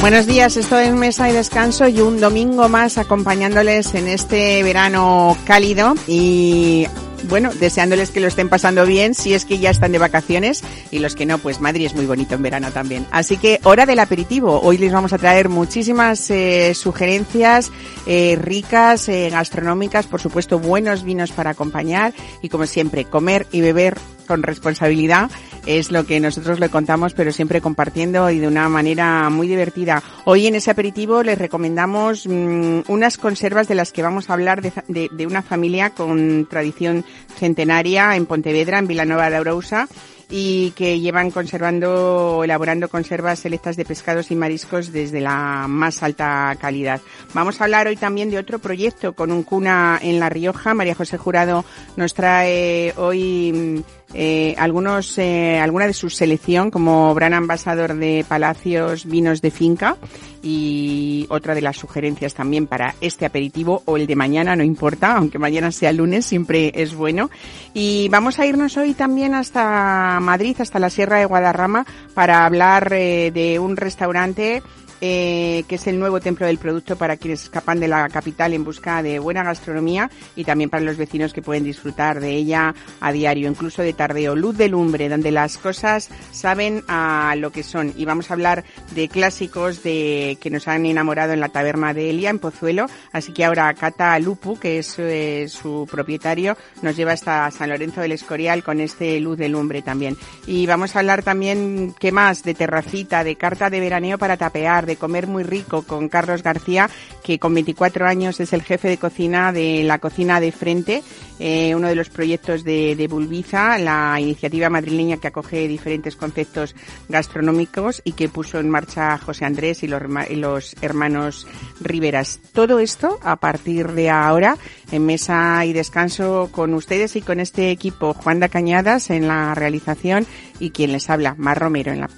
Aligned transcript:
Buenos 0.00 0.26
días, 0.26 0.56
estoy 0.56 0.86
en 0.86 0.98
Mesa 0.98 1.28
y 1.28 1.32
Descanso 1.34 1.86
y 1.86 2.00
un 2.00 2.20
domingo 2.20 2.70
más 2.70 2.96
acompañándoles 2.96 3.94
en 3.94 4.08
este 4.08 4.62
verano 4.62 5.36
cálido 5.44 5.92
y 6.06 6.86
bueno, 7.28 7.50
deseándoles 7.52 8.10
que 8.10 8.20
lo 8.20 8.26
estén 8.26 8.48
pasando 8.48 8.86
bien 8.86 9.14
si 9.14 9.34
es 9.34 9.44
que 9.44 9.58
ya 9.58 9.68
están 9.68 9.92
de 9.92 9.98
vacaciones 9.98 10.64
y 10.90 11.00
los 11.00 11.14
que 11.14 11.26
no, 11.26 11.36
pues 11.36 11.60
Madrid 11.60 11.84
es 11.84 11.94
muy 11.94 12.06
bonito 12.06 12.34
en 12.34 12.42
verano 12.42 12.70
también. 12.72 13.06
Así 13.10 13.36
que 13.36 13.60
hora 13.64 13.84
del 13.84 13.98
aperitivo. 13.98 14.58
Hoy 14.62 14.78
les 14.78 14.90
vamos 14.90 15.12
a 15.12 15.18
traer 15.18 15.50
muchísimas 15.50 16.30
eh, 16.30 16.74
sugerencias 16.74 17.70
eh, 18.06 18.38
ricas, 18.40 19.06
eh, 19.10 19.28
gastronómicas, 19.30 20.06
por 20.06 20.22
supuesto 20.22 20.58
buenos 20.58 21.04
vinos 21.04 21.30
para 21.30 21.50
acompañar 21.50 22.14
y 22.40 22.48
como 22.48 22.64
siempre 22.66 23.04
comer 23.04 23.46
y 23.52 23.60
beber 23.60 23.98
con 24.26 24.42
responsabilidad 24.42 25.30
es 25.66 25.90
lo 25.90 26.04
que 26.04 26.20
nosotros 26.20 26.60
le 26.60 26.68
contamos, 26.68 27.14
pero 27.14 27.32
siempre 27.32 27.60
compartiendo 27.60 28.30
y 28.30 28.38
de 28.38 28.48
una 28.48 28.68
manera 28.68 29.28
muy 29.30 29.48
divertida. 29.48 30.02
Hoy 30.24 30.46
en 30.46 30.54
ese 30.54 30.70
aperitivo 30.70 31.22
les 31.22 31.38
recomendamos 31.38 32.26
mm, 32.26 32.80
unas 32.88 33.18
conservas 33.18 33.68
de 33.68 33.74
las 33.74 33.92
que 33.92 34.02
vamos 34.02 34.30
a 34.30 34.34
hablar 34.34 34.62
de, 34.62 35.08
de, 35.10 35.26
una 35.26 35.42
familia 35.42 35.90
con 35.90 36.46
tradición 36.48 37.04
centenaria 37.36 38.16
en 38.16 38.26
Pontevedra, 38.26 38.78
en 38.78 38.86
Vilanova 38.86 39.30
de 39.30 39.36
Arousa 39.36 39.88
y 40.30 40.70
que 40.72 41.00
llevan 41.00 41.30
conservando 41.30 42.42
elaborando 42.44 42.88
conservas 42.88 43.40
selectas 43.40 43.76
de 43.76 43.84
pescados 43.84 44.30
y 44.30 44.36
mariscos 44.36 44.92
desde 44.92 45.20
la 45.20 45.66
más 45.68 46.02
alta 46.02 46.56
calidad. 46.60 47.00
Vamos 47.34 47.60
a 47.60 47.64
hablar 47.64 47.88
hoy 47.88 47.96
también 47.96 48.30
de 48.30 48.38
otro 48.38 48.60
proyecto 48.60 49.12
con 49.12 49.32
un 49.32 49.42
cuna 49.42 49.98
en 50.00 50.20
La 50.20 50.28
Rioja. 50.28 50.72
María 50.72 50.94
José 50.94 51.18
Jurado 51.18 51.64
nos 51.96 52.14
trae 52.14 52.94
hoy 52.96 53.52
mm, 53.52 53.99
eh, 54.12 54.54
algunos, 54.58 55.16
eh, 55.18 55.58
alguna 55.60 55.86
de 55.86 55.92
su 55.92 56.10
selección 56.10 56.70
como 56.70 57.14
gran 57.14 57.32
ambasador 57.32 57.94
de 57.94 58.24
Palacios 58.28 59.06
Vinos 59.06 59.40
de 59.40 59.50
Finca 59.50 59.96
y 60.42 61.26
otra 61.28 61.54
de 61.54 61.60
las 61.60 61.76
sugerencias 61.76 62.34
también 62.34 62.66
para 62.66 62.94
este 63.00 63.26
aperitivo 63.26 63.82
o 63.84 63.96
el 63.96 64.06
de 64.06 64.16
mañana, 64.16 64.56
no 64.56 64.64
importa, 64.64 65.16
aunque 65.16 65.38
mañana 65.38 65.70
sea 65.70 65.92
lunes, 65.92 66.26
siempre 66.26 66.72
es 66.74 66.94
bueno. 66.94 67.30
Y 67.72 68.08
vamos 68.08 68.38
a 68.38 68.46
irnos 68.46 68.76
hoy 68.76 68.94
también 68.94 69.34
hasta 69.34 70.18
Madrid, 70.20 70.56
hasta 70.58 70.78
la 70.78 70.90
Sierra 70.90 71.18
de 71.18 71.26
Guadarrama, 71.26 71.86
para 72.14 72.46
hablar 72.46 72.92
eh, 72.92 73.30
de 73.32 73.58
un 73.58 73.76
restaurante 73.76 74.62
eh, 75.00 75.64
que 75.68 75.76
es 75.76 75.86
el 75.86 75.98
nuevo 75.98 76.20
templo 76.20 76.46
del 76.46 76.58
producto 76.58 76.96
para 76.96 77.16
quienes 77.16 77.44
escapan 77.44 77.80
de 77.80 77.88
la 77.88 78.08
capital 78.08 78.52
en 78.52 78.64
busca 78.64 79.02
de 79.02 79.18
buena 79.18 79.42
gastronomía 79.42 80.10
y 80.36 80.44
también 80.44 80.70
para 80.70 80.84
los 80.84 80.96
vecinos 80.96 81.32
que 81.32 81.42
pueden 81.42 81.64
disfrutar 81.64 82.20
de 82.20 82.30
ella 82.30 82.74
a 83.00 83.12
diario, 83.12 83.48
incluso 83.48 83.82
de 83.82 83.92
tardeo. 83.92 84.36
Luz 84.36 84.56
de 84.56 84.68
lumbre, 84.68 85.08
donde 85.08 85.30
las 85.30 85.58
cosas 85.58 86.10
saben 86.32 86.82
a 86.88 87.34
lo 87.36 87.50
que 87.50 87.62
son. 87.62 87.92
Y 87.96 88.04
vamos 88.04 88.30
a 88.30 88.34
hablar 88.34 88.64
de 88.94 89.08
clásicos 89.08 89.82
de 89.82 90.38
que 90.40 90.50
nos 90.50 90.68
han 90.68 90.86
enamorado 90.86 91.32
en 91.32 91.40
la 91.40 91.48
taberna 91.48 91.94
de 91.94 92.10
Elia, 92.10 92.30
en 92.30 92.38
Pozuelo. 92.38 92.86
Así 93.12 93.32
que 93.32 93.44
ahora 93.44 93.72
Cata 93.74 94.18
Lupu, 94.18 94.58
que 94.58 94.78
es 94.78 94.94
eh, 94.98 95.46
su 95.48 95.88
propietario, 95.90 96.56
nos 96.82 96.96
lleva 96.96 97.12
hasta 97.12 97.50
San 97.50 97.70
Lorenzo 97.70 98.00
del 98.00 98.12
Escorial 98.12 98.62
con 98.62 98.80
este 98.80 99.18
Luz 99.20 99.38
de 99.38 99.48
lumbre 99.48 99.82
también. 99.82 100.16
Y 100.46 100.66
vamos 100.66 100.94
a 100.94 101.00
hablar 101.00 101.22
también, 101.22 101.94
¿qué 101.98 102.12
más? 102.12 102.42
De 102.42 102.54
terracita, 102.54 103.24
de 103.24 103.36
carta 103.36 103.70
de 103.70 103.80
veraneo 103.80 104.18
para 104.18 104.36
tapear, 104.36 104.86
de 104.90 104.96
comer 104.96 105.28
muy 105.28 105.44
rico 105.44 105.82
con 105.82 106.08
Carlos 106.08 106.42
García, 106.42 106.90
que 107.22 107.38
con 107.38 107.54
24 107.54 108.06
años 108.06 108.40
es 108.40 108.52
el 108.52 108.62
jefe 108.62 108.88
de 108.88 108.98
cocina 108.98 109.52
de 109.52 109.84
la 109.84 110.00
cocina 110.00 110.40
de 110.40 110.50
frente, 110.50 111.02
eh, 111.38 111.74
uno 111.76 111.86
de 111.86 111.94
los 111.94 112.10
proyectos 112.10 112.64
de, 112.64 112.96
de 112.96 113.06
Bulbiza, 113.06 113.78
la 113.78 114.18
iniciativa 114.20 114.68
madrileña 114.68 115.18
que 115.18 115.28
acoge 115.28 115.68
diferentes 115.68 116.16
conceptos 116.16 116.74
gastronómicos 117.08 118.02
y 118.04 118.12
que 118.12 118.28
puso 118.28 118.58
en 118.58 118.68
marcha 118.68 119.16
José 119.18 119.44
Andrés 119.44 119.84
y 119.84 119.86
los, 119.86 120.02
los 120.30 120.74
hermanos 120.82 121.46
Riveras. 121.80 122.40
Todo 122.52 122.80
esto 122.80 123.20
a 123.22 123.36
partir 123.36 123.92
de 123.92 124.10
ahora 124.10 124.56
en 124.90 125.06
mesa 125.06 125.64
y 125.64 125.72
descanso 125.72 126.48
con 126.50 126.74
ustedes 126.74 127.14
y 127.14 127.22
con 127.22 127.38
este 127.38 127.70
equipo, 127.70 128.12
Juan 128.14 128.40
da 128.40 128.48
Cañadas 128.48 129.10
en 129.10 129.28
la 129.28 129.54
realización 129.54 130.26
y 130.58 130.70
quien 130.70 130.92
les 130.92 131.08
habla, 131.10 131.34
Mar 131.38 131.58
Romero 131.58 131.92
en 131.92 132.00
la. 132.00 132.10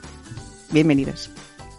Bienvenidos. 0.71 1.31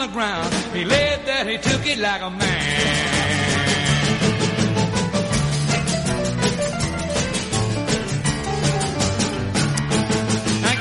on 0.00 0.06
the 0.06 0.12
ground. 0.12 0.54
He 0.74 0.84
laid 0.84 1.24
there, 1.24 1.44
he 1.44 1.58
took 1.58 1.86
it 1.86 1.98
like 1.98 2.22
a 2.22 2.30
man. 2.30 3.07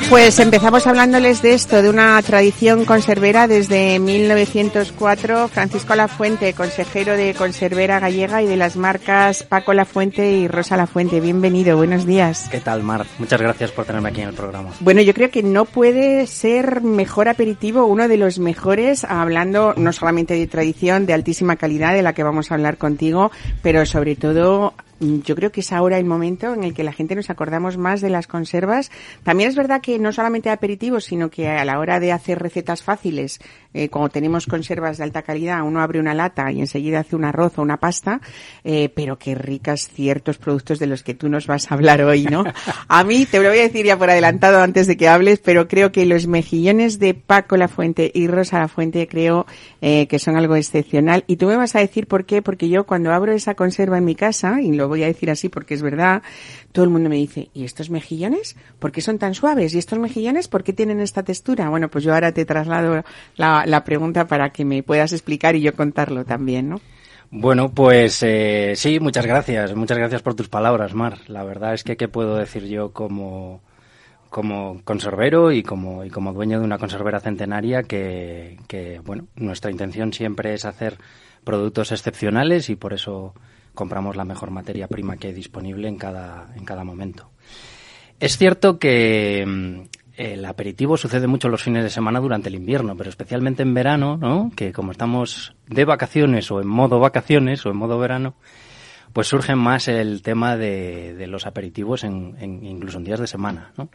Pues 0.09 0.39
empezamos 0.39 0.87
hablándoles 0.87 1.41
de 1.41 1.53
esto, 1.53 1.81
de 1.81 1.89
una 1.89 2.21
tradición 2.21 2.85
conservera 2.85 3.45
desde 3.45 3.99
1904. 3.99 5.49
Francisco 5.49 5.95
Lafuente, 5.95 6.53
consejero 6.53 7.17
de 7.17 7.33
Conservera 7.33 7.99
Gallega 7.99 8.41
y 8.41 8.47
de 8.47 8.55
las 8.55 8.77
marcas 8.77 9.43
Paco 9.43 9.73
Lafuente 9.73 10.31
y 10.31 10.47
Rosa 10.47 10.77
Lafuente. 10.77 11.19
Bienvenido, 11.19 11.75
buenos 11.75 12.05
días. 12.05 12.47
¿Qué 12.49 12.61
tal, 12.61 12.83
Mar? 12.83 13.05
Muchas 13.19 13.41
gracias 13.41 13.71
por 13.71 13.83
tenerme 13.83 14.07
aquí 14.07 14.21
en 14.21 14.29
el 14.29 14.33
programa. 14.33 14.69
Bueno, 14.79 15.01
yo 15.01 15.13
creo 15.13 15.29
que 15.29 15.43
no 15.43 15.65
puede 15.65 16.25
ser 16.25 16.81
mejor 16.81 17.27
aperitivo, 17.27 17.85
uno 17.85 18.07
de 18.07 18.15
los 18.15 18.39
mejores, 18.39 19.03
hablando 19.03 19.73
no 19.75 19.91
solamente 19.91 20.35
de 20.35 20.47
tradición 20.47 21.05
de 21.05 21.15
altísima 21.15 21.57
calidad, 21.57 21.93
de 21.93 22.01
la 22.01 22.13
que 22.13 22.23
vamos 22.23 22.49
a 22.49 22.53
hablar 22.53 22.77
contigo, 22.77 23.29
pero 23.61 23.85
sobre 23.85 24.15
todo 24.15 24.73
yo 24.99 25.35
creo 25.35 25.51
que 25.51 25.61
es 25.61 25.71
ahora 25.71 25.97
el 25.97 26.05
momento 26.05 26.53
en 26.53 26.63
el 26.63 26.73
que 26.73 26.83
la 26.83 26.93
gente 26.93 27.15
nos 27.15 27.29
acordamos 27.29 27.77
más 27.77 28.01
de 28.01 28.09
las 28.09 28.27
conservas. 28.27 28.91
También 29.23 29.49
es 29.49 29.55
verdad 29.55 29.81
que 29.81 29.99
no 29.99 30.11
solamente 30.11 30.49
aperitivos, 30.49 31.05
sino 31.05 31.29
que 31.29 31.47
a 31.47 31.65
la 31.65 31.79
hora 31.79 31.99
de 31.99 32.11
hacer 32.11 32.39
recetas 32.39 32.83
fáciles, 32.83 33.39
eh, 33.73 33.89
como 33.89 34.09
tenemos 34.09 34.45
conservas 34.45 34.97
de 34.97 35.03
alta 35.03 35.21
calidad, 35.21 35.63
uno 35.63 35.81
abre 35.81 35.99
una 35.99 36.13
lata 36.13 36.51
y 36.51 36.59
enseguida 36.59 36.99
hace 36.99 37.15
un 37.15 37.25
arroz 37.25 37.57
o 37.57 37.61
una 37.61 37.77
pasta, 37.77 38.21
eh, 38.63 38.89
pero 38.95 39.17
qué 39.17 39.35
ricas 39.35 39.89
ciertos 39.89 40.37
productos 40.37 40.79
de 40.79 40.87
los 40.87 41.03
que 41.03 41.13
tú 41.13 41.29
nos 41.29 41.47
vas 41.47 41.71
a 41.71 41.75
hablar 41.75 42.01
hoy, 42.01 42.25
¿no? 42.25 42.43
A 42.87 43.03
mí, 43.03 43.25
te 43.25 43.39
lo 43.39 43.49
voy 43.49 43.59
a 43.59 43.63
decir 43.63 43.85
ya 43.85 43.97
por 43.97 44.09
adelantado 44.09 44.61
antes 44.61 44.87
de 44.87 44.97
que 44.97 45.07
hables, 45.07 45.39
pero 45.39 45.67
creo 45.67 45.91
que 45.91 46.05
los 46.05 46.27
mejillones 46.27 46.99
de 46.99 47.13
Paco 47.13 47.57
La 47.57 47.67
Fuente 47.67 48.11
y 48.13 48.27
Rosa 48.27 48.59
La 48.59 48.67
Fuente 48.67 49.07
creo 49.07 49.45
eh, 49.81 50.07
que 50.07 50.19
son 50.19 50.37
algo 50.37 50.55
excepcional. 50.55 51.23
Y 51.27 51.37
tú 51.37 51.47
me 51.47 51.55
vas 51.55 51.75
a 51.75 51.79
decir 51.79 52.07
por 52.07 52.25
qué, 52.25 52.41
porque 52.41 52.69
yo 52.69 52.85
cuando 52.85 53.13
abro 53.13 53.31
esa 53.31 53.55
conserva 53.55 53.97
en 53.97 54.05
mi 54.05 54.15
casa, 54.15 54.61
y 54.61 54.71
lo 54.71 54.87
voy 54.87 55.03
a 55.03 55.07
decir 55.07 55.29
así 55.29 55.49
porque 55.49 55.73
es 55.73 55.81
verdad, 55.81 56.21
todo 56.71 56.85
el 56.85 56.91
mundo 56.91 57.09
me 57.09 57.15
dice, 57.15 57.49
¿y 57.53 57.63
estos 57.63 57.89
mejillones? 57.89 58.55
¿Por 58.79 58.91
qué 58.91 59.01
son 59.01 59.17
tan 59.17 59.33
suaves? 59.33 59.73
¿Y 59.73 59.79
estos 59.79 59.99
mejillones 59.99 60.47
por 60.47 60.63
qué 60.63 60.73
tienen 60.73 60.99
esta 60.99 61.23
textura? 61.23 61.69
Bueno, 61.69 61.89
pues 61.89 62.03
yo 62.03 62.13
ahora 62.13 62.31
te 62.31 62.45
traslado 62.45 63.03
la, 63.35 63.65
la 63.67 63.83
pregunta 63.83 64.27
para 64.27 64.51
que 64.51 64.65
me 64.65 64.81
puedas 64.81 65.11
explicar 65.11 65.55
y 65.55 65.61
yo 65.61 65.73
contarlo 65.75 66.23
también, 66.23 66.69
¿no? 66.69 66.81
Bueno, 67.29 67.69
pues 67.69 68.23
eh, 68.23 68.73
sí, 68.75 69.01
muchas 69.01 69.25
gracias. 69.25 69.75
Muchas 69.75 69.97
gracias 69.97 70.21
por 70.21 70.35
tus 70.35 70.47
palabras, 70.47 70.93
Mar. 70.93 71.19
La 71.27 71.43
verdad 71.43 71.73
es 71.73 71.83
que 71.83 71.97
qué 71.97 72.07
puedo 72.07 72.37
decir 72.37 72.65
yo 72.65 72.93
como, 72.93 73.61
como 74.29 74.81
conservero 74.85 75.51
y 75.51 75.63
como, 75.63 76.05
y 76.05 76.09
como 76.09 76.31
dueño 76.31 76.59
de 76.59 76.65
una 76.65 76.77
conservera 76.77 77.19
centenaria 77.19 77.83
que, 77.83 78.57
que, 78.69 79.01
bueno, 79.03 79.27
nuestra 79.35 79.69
intención 79.69 80.13
siempre 80.13 80.53
es 80.53 80.63
hacer 80.63 80.97
productos 81.43 81.91
excepcionales 81.91 82.69
y 82.69 82.77
por 82.77 82.93
eso 82.93 83.33
compramos 83.73 84.15
la 84.15 84.23
mejor 84.23 84.49
materia 84.49 84.87
prima 84.87 85.17
que 85.17 85.27
hay 85.27 85.33
disponible 85.33 85.89
en 85.89 85.97
cada, 85.97 86.53
en 86.55 86.63
cada 86.63 86.85
momento. 86.85 87.29
Es 88.21 88.37
cierto 88.37 88.79
que 88.79 89.87
el 90.17 90.43
aperitivo 90.45 90.97
sucede 90.97 91.27
mucho 91.27 91.47
los 91.49 91.63
fines 91.63 91.83
de 91.83 91.89
semana 91.89 92.19
durante 92.19 92.49
el 92.49 92.55
invierno, 92.55 92.95
pero 92.97 93.09
especialmente 93.09 93.63
en 93.63 93.73
verano, 93.73 94.17
¿no? 94.17 94.51
Que 94.55 94.73
como 94.73 94.91
estamos 94.91 95.53
de 95.67 95.85
vacaciones 95.85 96.49
o 96.51 96.59
en 96.61 96.67
modo 96.67 96.99
vacaciones 96.99 97.65
o 97.65 97.69
en 97.69 97.77
modo 97.77 97.97
verano, 97.99 98.35
pues 99.13 99.27
surge 99.27 99.55
más 99.55 99.87
el 99.87 100.21
tema 100.21 100.57
de, 100.57 101.13
de 101.15 101.27
los 101.27 101.45
aperitivos 101.45 102.03
en, 102.03 102.35
en- 102.39 102.65
incluso 102.65 102.97
en 102.97 103.03
días 103.05 103.19
de 103.19 103.27
semana, 103.27 103.71
¿no? 103.77 103.89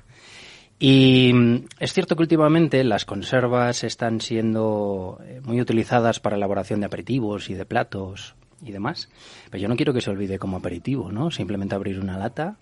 Y 0.79 1.33
mm, 1.35 1.57
es 1.79 1.93
cierto 1.93 2.17
que 2.17 2.23
últimamente 2.23 2.83
las 2.85 3.05
conservas 3.05 3.85
están 3.85 4.21
siendo 4.21 5.21
eh, 5.25 5.41
muy 5.45 5.61
utilizadas 5.61 6.19
para 6.21 6.37
elaboración 6.37 6.81
de 6.81 6.87
aperitivos 6.87 7.51
y 7.51 7.55
de 7.55 7.65
platos 7.67 8.35
y 8.65 8.73
demás, 8.73 9.09
pero 9.51 9.61
yo 9.63 9.69
no 9.69 9.77
quiero 9.77 9.93
que 9.93 10.01
se 10.01 10.11
olvide 10.11 10.39
como 10.39 10.57
aperitivo, 10.57 11.11
¿no? 11.13 11.31
Simplemente 11.31 11.75
abrir 11.75 11.99
una 12.01 12.19
lata 12.19 12.57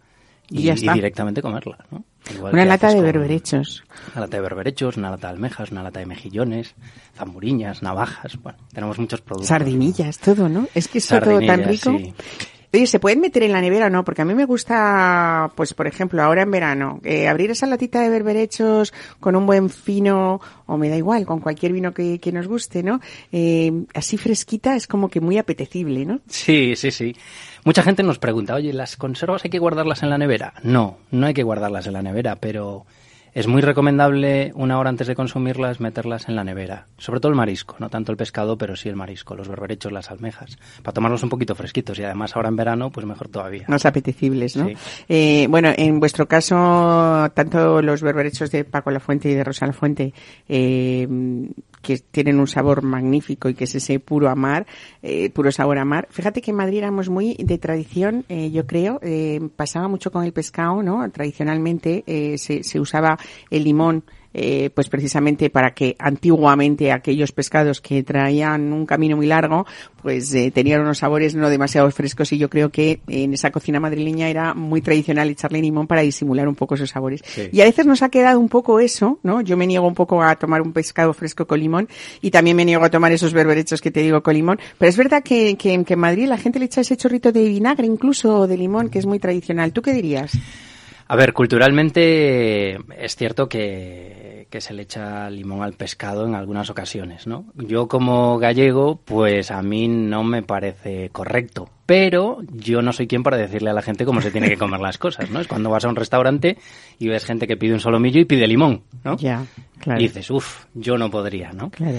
Y 0.51 0.61
y, 0.61 0.63
ya 0.65 0.75
está. 0.75 0.93
y 0.93 0.95
directamente 0.95 1.41
comerla, 1.43 1.79
¿no? 1.91 2.05
Igual 2.35 2.53
Una 2.53 2.65
lata 2.65 2.93
de 2.93 3.01
berberechos. 3.01 3.85
Una 4.13 4.23
lata 4.23 4.37
de 4.37 4.43
berberechos, 4.43 4.97
una 4.97 5.11
lata 5.11 5.29
de 5.29 5.35
almejas, 5.35 5.71
una 5.71 5.83
lata 5.83 6.01
de 6.01 6.07
mejillones, 6.07 6.75
zamburiñas, 7.17 7.83
navajas, 7.83 8.39
bueno, 8.43 8.59
tenemos 8.73 8.99
muchos 8.99 9.21
productos. 9.21 9.49
Sardinillas, 9.49 10.19
todo, 10.19 10.49
¿no? 10.49 10.69
Es 10.75 10.89
que 10.89 10.99
eso 10.99 11.19
todo 11.21 11.41
tan 11.41 11.65
rico. 11.65 11.97
sí. 11.97 12.15
Oye, 12.73 12.87
¿se 12.87 13.01
pueden 13.01 13.21
meter 13.21 13.43
en 13.43 13.53
la 13.53 13.61
nevera 13.61 13.87
o 13.87 13.91
no? 13.91 14.05
Porque 14.05 14.23
a 14.23 14.25
mí 14.25 14.35
me 14.35 14.45
gusta, 14.45 15.51
pues 15.57 15.75
por 15.75 15.89
ejemplo, 15.89 16.23
ahora 16.23 16.43
en 16.43 16.51
verano, 16.53 17.01
eh, 17.03 17.27
abrir 17.27 17.51
esa 17.51 17.67
latita 17.67 18.01
de 18.01 18.11
berberechos 18.11 18.93
con 19.19 19.35
un 19.35 19.45
buen 19.45 19.71
fino, 19.71 20.41
o 20.67 20.77
me 20.77 20.89
da 20.89 20.97
igual, 20.97 21.27
con 21.27 21.41
cualquier 21.41 21.73
vino 21.73 21.93
que, 21.93 22.21
que 22.21 22.31
nos 22.31 22.47
guste, 22.47 22.85
¿no? 22.85 23.01
Eh, 23.33 23.73
así 23.93 24.17
fresquita 24.17 24.77
es 24.77 24.87
como 24.87 25.09
que 25.09 25.21
muy 25.21 25.37
apetecible, 25.37 26.05
¿no? 26.05 26.21
Sí, 26.29 26.77
sí, 26.77 26.93
sí. 26.93 27.17
Mucha 27.65 27.83
gente 27.83 28.05
nos 28.05 28.19
pregunta, 28.19 28.55
oye, 28.55 28.73
¿las 28.73 28.97
conservas 28.97 29.45
hay 29.45 29.51
que 29.51 29.59
guardarlas 29.59 30.03
en 30.05 30.11
la 30.11 30.19
nevera? 30.19 30.55
No, 30.63 30.99
no 31.11 31.27
hay 31.27 31.35
que 31.35 31.43
guardarlas 31.43 31.89
en 31.89 31.95
la 31.95 32.03
nevera, 32.03 32.37
pero 32.37 32.87
es 33.35 33.47
muy 33.47 33.63
recomendable 33.63 34.53
una 34.55 34.79
hora 34.79 34.91
antes 34.91 35.07
de 35.07 35.15
consumirlas 35.15 35.81
meterlas 35.81 36.29
en 36.29 36.37
la 36.37 36.45
nevera. 36.45 36.87
Sobre 36.99 37.21
todo 37.21 37.31
el 37.31 37.37
marisco, 37.37 37.77
no 37.79 37.89
tanto 37.89 38.13
el 38.13 38.19
pescado, 38.19 38.57
pero 38.59 38.77
sí 38.77 38.89
el 38.89 38.97
marisco, 38.97 39.35
los 39.35 39.49
berberechos, 39.49 39.93
las 39.93 40.11
almejas, 40.11 40.59
para 40.83 40.93
tomarlos 40.93 41.23
un 41.23 41.29
poquito 41.29 41.55
fresquitos 41.55 41.99
y 41.99 42.05
además 42.05 42.37
ahora 42.37 42.49
en 42.49 42.57
verano, 42.57 42.91
pues 42.91 43.07
mejor 43.07 43.29
todavía. 43.29 43.65
Más 43.69 43.87
apetecibles, 43.87 44.57
¿no? 44.57 44.67
Sí. 44.67 44.77
Eh, 45.09 45.47
bueno, 45.49 45.73
en 45.77 46.01
vuestro 46.01 46.27
caso, 46.27 47.31
tanto 47.35 47.83
los 47.83 48.03
berberechos 48.03 48.51
de 48.51 48.65
Paco 48.65 48.91
La 48.91 49.01
Fuente 49.01 49.31
y 49.31 49.35
de 49.35 49.45
Rosa 49.45 49.67
La 49.67 49.73
Fuente, 49.73 50.13
eh, 50.49 51.07
que 51.83 51.99
tienen 51.99 52.39
un 52.39 52.47
sabor 52.47 52.83
magnífico 52.83 53.49
y 53.49 53.55
que 53.55 53.65
es 53.65 53.75
ese 53.75 53.99
puro 54.01 54.29
amar, 54.29 54.67
eh, 55.03 55.31
puro 55.31 55.51
sabor 55.53 55.79
a 55.79 55.85
mar. 55.85 56.09
Fíjate 56.11 56.43
que 56.43 56.51
en 56.51 56.57
Madrid 56.57 56.79
éramos 56.79 57.09
muy 57.09 57.37
de 57.39 57.59
tradición, 57.59 58.25
eh, 58.29 58.51
yo 58.51 58.67
creo, 58.67 58.99
eh, 59.03 59.41
pasaba 59.57 59.89
mucho 59.89 60.11
con 60.11 60.25
el 60.25 60.33
pescado, 60.33 60.83
¿no? 60.83 61.09
Tradicionalmente 61.11 62.05
eh, 62.07 62.39
se, 62.39 62.63
se 62.63 62.81
usaba 62.81 63.19
el 63.51 63.65
limón 63.65 64.05
eh, 64.33 64.71
pues 64.75 64.89
precisamente 64.89 65.51
para 65.51 65.75
que 65.75 65.97
antiguamente 65.99 66.93
aquellos 66.93 67.33
pescados 67.33 67.81
que 67.81 68.03
traían 68.03 68.73
un 68.73 68.87
camino 68.87 69.17
muy 69.17 69.27
largo, 69.27 69.67
pues 70.03 70.33
eh, 70.35 70.51
tenían 70.51 70.81
unos 70.83 70.99
sabores 70.99 71.35
no 71.35 71.51
demasiado 71.51 71.91
frescos 71.91 72.33
y 72.33 72.39
yo 72.39 72.49
creo 72.49 72.71
que 72.71 73.01
en 73.09 73.35
esa 73.35 73.51
cocina 73.51 73.81
madrileña 73.81 74.29
era 74.29 74.55
muy 74.55 74.81
tradicional 74.81 75.29
echarle 75.29 75.61
limón 75.61 75.87
para 75.87 76.03
disimular 76.03 76.49
un 76.49 76.55
poco 76.55 76.75
esos 76.75 76.91
sabores. 76.91 77.23
Sí. 77.25 77.49
Y 77.53 77.61
a 77.61 77.65
veces 77.65 77.87
nos 77.87 78.03
ha 78.03 78.09
quedado 78.09 78.39
un 78.39 78.49
poco 78.49 78.81
eso, 78.81 79.19
¿no? 79.23 79.41
Yo 79.41 79.57
me 79.57 79.67
niego 79.67 79.87
un 79.87 79.95
poco 79.95 80.23
a 80.23 80.37
tomar 80.37 80.63
un 80.63 80.73
pescado 80.73 81.13
fresco 81.13 81.47
con 81.47 81.61
limón 81.61 81.89
y 82.21 82.31
también 82.31 82.57
me 82.57 82.65
niego 82.65 82.85
a 82.85 82.91
tomar 82.91 83.13
esos 83.13 83.33
berberechos 83.33 83.81
que 83.81 83.91
te 83.91 84.01
digo 84.01 84.23
con 84.23 84.35
limón, 84.35 84.59
pero 84.79 84.89
es 84.89 84.97
verdad 84.97 85.23
que, 85.23 85.57
que, 85.57 85.85
que 85.85 85.95
en 85.95 86.01
Madrid 86.01 86.29
la 86.29 86.39
gente 86.39 86.59
le 86.59 86.67
echa 86.67 86.81
ese 86.81 86.97
chorrito 86.97 87.33
de 87.33 87.49
vinagre 87.49 87.87
incluso 87.87 88.47
de 88.47 88.57
limón 88.57 88.91
que 88.91 88.99
es 88.99 89.07
muy 89.07 89.19
tradicional. 89.19 89.73
¿Tú 89.73 89.83
qué 89.83 89.93
dirías? 89.93 90.33
A 91.11 91.17
ver, 91.17 91.33
culturalmente 91.33 92.79
es 92.97 93.17
cierto 93.17 93.49
que, 93.49 94.20
que 94.51 94.61
se 94.61 94.75
le 94.75 94.83
echa 94.83 95.31
limón 95.31 95.63
al 95.63 95.75
pescado 95.75 96.27
en 96.27 96.35
algunas 96.35 96.69
ocasiones, 96.71 97.27
¿no? 97.27 97.47
Yo 97.55 97.89
como 97.89 98.39
gallego, 98.39 99.01
pues 99.05 99.51
a 99.51 99.63
mí 99.63 99.89
no 99.89 100.25
me 100.25 100.43
parece 100.43 101.09
correcto. 101.11 101.71
Pero 101.91 102.39
yo 102.53 102.83
no 102.83 102.93
soy 102.93 103.09
quien 103.09 103.25
para 103.25 103.37
decirle 103.37 103.69
a 103.69 103.73
la 103.73 103.83
gente 103.83 104.05
cómo 104.05 104.21
se 104.21 104.31
tiene 104.31 104.49
que 104.49 104.57
comer 104.57 104.79
las 104.79 104.97
cosas, 104.97 105.29
¿no? 105.29 105.41
Es 105.41 105.49
cuando 105.49 105.71
vas 105.71 105.85
a 105.85 105.89
un 105.89 105.97
restaurante 105.97 106.57
y 107.01 107.09
ves 107.09 107.25
gente 107.25 107.49
que 107.49 107.57
pide 107.57 107.73
un 107.73 107.81
solomillo 107.81 108.21
y 108.21 108.27
pide 108.27 108.47
limón, 108.47 108.85
¿no? 109.03 109.17
Ya, 109.17 109.45
claro. 109.81 109.99
Y 109.99 110.05
dices, 110.05 110.31
uff, 110.31 110.67
yo 110.73 110.97
no 110.97 111.11
podría, 111.11 111.51
¿no? 111.53 111.69
Claro. 111.71 111.99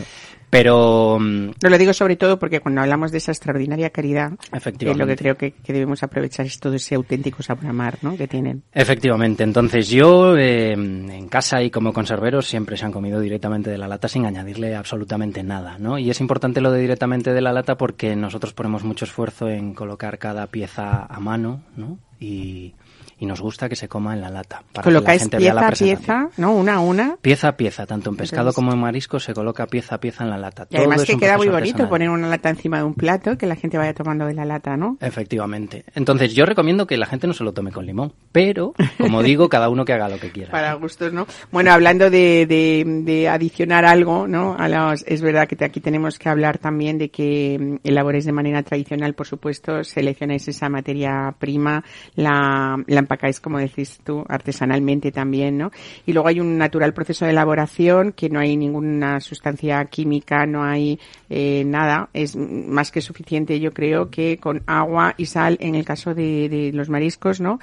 Pero 0.51 1.17
No 1.17 1.69
lo 1.69 1.77
digo 1.77 1.93
sobre 1.93 2.17
todo 2.17 2.37
porque 2.37 2.59
cuando 2.59 2.81
hablamos 2.81 3.11
de 3.13 3.19
esa 3.19 3.31
extraordinaria 3.31 3.89
caridad, 3.89 4.33
eh, 4.33 4.57
Efectivamente. 4.57 5.01
lo 5.01 5.07
que 5.07 5.15
creo 5.15 5.37
que, 5.37 5.51
que 5.51 5.71
debemos 5.71 6.03
aprovechar 6.03 6.45
es 6.45 6.59
todo 6.59 6.73
ese 6.75 6.93
auténtico 6.95 7.41
sabor 7.41 7.67
a 7.67 7.73
mar, 7.73 7.97
¿no? 8.01 8.17
Que 8.17 8.27
tienen. 8.27 8.61
Efectivamente, 8.73 9.43
entonces 9.43 9.87
yo 9.87 10.35
eh, 10.37 10.73
en 10.73 11.29
casa 11.29 11.63
y 11.63 11.71
como 11.71 11.93
conserveros 11.93 12.47
siempre 12.47 12.75
se 12.75 12.85
han 12.85 12.91
comido 12.91 13.21
directamente 13.21 13.69
de 13.69 13.77
la 13.77 13.87
lata 13.87 14.09
sin 14.09 14.25
añadirle 14.25 14.75
absolutamente 14.75 15.41
nada, 15.41 15.77
¿no? 15.79 15.97
Y 15.97 16.09
es 16.09 16.19
importante 16.19 16.59
lo 16.59 16.69
de 16.71 16.81
directamente 16.81 17.31
de 17.31 17.41
la 17.41 17.53
lata 17.53 17.77
porque 17.77 18.17
nosotros 18.17 18.53
ponemos 18.53 18.83
mucho 18.83 19.05
esfuerzo 19.05 19.47
en 19.47 19.73
colocar 19.81 20.19
cada 20.19 20.45
pieza 20.45 21.07
a 21.07 21.19
mano, 21.19 21.63
¿no? 21.75 21.97
Y, 22.19 22.75
y 23.21 23.25
nos 23.25 23.39
gusta 23.39 23.69
que 23.69 23.75
se 23.77 23.87
coma 23.87 24.13
en 24.13 24.19
la 24.21 24.29
lata. 24.29 24.63
Para 24.73 24.83
que 24.83 24.89
la 24.91 24.99
Colocáis 24.99 25.21
gente 25.21 25.37
vea 25.37 25.53
la 25.53 25.69
pieza 25.69 25.83
a 25.83 25.97
pieza, 25.97 26.29
¿no? 26.37 26.51
Una 26.53 26.73
a 26.75 26.79
una. 26.79 27.15
Pieza 27.21 27.47
a 27.49 27.55
pieza, 27.55 27.85
tanto 27.85 28.09
en 28.09 28.17
pescado 28.17 28.41
Entonces- 28.49 28.55
como 28.55 28.73
en 28.73 28.79
marisco 28.79 29.19
se 29.19 29.33
coloca 29.33 29.67
pieza 29.67 29.95
a 29.95 29.99
pieza 29.99 30.23
en 30.25 30.31
la 30.31 30.37
lata. 30.37 30.67
Y 30.69 30.75
además 30.77 30.97
Todo 30.97 31.05
que 31.05 31.17
queda 31.17 31.37
muy 31.37 31.47
bonito 31.47 31.57
artesanal. 31.83 31.89
poner 31.89 32.09
una 32.09 32.27
lata 32.27 32.49
encima 32.49 32.79
de 32.79 32.83
un 32.83 32.95
plato, 32.95 33.37
que 33.37 33.45
la 33.45 33.55
gente 33.55 33.77
vaya 33.77 33.93
tomando 33.93 34.25
de 34.25 34.33
la 34.33 34.43
lata, 34.43 34.75
¿no? 34.75 34.97
Efectivamente. 34.99 35.85
Entonces 35.95 36.33
yo 36.33 36.45
recomiendo 36.45 36.87
que 36.87 36.97
la 36.97 37.05
gente 37.05 37.27
no 37.27 37.33
se 37.33 37.43
lo 37.43 37.53
tome 37.53 37.71
con 37.71 37.85
limón, 37.85 38.11
pero 38.31 38.73
como 38.97 39.21
digo, 39.23 39.47
cada 39.49 39.69
uno 39.69 39.85
que 39.85 39.93
haga 39.93 40.09
lo 40.09 40.17
que 40.19 40.31
quiera. 40.33 40.51
Para 40.51 40.73
gustos, 40.73 41.13
¿no? 41.13 41.27
Bueno, 41.51 41.71
hablando 41.71 42.09
de, 42.09 42.45
de, 42.47 42.83
de 43.05 43.29
adicionar 43.29 43.85
algo, 43.85 44.27
¿no? 44.27 44.55
A 44.57 44.67
los- 44.67 45.03
es 45.05 45.21
verdad 45.21 45.47
que 45.47 45.55
te- 45.55 45.65
aquí 45.65 45.79
tenemos 45.79 46.17
que 46.17 46.27
hablar 46.27 46.57
también 46.57 46.97
de 46.97 47.09
que 47.11 47.57
mm, 47.59 47.87
elaboréis 47.87 48.25
de 48.25 48.31
manera 48.31 48.63
tradicional, 48.63 49.13
por 49.13 49.27
supuesto, 49.27 49.83
seleccionáis 49.83 50.47
esa 50.47 50.69
materia 50.69 51.35
prima, 51.37 51.83
la, 52.15 52.77
la 52.87 52.99
empacáis, 53.11 53.41
como 53.41 53.59
decís 53.59 53.99
tú, 54.03 54.23
artesanalmente 54.29 55.11
también, 55.11 55.57
¿no? 55.57 55.71
Y 56.05 56.13
luego 56.13 56.29
hay 56.29 56.39
un 56.39 56.57
natural 56.57 56.93
proceso 56.93 57.25
de 57.25 57.31
elaboración, 57.31 58.13
que 58.13 58.29
no 58.29 58.39
hay 58.39 58.55
ninguna 58.55 59.19
sustancia 59.19 59.83
química, 59.85 60.45
no 60.45 60.63
hay 60.63 60.97
eh, 61.29 61.63
nada, 61.65 62.09
es 62.13 62.35
más 62.37 62.91
que 62.91 63.01
suficiente, 63.01 63.59
yo 63.59 63.73
creo, 63.73 64.09
que 64.09 64.37
con 64.37 64.63
agua 64.65 65.13
y 65.17 65.25
sal 65.25 65.57
en 65.59 65.75
el 65.75 65.83
caso 65.83 66.15
de, 66.15 66.47
de 66.47 66.71
los 66.71 66.89
mariscos, 66.89 67.41
¿no? 67.41 67.59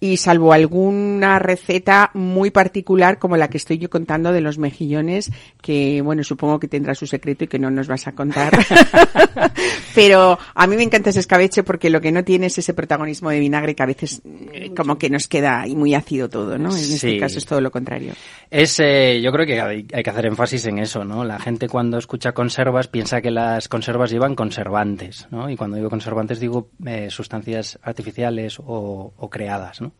Y 0.00 0.16
salvo 0.16 0.52
alguna 0.52 1.38
receta 1.38 2.10
muy 2.14 2.50
particular 2.50 3.18
como 3.18 3.36
la 3.36 3.48
que 3.48 3.58
estoy 3.58 3.78
yo 3.78 3.90
contando 3.90 4.32
de 4.32 4.40
los 4.40 4.56
mejillones, 4.58 5.30
que 5.60 6.00
bueno, 6.00 6.24
supongo 6.24 6.58
que 6.58 6.68
tendrá 6.68 6.94
su 6.94 7.06
secreto 7.06 7.44
y 7.44 7.48
que 7.48 7.58
no 7.58 7.70
nos 7.70 7.86
vas 7.86 8.06
a 8.06 8.12
contar. 8.12 8.56
Pero 9.94 10.38
a 10.54 10.66
mí 10.66 10.76
me 10.76 10.82
encanta 10.82 11.10
ese 11.10 11.20
escabeche 11.20 11.62
porque 11.62 11.90
lo 11.90 12.00
que 12.00 12.12
no 12.12 12.24
tiene 12.24 12.46
es 12.46 12.58
ese 12.58 12.74
protagonismo 12.74 13.30
de 13.30 13.40
vinagre 13.40 13.74
que 13.74 13.82
a 13.82 13.86
veces 13.86 14.22
eh, 14.52 14.70
como 14.86 14.98
que 14.98 15.10
nos 15.10 15.26
queda 15.26 15.62
ahí 15.62 15.74
muy 15.74 15.94
ácido 15.94 16.28
todo, 16.28 16.58
¿no? 16.58 16.70
En 16.70 16.78
este 16.78 17.18
caso 17.18 17.38
es 17.38 17.44
todo 17.44 17.60
lo 17.60 17.72
contrario. 17.72 18.12
Es, 18.52 18.78
eh, 18.78 19.20
yo 19.20 19.32
creo 19.32 19.44
que 19.44 19.60
hay, 19.60 19.86
hay 19.92 20.02
que 20.04 20.10
hacer 20.10 20.26
énfasis 20.26 20.64
en 20.66 20.78
eso, 20.78 21.04
¿no? 21.04 21.24
La 21.24 21.40
gente 21.40 21.68
cuando 21.68 21.98
escucha 21.98 22.30
conservas 22.30 22.86
piensa 22.86 23.20
que 23.20 23.32
las 23.32 23.66
conservas 23.66 24.12
llevan 24.12 24.36
conservantes, 24.36 25.26
¿no? 25.32 25.50
Y 25.50 25.56
cuando 25.56 25.76
digo 25.76 25.90
conservantes 25.90 26.38
digo 26.38 26.70
eh, 26.86 27.08
sustancias 27.10 27.80
artificiales 27.82 28.60
o, 28.60 29.12
o 29.16 29.28
creadas, 29.28 29.80
¿no? 29.80 29.90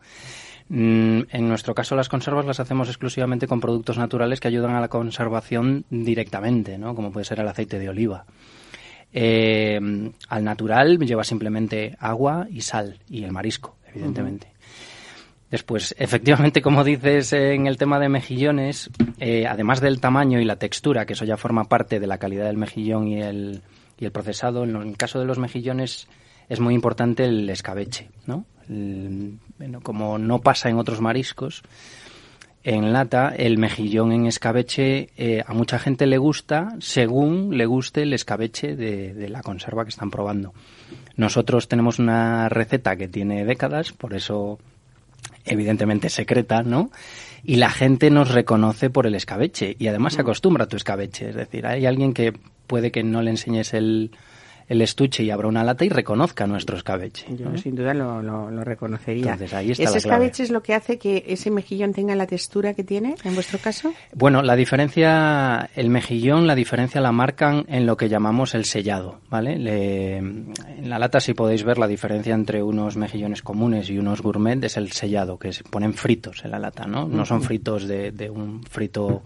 Mm, 0.69 1.23
En 1.31 1.49
nuestro 1.49 1.75
caso 1.75 1.95
las 1.97 2.07
conservas 2.07 2.45
las 2.45 2.61
hacemos 2.61 2.87
exclusivamente 2.87 3.45
con 3.45 3.59
productos 3.59 3.97
naturales 3.97 4.39
que 4.39 4.47
ayudan 4.47 4.75
a 4.75 4.79
la 4.79 4.87
conservación 4.87 5.83
directamente, 5.89 6.77
¿no? 6.77 6.95
Como 6.95 7.11
puede 7.11 7.25
ser 7.25 7.41
el 7.41 7.47
aceite 7.49 7.77
de 7.77 7.89
oliva. 7.89 8.25
Eh, 9.11 9.79
al 10.29 10.43
natural 10.45 10.97
lleva 10.99 11.25
simplemente 11.25 11.97
agua 11.99 12.47
y 12.49 12.61
sal 12.61 12.99
y 13.09 13.25
el 13.25 13.33
marisco, 13.33 13.75
evidentemente. 13.93 14.56
Después, 15.49 15.95
efectivamente, 15.97 16.61
como 16.61 16.83
dices 16.83 17.31
en 17.31 17.67
el 17.67 17.77
tema 17.77 17.99
de 17.99 18.09
mejillones, 18.09 18.89
eh, 19.17 19.47
además 19.47 19.79
del 19.79 20.01
tamaño 20.01 20.41
y 20.41 20.45
la 20.45 20.57
textura, 20.57 21.05
que 21.05 21.13
eso 21.13 21.23
ya 21.23 21.37
forma 21.37 21.65
parte 21.65 21.99
de 21.99 22.07
la 22.07 22.17
calidad 22.17 22.45
del 22.45 22.57
mejillón 22.57 23.07
y 23.07 23.21
el, 23.21 23.61
y 23.97 24.05
el 24.05 24.11
procesado, 24.11 24.65
en 24.65 24.75
el 24.75 24.97
caso 24.97 25.19
de 25.19 25.25
los 25.25 25.39
mejillones 25.39 26.07
es 26.49 26.59
muy 26.59 26.73
importante 26.73 27.25
el 27.25 27.49
escabeche, 27.49 28.09
¿no? 28.25 28.45
Bueno, 28.67 29.79
como 29.81 30.17
no 30.17 30.39
pasa 30.39 30.69
en 30.69 30.77
otros 30.77 30.99
mariscos, 30.99 31.63
en 32.63 32.91
lata 32.91 33.29
el 33.29 33.57
mejillón 33.57 34.11
en 34.11 34.25
escabeche 34.25 35.09
eh, 35.15 35.41
a 35.47 35.53
mucha 35.53 35.79
gente 35.79 36.05
le 36.05 36.17
gusta 36.17 36.75
según 36.79 37.57
le 37.57 37.65
guste 37.65 38.01
el 38.01 38.11
escabeche 38.11 38.75
de, 38.75 39.13
de 39.13 39.29
la 39.29 39.41
conserva 39.41 39.85
que 39.85 39.89
están 39.89 40.11
probando. 40.11 40.53
Nosotros 41.15 41.69
tenemos 41.69 41.97
una 41.97 42.49
receta 42.49 42.97
que 42.97 43.07
tiene 43.07 43.45
décadas, 43.45 43.93
por 43.93 44.13
eso 44.13 44.59
evidentemente 45.47 46.09
secreta, 46.09 46.63
¿no? 46.63 46.91
Y 47.43 47.55
la 47.55 47.69
gente 47.69 48.09
nos 48.09 48.31
reconoce 48.31 48.89
por 48.89 49.07
el 49.07 49.15
escabeche 49.15 49.75
y 49.79 49.87
además 49.87 50.13
se 50.13 50.21
acostumbra 50.21 50.65
a 50.65 50.67
tu 50.67 50.75
escabeche. 50.77 51.29
Es 51.29 51.35
decir, 51.35 51.65
hay 51.65 51.85
alguien 51.85 52.13
que 52.13 52.33
puede 52.67 52.91
que 52.91 53.03
no 53.03 53.21
le 53.21 53.31
enseñes 53.31 53.73
el, 53.73 54.11
el 54.67 54.81
estuche 54.81 55.23
y 55.23 55.31
abra 55.31 55.47
una 55.47 55.63
lata 55.63 55.85
y 55.85 55.89
reconozca 55.89 56.45
nuestro 56.47 56.75
escabeche. 56.77 57.25
Yo 57.35 57.49
¿no? 57.49 57.57
sin 57.57 57.75
duda 57.75 57.93
lo, 57.93 58.21
lo, 58.21 58.51
lo 58.51 58.63
reconocería. 58.63 59.33
Entonces, 59.33 59.53
ahí 59.53 59.71
está 59.71 59.83
¿Ese 59.83 59.95
la 59.95 60.01
clave. 60.01 60.25
escabeche 60.25 60.43
es 60.43 60.49
lo 60.51 60.61
que 60.61 60.73
hace 60.73 60.97
que 60.97 61.23
ese 61.27 61.49
mejillón 61.51 61.93
tenga 61.93 62.15
la 62.15 62.27
textura 62.27 62.73
que 62.73 62.83
tiene, 62.83 63.15
en 63.23 63.33
vuestro 63.33 63.59
caso? 63.59 63.93
Bueno, 64.13 64.41
la 64.41 64.55
diferencia, 64.55 65.69
el 65.75 65.89
mejillón, 65.89 66.47
la 66.47 66.55
diferencia 66.55 66.99
la 67.01 67.11
marcan 67.11 67.65
en 67.67 67.85
lo 67.85 67.97
que 67.97 68.09
llamamos 68.09 68.55
el 68.55 68.65
sellado, 68.65 69.19
¿vale? 69.29 69.57
Le- 69.57 70.17
en 70.17 70.53
la 70.89 70.99
lata 70.99 71.19
si 71.19 71.33
podéis 71.33 71.63
ver 71.63 71.77
la 71.77 71.87
diferencia 71.87 72.33
entre 72.35 72.61
unos 72.63 72.97
mejillones 72.97 73.41
comunes 73.41 73.89
y 73.89 73.97
unos 73.97 74.21
gourmet 74.21 74.63
es 74.63 74.77
el 74.77 74.91
sellado, 74.91 75.37
que 75.37 75.53
se 75.53 75.63
ponen 75.63 75.93
fritos 75.93 76.43
en 76.43 76.51
la 76.51 76.59
lata, 76.59 76.85
¿no? 76.85 77.07
No 77.07 77.25
son 77.25 77.41
fritos 77.41 77.87
de, 77.87 78.11
de 78.11 78.29
un 78.29 78.63
frito 78.63 79.21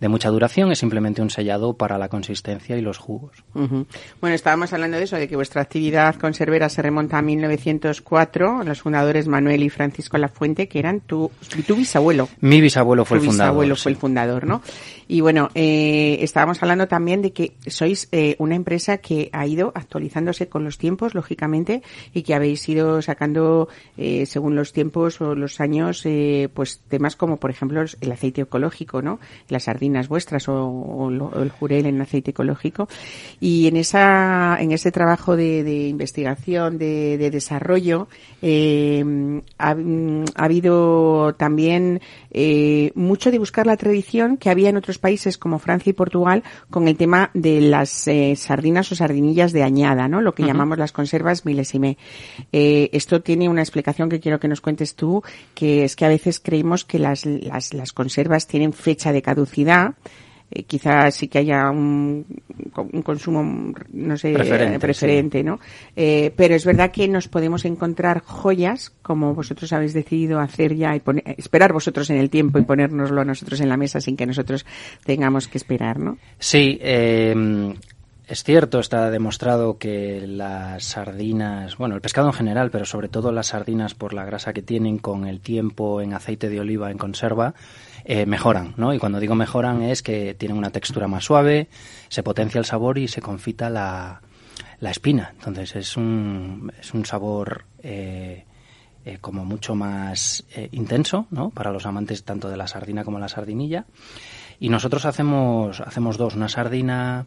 de 0.00 0.08
mucha 0.08 0.30
duración, 0.30 0.72
es 0.72 0.78
simplemente 0.78 1.22
un 1.22 1.30
sellado 1.30 1.74
para 1.74 1.98
la 1.98 2.08
consistencia 2.08 2.76
y 2.76 2.80
los 2.80 2.98
jugos. 2.98 3.44
Bueno, 3.54 4.34
estábamos 4.34 4.72
hablando 4.72 4.96
de 4.96 5.04
eso, 5.04 5.16
de 5.16 5.28
que 5.28 5.36
vuestra 5.36 5.62
actividad 5.62 6.16
conservera 6.16 6.68
se 6.68 6.82
remonta 6.82 7.18
a 7.18 7.22
1904, 7.22 8.64
los 8.64 8.82
fundadores 8.82 9.28
Manuel 9.28 9.62
y 9.62 9.70
Francisco 9.70 10.18
Lafuente, 10.18 10.68
que 10.68 10.78
eran 10.78 11.00
tu, 11.00 11.30
tu 11.66 11.76
bisabuelo. 11.76 12.28
Mi 12.40 12.60
bisabuelo 12.60 13.04
fue 13.04 13.18
tu 13.18 13.24
el 13.24 13.30
fundador. 13.30 13.52
bisabuelo 13.52 13.76
sí. 13.76 13.82
fue 13.82 13.92
el 13.92 13.98
fundador, 13.98 14.46
¿no? 14.46 14.62
Y 15.06 15.20
bueno, 15.20 15.50
eh, 15.54 16.18
estábamos 16.20 16.62
hablando 16.62 16.88
también 16.88 17.22
de 17.22 17.32
que 17.32 17.54
sois 17.66 18.08
eh, 18.12 18.36
una 18.38 18.54
empresa 18.54 18.98
que 18.98 19.28
ha 19.32 19.46
ido 19.46 19.72
actualizándose 19.74 20.48
con 20.48 20.64
los 20.64 20.78
tiempos, 20.78 21.14
lógicamente, 21.14 21.82
y 22.12 22.22
que 22.22 22.34
habéis 22.34 22.66
ido 22.68 23.02
sacando, 23.02 23.68
eh, 23.96 24.26
según 24.26 24.54
los 24.56 24.72
tiempos 24.72 25.20
o 25.20 25.34
los 25.34 25.60
años, 25.60 26.02
eh, 26.06 26.48
pues 26.52 26.80
temas 26.88 27.16
como, 27.16 27.38
por 27.38 27.50
ejemplo, 27.50 27.84
el 28.00 28.12
aceite 28.12 28.42
ecológico, 28.42 29.02
¿no? 29.02 29.20
Las 29.48 29.68
vuestras 30.08 30.48
o, 30.48 30.66
o 30.66 31.42
el 31.42 31.50
jurel 31.50 31.86
en 31.86 32.00
aceite 32.00 32.32
ecológico. 32.32 32.88
Y 33.40 33.66
en 33.68 33.76
esa, 33.76 34.56
en 34.60 34.72
ese 34.72 34.92
trabajo 34.92 35.36
de, 35.36 35.64
de 35.64 35.88
investigación, 35.88 36.78
de, 36.78 37.18
de 37.18 37.30
desarrollo, 37.30 38.08
eh, 38.42 39.02
mm, 39.04 39.38
ha 39.56 39.74
habido 40.44 41.34
también 41.34 42.00
eh, 42.34 42.90
mucho 42.96 43.30
de 43.30 43.38
buscar 43.38 43.66
la 43.66 43.76
tradición 43.76 44.36
que 44.36 44.50
había 44.50 44.68
en 44.68 44.76
otros 44.76 44.98
países 44.98 45.38
como 45.38 45.60
Francia 45.60 45.90
y 45.90 45.92
Portugal 45.94 46.42
con 46.68 46.88
el 46.88 46.96
tema 46.96 47.30
de 47.32 47.60
las 47.60 48.08
eh, 48.08 48.34
sardinas 48.36 48.90
o 48.90 48.96
sardinillas 48.96 49.52
de 49.52 49.62
añada, 49.62 50.08
¿no? 50.08 50.20
Lo 50.20 50.34
que 50.34 50.42
llamamos 50.42 50.76
las 50.76 50.90
conservas 50.92 51.46
milésime. 51.46 51.96
Eh, 52.52 52.90
esto 52.92 53.22
tiene 53.22 53.48
una 53.48 53.62
explicación 53.62 54.08
que 54.08 54.18
quiero 54.18 54.40
que 54.40 54.48
nos 54.48 54.60
cuentes 54.60 54.96
tú, 54.96 55.22
que 55.54 55.84
es 55.84 55.94
que 55.94 56.04
a 56.04 56.08
veces 56.08 56.40
creemos 56.40 56.84
que 56.84 56.98
las, 56.98 57.24
las, 57.24 57.72
las 57.72 57.92
conservas 57.92 58.48
tienen 58.48 58.72
fecha 58.72 59.12
de 59.12 59.22
caducidad. 59.22 59.94
Eh, 60.50 60.64
quizás 60.64 61.14
sí 61.14 61.28
que 61.28 61.38
haya 61.38 61.70
un, 61.70 62.26
un 62.82 63.02
consumo, 63.02 63.72
no 63.92 64.16
sé, 64.16 64.32
Preferente, 64.78 65.42
¿no? 65.42 65.60
Eh, 65.96 66.32
pero 66.36 66.54
es 66.54 66.64
verdad 66.64 66.90
que 66.90 67.08
nos 67.08 67.28
podemos 67.28 67.64
encontrar 67.64 68.20
joyas, 68.20 68.90
como 69.02 69.34
vosotros 69.34 69.72
habéis 69.72 69.94
decidido 69.94 70.40
hacer 70.40 70.74
ya 70.74 70.94
y 70.96 71.00
poner- 71.00 71.34
esperar 71.38 71.72
vosotros 71.72 72.10
en 72.10 72.16
el 72.16 72.30
tiempo 72.30 72.58
y 72.58 72.62
ponérnoslo 72.62 73.20
a 73.20 73.24
nosotros 73.24 73.60
en 73.60 73.68
la 73.68 73.76
mesa 73.76 74.00
sin 74.00 74.16
que 74.16 74.26
nosotros 74.26 74.66
tengamos 75.04 75.48
que 75.48 75.58
esperar, 75.58 75.98
¿no? 75.98 76.18
Sí, 76.38 76.78
eh, 76.80 77.74
es 78.26 78.42
cierto, 78.42 78.80
está 78.80 79.10
demostrado 79.10 79.76
que 79.76 80.26
las 80.26 80.84
sardinas, 80.84 81.76
bueno, 81.76 81.94
el 81.94 82.00
pescado 82.00 82.28
en 82.28 82.32
general, 82.32 82.70
pero 82.70 82.86
sobre 82.86 83.08
todo 83.08 83.32
las 83.32 83.48
sardinas 83.48 83.94
por 83.94 84.14
la 84.14 84.24
grasa 84.24 84.54
que 84.54 84.62
tienen 84.62 84.96
con 84.98 85.26
el 85.26 85.40
tiempo 85.40 86.00
en 86.00 86.14
aceite 86.14 86.48
de 86.48 86.58
oliva 86.60 86.90
en 86.90 86.96
conserva, 86.96 87.54
eh, 88.04 88.26
mejoran, 88.26 88.74
¿no? 88.76 88.92
Y 88.94 88.98
cuando 88.98 89.20
digo 89.20 89.34
mejoran 89.34 89.82
es 89.82 90.02
que 90.02 90.34
tienen 90.34 90.58
una 90.58 90.70
textura 90.70 91.08
más 91.08 91.24
suave, 91.24 91.68
se 92.08 92.22
potencia 92.22 92.58
el 92.58 92.64
sabor 92.64 92.98
y 92.98 93.08
se 93.08 93.20
confita 93.20 93.70
la, 93.70 94.20
la 94.80 94.90
espina. 94.90 95.32
Entonces 95.34 95.74
es 95.76 95.96
un, 95.96 96.72
es 96.80 96.92
un 96.94 97.04
sabor 97.06 97.64
eh, 97.82 98.44
eh, 99.04 99.18
como 99.20 99.44
mucho 99.44 99.74
más 99.74 100.44
eh, 100.54 100.68
intenso, 100.72 101.26
¿no? 101.30 101.50
Para 101.50 101.72
los 101.72 101.86
amantes 101.86 102.24
tanto 102.24 102.48
de 102.48 102.56
la 102.56 102.66
sardina 102.66 103.04
como 103.04 103.18
la 103.18 103.28
sardinilla. 103.28 103.84
Y 104.60 104.68
nosotros 104.68 105.04
hacemos, 105.04 105.80
hacemos 105.80 106.16
dos, 106.16 106.34
una 106.36 106.48
sardina 106.48 107.26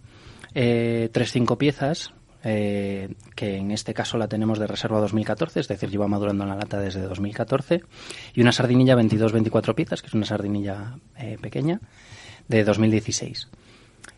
eh, 0.56 1.10
tres 1.12 1.32
cinco 1.32 1.58
piezas, 1.58 2.14
eh, 2.44 3.13
que 3.36 3.58
en 3.58 3.72
este 3.72 3.94
caso 3.94 4.17
la 4.17 4.27
tenemos 4.27 4.60
de 4.60 4.67
reserva 4.67 5.00
2014, 5.00 5.60
es 5.60 5.67
decir, 5.67 5.89
lleva 5.89 6.08
madurando 6.08 6.44
en 6.44 6.50
la 6.50 6.56
lata 6.56 6.79
desde 6.79 7.01
2014, 7.01 7.82
y 8.34 8.41
una 8.41 8.51
sardinilla 8.51 8.96
22-24 8.96 9.75
piezas, 9.75 10.01
que 10.01 10.08
es 10.08 10.13
una 10.13 10.25
sardinilla 10.25 10.98
eh, 11.17 11.38
pequeña, 11.41 11.79
de 12.48 12.63
2016. 12.63 13.50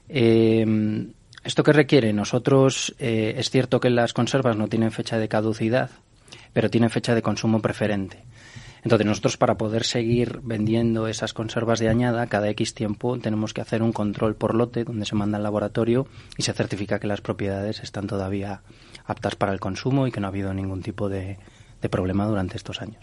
Eh, 0.10 1.10
¿Esto 1.44 1.64
qué 1.64 1.72
requiere? 1.72 2.12
Nosotros, 2.14 2.94
eh, 3.00 3.36
es 3.38 3.50
cierto 3.50 3.80
que 3.80 3.90
las 3.90 4.14
conservas 4.14 4.58
no 4.58 4.68
tienen 4.68 4.92
fecha 4.92 5.18
de 5.18 5.30
caducidad, 5.30 5.90
pero 6.54 6.70
tienen 6.70 6.90
fecha 6.90 7.16
de 7.16 7.22
consumo 7.22 7.62
preferente. 7.62 8.24
Entonces, 8.84 9.06
nosotros 9.06 9.38
para 9.38 9.58
poder 9.58 9.84
seguir 9.84 10.40
vendiendo 10.44 11.08
esas 11.08 11.34
conservas 11.34 11.80
de 11.80 11.90
añada, 11.90 12.28
cada 12.28 12.50
X 12.50 12.74
tiempo 12.74 13.18
tenemos 13.20 13.54
que 13.54 13.62
hacer 13.62 13.84
un 13.84 13.92
control 13.92 14.36
por 14.36 14.56
lote 14.56 14.84
donde 14.84 15.06
se 15.06 15.16
manda 15.16 15.38
al 15.38 15.44
laboratorio 15.44 16.08
y 16.38 16.44
se 16.44 16.54
certifica 16.54 17.00
que 17.00 17.08
las 17.08 17.22
propiedades 17.22 17.82
están 17.82 18.08
todavía 18.08 18.62
aptas 19.06 19.36
para 19.36 19.54
el 19.54 19.60
consumo 19.60 20.08
y 20.08 20.12
que 20.12 20.20
no 20.20 20.28
ha 20.28 20.30
habido 20.30 20.54
ningún 20.54 20.82
tipo 20.82 21.10
de, 21.10 21.38
de 21.82 21.90
problema 21.90 22.26
durante 22.26 22.58
estos 22.58 22.82
años. 22.82 22.98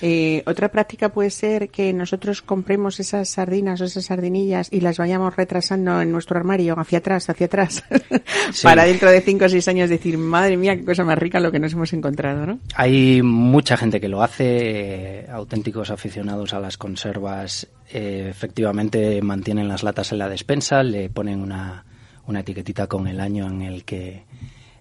Eh, 0.00 0.42
otra 0.46 0.70
práctica 0.70 1.08
puede 1.08 1.30
ser 1.30 1.68
que 1.70 1.92
nosotros 1.92 2.42
compremos 2.42 3.00
esas 3.00 3.28
sardinas 3.28 3.80
o 3.80 3.84
esas 3.84 4.04
sardinillas 4.06 4.68
y 4.70 4.80
las 4.80 4.98
vayamos 4.98 5.34
retrasando 5.36 6.00
en 6.00 6.12
nuestro 6.12 6.38
armario 6.38 6.78
hacia 6.78 6.98
atrás, 6.98 7.28
hacia 7.28 7.46
atrás, 7.46 7.84
Sí. 8.52 8.62
para 8.62 8.84
dentro 8.84 9.10
de 9.10 9.20
cinco 9.20 9.46
o 9.46 9.48
seis 9.48 9.66
años 9.68 9.90
decir, 9.90 10.16
madre 10.16 10.56
mía, 10.56 10.76
qué 10.76 10.84
cosa 10.84 11.04
más 11.04 11.18
rica 11.18 11.40
lo 11.40 11.50
que 11.50 11.58
nos 11.58 11.72
hemos 11.72 11.92
encontrado, 11.92 12.46
¿no? 12.46 12.58
Hay 12.74 13.20
mucha 13.22 13.76
gente 13.76 14.00
que 14.00 14.08
lo 14.08 14.22
hace, 14.22 15.20
eh, 15.20 15.26
auténticos 15.30 15.90
aficionados 15.90 16.54
a 16.54 16.60
las 16.60 16.78
conservas, 16.78 17.66
eh, 17.92 18.28
efectivamente 18.30 19.20
mantienen 19.22 19.68
las 19.68 19.82
latas 19.82 20.12
en 20.12 20.18
la 20.18 20.28
despensa, 20.28 20.82
le 20.82 21.10
ponen 21.10 21.40
una, 21.40 21.84
una 22.26 22.40
etiquetita 22.40 22.86
con 22.86 23.06
el 23.08 23.20
año 23.20 23.46
en 23.46 23.62
el 23.62 23.84
que, 23.84 24.24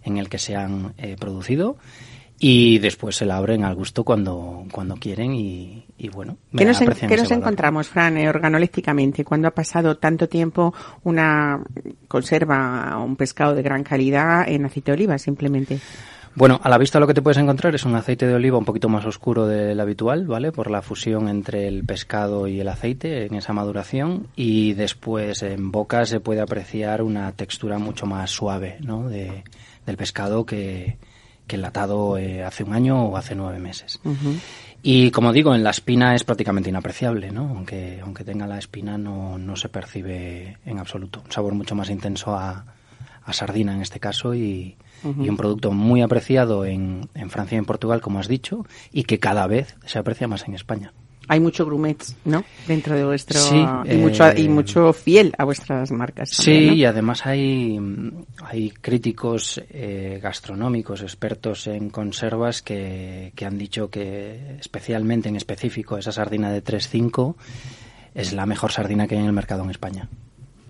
en 0.03 0.17
el 0.17 0.29
que 0.29 0.37
se 0.37 0.55
han 0.55 0.93
eh, 0.97 1.15
producido 1.19 1.77
y 2.39 2.77
después 2.79 3.15
se 3.15 3.25
la 3.25 3.37
abren 3.37 3.63
al 3.63 3.73
gusto 3.75 4.03
cuando, 4.03 4.65
cuando 4.71 4.95
quieren 4.95 5.33
y, 5.33 5.85
y 5.97 6.09
bueno, 6.09 6.37
¿Qué 6.55 6.65
nos, 6.65 6.79
en- 6.81 6.91
qué 6.93 7.17
nos 7.17 7.31
encontramos, 7.31 7.87
Fran, 7.87 8.17
eh, 8.17 8.29
organolépticamente, 8.29 9.23
cuando 9.25 9.47
ha 9.47 9.51
pasado 9.51 9.97
tanto 9.97 10.29
tiempo 10.29 10.73
una 11.03 11.63
conserva, 12.07 12.97
un 13.03 13.15
pescado 13.15 13.55
de 13.55 13.61
gran 13.61 13.83
calidad 13.83 14.47
en 14.47 14.65
aceite 14.65 14.91
de 14.91 14.95
oliva, 14.95 15.17
simplemente? 15.17 15.79
Bueno, 16.35 16.59
a 16.63 16.69
la 16.69 16.77
vista 16.77 16.99
lo 16.99 17.07
que 17.07 17.15
te 17.15 17.23
puedes 17.23 17.39
encontrar 17.39 17.73
es 17.73 17.83
un 17.83 17.95
aceite 17.95 18.27
de 18.27 18.35
oliva 18.35 18.59
un 18.59 18.65
poquito 18.65 18.89
más 18.89 19.03
oscuro 19.05 19.47
del 19.47 19.79
habitual, 19.79 20.27
¿vale? 20.27 20.51
Por 20.51 20.69
la 20.69 20.83
fusión 20.83 21.29
entre 21.29 21.67
el 21.67 21.83
pescado 21.83 22.47
y 22.47 22.59
el 22.59 22.67
aceite 22.67 23.25
en 23.25 23.33
esa 23.33 23.53
maduración 23.53 24.27
y 24.35 24.73
después 24.73 25.41
en 25.41 25.71
boca 25.71 26.05
se 26.05 26.19
puede 26.19 26.41
apreciar 26.41 27.01
una 27.01 27.31
textura 27.31 27.79
mucho 27.79 28.05
más 28.05 28.29
suave, 28.29 28.77
¿no? 28.81 29.09
De, 29.09 29.43
del 29.87 29.97
pescado 29.97 30.45
que, 30.45 30.97
que 31.47 31.55
enlatado 31.55 32.17
eh, 32.17 32.43
hace 32.43 32.63
un 32.63 32.73
año 32.73 33.05
o 33.05 33.17
hace 33.17 33.33
nueve 33.35 33.59
meses. 33.59 33.99
Y 34.83 35.09
como 35.11 35.33
digo, 35.33 35.55
en 35.55 35.63
la 35.63 35.71
espina 35.71 36.13
es 36.13 36.23
prácticamente 36.23 36.69
inapreciable, 36.69 37.31
¿no? 37.31 37.49
Aunque, 37.49 37.99
aunque 38.03 38.23
tenga 38.23 38.45
la 38.45 38.59
espina 38.59 38.97
no, 38.97 39.37
no 39.37 39.55
se 39.55 39.69
percibe 39.69 40.57
en 40.65 40.79
absoluto. 40.79 41.23
Un 41.25 41.31
sabor 41.31 41.53
mucho 41.55 41.73
más 41.73 41.89
intenso 41.89 42.35
a, 42.35 42.65
a 43.23 43.33
sardina 43.33 43.73
en 43.73 43.81
este 43.81 43.99
caso 43.99 44.35
y, 44.35 44.77
y 45.03 45.29
un 45.29 45.37
producto 45.37 45.71
muy 45.71 46.01
apreciado 46.01 46.63
en, 46.63 47.09
en 47.15 47.29
Francia 47.29 47.55
y 47.55 47.59
en 47.59 47.65
Portugal, 47.65 48.01
como 48.01 48.19
has 48.19 48.27
dicho, 48.27 48.65
y 48.91 49.03
que 49.03 49.19
cada 49.19 49.47
vez 49.47 49.75
se 49.85 49.99
aprecia 49.99 50.27
más 50.27 50.47
en 50.47 50.53
España. 50.53 50.93
Hay 51.27 51.39
mucho 51.39 51.65
grumet, 51.65 52.03
¿no? 52.25 52.43
Dentro 52.67 52.95
de 52.95 53.05
vuestro... 53.05 53.39
Sí, 53.39 53.55
y, 53.55 53.95
mucho, 53.97 54.25
y 54.35 54.45
eh, 54.45 54.49
mucho 54.49 54.93
fiel 54.93 55.33
a 55.37 55.43
vuestras 55.43 55.91
marcas. 55.91 56.29
Sí, 56.29 56.73
y 56.73 56.85
además 56.85 57.25
hay, 57.25 57.79
hay 58.43 58.71
críticos 58.71 59.61
eh, 59.69 60.19
gastronómicos, 60.21 61.01
expertos 61.01 61.67
en 61.67 61.89
conservas, 61.89 62.61
que, 62.61 63.33
que 63.35 63.45
han 63.45 63.57
dicho 63.57 63.89
que 63.89 64.57
especialmente 64.59 65.29
en 65.29 65.35
específico 65.35 65.97
esa 65.97 66.11
sardina 66.11 66.51
de 66.51 66.63
3.5 66.63 67.35
es 68.15 68.33
la 68.33 68.45
mejor 68.45 68.71
sardina 68.71 69.07
que 69.07 69.15
hay 69.15 69.21
en 69.21 69.27
el 69.27 69.33
mercado 69.33 69.63
en 69.63 69.69
España. 69.69 70.09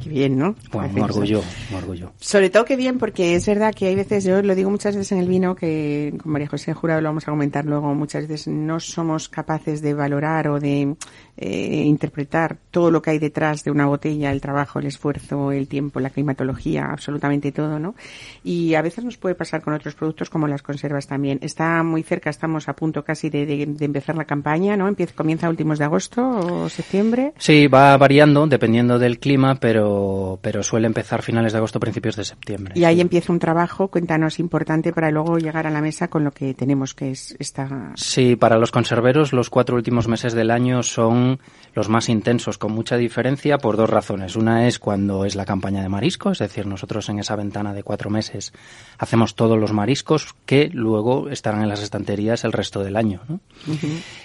Qué 0.01 0.09
bien, 0.09 0.37
¿no? 0.37 0.55
Bueno, 0.71 0.87
Perfecto. 0.89 1.03
orgullo, 1.05 1.41
un 1.71 1.75
orgullo. 1.77 2.11
Sobre 2.19 2.49
todo 2.49 2.65
que 2.65 2.75
bien, 2.75 2.99
porque 2.99 3.35
es 3.35 3.45
verdad 3.47 3.73
que 3.73 3.87
hay 3.87 3.95
veces, 3.95 4.23
yo 4.23 4.41
lo 4.43 4.53
digo 4.53 4.69
muchas 4.69 4.95
veces 4.95 5.11
en 5.13 5.17
el 5.19 5.27
vino, 5.27 5.55
que 5.55 6.13
con 6.21 6.31
María 6.31 6.47
José 6.47 6.73
Jurado 6.73 7.01
lo 7.01 7.09
vamos 7.09 7.27
a 7.27 7.31
comentar 7.31 7.65
luego, 7.65 7.93
muchas 7.95 8.27
veces 8.27 8.47
no 8.47 8.79
somos 8.79 9.27
capaces 9.27 9.81
de 9.81 9.93
valorar 9.95 10.49
o 10.49 10.59
de 10.59 10.95
eh, 11.37 11.83
interpretar 11.85 12.57
todo 12.71 12.91
lo 12.91 13.01
que 13.01 13.09
hay 13.11 13.19
detrás 13.19 13.63
de 13.63 13.71
una 13.71 13.87
botella, 13.87 14.31
el 14.31 14.39
trabajo, 14.41 14.79
el 14.79 14.85
esfuerzo, 14.85 15.51
el 15.51 15.67
tiempo, 15.67 15.99
la 15.99 16.09
climatología, 16.11 16.85
absolutamente 16.91 17.51
todo, 17.51 17.79
¿no? 17.79 17.95
Y 18.43 18.75
a 18.75 18.81
veces 18.83 19.03
nos 19.03 19.17
puede 19.17 19.33
pasar 19.35 19.61
con 19.61 19.73
otros 19.73 19.95
productos 19.95 20.29
como 20.29 20.47
las 20.47 20.61
conservas 20.61 21.07
también. 21.07 21.39
Está 21.41 21.81
muy 21.83 22.03
cerca, 22.03 22.29
estamos 22.29 22.69
a 22.69 22.73
punto 22.75 23.03
casi 23.03 23.29
de, 23.29 23.45
de- 23.45 23.65
de 23.65 23.85
empezar 23.85 24.15
la 24.15 24.25
campaña, 24.25 24.77
¿no? 24.77 24.87
Empieza, 24.87 25.13
comienza 25.15 25.47
a 25.47 25.49
últimos 25.49 25.79
de 25.79 25.85
agosto 25.85 26.27
o 26.27 26.69
septiembre. 26.69 27.33
Sí, 27.39 27.67
va 27.67 27.97
variando 27.97 28.45
dependiendo 28.47 28.99
del 28.99 29.19
clima, 29.19 29.55
pero 29.55 29.86
pero, 29.87 30.39
pero 30.41 30.63
suele 30.63 30.87
empezar 30.87 31.21
finales 31.21 31.51
de 31.53 31.57
agosto, 31.57 31.79
principios 31.79 32.15
de 32.15 32.25
septiembre. 32.25 32.73
Y 32.75 32.83
ahí 32.83 32.95
sí. 32.95 33.01
empieza 33.01 33.31
un 33.31 33.39
trabajo, 33.39 33.87
cuéntanos, 33.89 34.39
importante 34.39 34.91
para 34.93 35.11
luego 35.11 35.37
llegar 35.37 35.67
a 35.67 35.69
la 35.69 35.81
mesa 35.81 36.07
con 36.09 36.23
lo 36.23 36.31
que 36.31 36.53
tenemos, 36.53 36.93
que 36.93 37.11
es 37.11 37.35
esta... 37.39 37.91
Sí, 37.95 38.35
para 38.35 38.57
los 38.57 38.71
conserveros 38.71 39.33
los 39.33 39.49
cuatro 39.49 39.75
últimos 39.75 40.07
meses 40.07 40.33
del 40.33 40.51
año 40.51 40.83
son 40.83 41.39
los 41.73 41.89
más 41.89 42.09
intensos, 42.09 42.57
con 42.57 42.71
mucha 42.71 42.97
diferencia 42.97 43.57
por 43.57 43.77
dos 43.77 43.89
razones. 43.89 44.35
Una 44.35 44.67
es 44.67 44.79
cuando 44.79 45.25
es 45.25 45.35
la 45.35 45.45
campaña 45.45 45.81
de 45.81 45.89
marisco, 45.89 46.31
es 46.31 46.39
decir, 46.39 46.65
nosotros 46.65 47.07
en 47.09 47.19
esa 47.19 47.35
ventana 47.35 47.73
de 47.73 47.83
cuatro 47.83 48.09
meses 48.09 48.53
hacemos 48.97 49.35
todos 49.35 49.57
los 49.59 49.73
mariscos 49.73 50.33
que 50.45 50.69
luego 50.73 51.29
estarán 51.29 51.61
en 51.61 51.69
las 51.69 51.81
estanterías 51.81 52.43
el 52.43 52.51
resto 52.53 52.83
del 52.83 52.95
año. 52.95 53.21
¿no? 53.27 53.39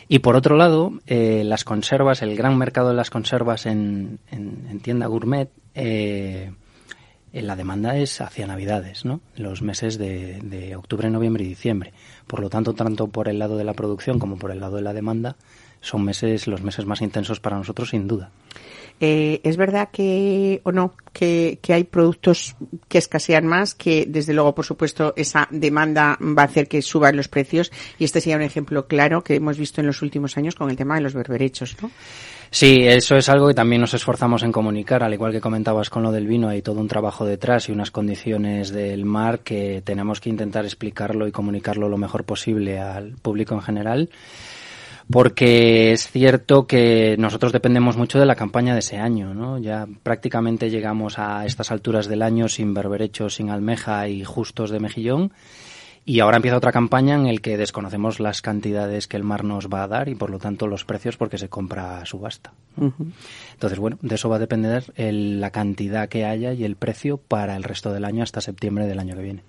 Y 0.09 0.21
por 0.21 0.37
otro 0.37 0.57
lado, 0.57 0.93
eh, 1.07 1.43
las 1.45 1.65
conservas, 1.65 2.23
el 2.23 2.37
gran 2.37 2.57
mercado 2.59 2.89
de 2.89 2.95
las 2.95 3.11
conservas 3.11 3.67
en, 3.67 4.19
en- 4.31 4.67
en 4.71 4.81
tienda 4.81 5.07
gourmet, 5.07 5.51
eh, 5.75 6.53
eh, 7.33 7.43
la 7.43 7.57
demanda 7.57 7.97
es 7.97 8.21
hacia 8.21 8.47
Navidades, 8.47 9.05
¿no? 9.05 9.21
Los 9.37 9.63
meses 9.63 9.97
de, 9.99 10.75
octubre, 10.77 11.09
noviembre 11.09 11.45
y 11.45 11.49
diciembre. 11.49 11.93
Por 12.27 12.41
lo 12.41 12.51
tanto, 12.51 12.75
tanto 12.75 13.09
por 13.09 13.29
el 13.29 13.39
lado 13.39 13.57
de 13.57 13.65
la 13.65 13.75
producción 13.75 14.19
como 14.19 14.37
por 14.37 14.51
el 14.51 14.61
lado 14.61 14.77
de 14.77 14.83
la 14.83 14.93
demanda, 14.93 15.37
son 15.81 16.05
meses, 16.05 16.47
los 16.47 16.63
meses 16.63 16.85
más 16.85 17.01
intensos 17.01 17.41
para 17.41 17.57
nosotros, 17.57 17.91
sin 17.91 18.07
duda. 18.07 18.31
Eh, 19.01 19.41
es 19.43 19.57
verdad 19.57 19.89
que, 19.91 20.61
o 20.63 20.71
no, 20.71 20.95
que, 21.13 21.59
que 21.61 21.73
hay 21.73 21.85
productos 21.85 22.55
que 22.87 22.99
escasean 22.99 23.47
más, 23.47 23.75
que 23.75 24.05
desde 24.07 24.35
luego, 24.35 24.55
por 24.55 24.65
supuesto, 24.65 25.15
esa 25.17 25.49
demanda 25.51 26.19
va 26.21 26.43
a 26.43 26.45
hacer 26.45 26.69
que 26.69 26.83
suban 26.83 27.17
los 27.17 27.29
precios 27.29 27.73
y 27.99 28.05
este 28.05 28.21
sería 28.21 28.37
un 28.37 28.43
ejemplo 28.43 28.87
claro 28.87 29.25
que 29.25 29.35
hemos 29.35 29.59
visto 29.59 29.81
en 29.81 29.89
los 29.89 30.03
últimos 30.03 30.37
años 30.37 30.55
con 30.55 30.71
el 30.71 30.77
tema 30.77 30.97
de 30.97 31.01
los 31.01 31.15
berberechos, 31.15 31.77
¿no? 31.83 31.91
Sí, 32.55 32.87
eso 32.87 33.17
es 33.17 33.31
algo 33.31 33.49
que 33.49 33.55
también 33.55 33.81
nos 33.81 33.95
esforzamos 33.95 34.43
en 34.43 34.53
comunicar, 34.53 35.03
al 35.03 35.15
igual 35.15 35.33
que 35.33 35.41
comentabas 35.41 35.89
con 35.89 36.03
lo 36.03 36.13
del 36.13 36.27
vino, 36.27 36.51
hay 36.51 36.61
todo 36.61 36.81
un 36.81 36.87
trabajo 36.87 37.25
detrás 37.25 37.71
y 37.71 37.73
unas 37.73 37.91
condiciones 37.91 38.71
del 38.71 39.07
mar 39.07 39.39
que 39.39 39.81
tenemos 39.83 40.21
que 40.21 40.29
intentar 40.29 40.67
explicarlo 40.67 41.27
y 41.27 41.33
comunicarlo 41.33 41.89
lo 41.89 41.97
mejor 41.97 42.25
posible 42.25 42.79
al 42.79 43.13
público 43.13 43.55
en 43.55 43.63
general, 43.63 44.11
porque 45.11 45.93
es 45.93 46.11
cierto 46.11 46.67
que 46.67 47.17
nosotros 47.19 47.53
dependemos 47.53 47.97
mucho 47.97 48.21
de 48.21 48.27
la 48.27 48.37
campaña 48.37 48.75
de 48.75 48.81
ese 48.81 48.99
año, 48.99 49.33
¿no? 49.33 49.57
Ya 49.57 49.87
prácticamente 50.03 50.69
llegamos 50.69 51.19
a 51.19 51.47
estas 51.47 51.71
alturas 51.71 52.07
del 52.07 52.21
año 52.21 52.49
sin 52.49 52.75
berberechos, 52.75 53.37
sin 53.37 53.49
almeja 53.49 54.07
y 54.09 54.25
justos 54.25 54.69
de 54.69 54.79
mejillón. 54.79 55.33
Y 56.05 56.19
ahora 56.19 56.37
empieza 56.37 56.57
otra 56.57 56.73
campaña 56.73 57.15
en 57.15 57.27
el 57.29 57.41
que 57.41 57.57
desconocemos 57.57 58.19
las 58.19 58.43
cantidades 58.43 59.07
que 59.07 59.17
el 59.17 59.23
mar 59.23 59.45
nos 59.45 59.69
va 59.69 59.85
a 59.85 59.89
dar 59.89 60.09
y 60.09 60.17
por 60.17 60.31
lo 60.31 60.39
tanto 60.41 60.67
los 60.67 60.85
precios 60.85 61.17
porque 61.17 61.39
se 61.39 61.49
compra 61.49 61.99
a 62.01 62.07
subasta. 62.07 62.53
¿no? 62.77 62.93
Entonces, 63.53 63.79
bueno, 63.79 63.99
de 64.03 64.17
eso 64.17 64.29
va 64.29 64.37
a 64.37 64.41
depender 64.41 64.93
el- 64.97 65.41
la 65.41 65.51
cantidad 65.51 66.09
que 66.09 66.25
haya 66.25 66.53
y 66.55 66.65
el 66.65 66.75
precio 66.75 67.19
para 67.19 67.55
el 67.57 67.63
resto 67.63 67.93
del 67.93 68.05
año 68.05 68.25
hasta 68.25 68.41
septiembre 68.41 68.89
del 68.89 68.99
año 68.99 69.15
que 69.15 69.23
viene. 69.23 69.43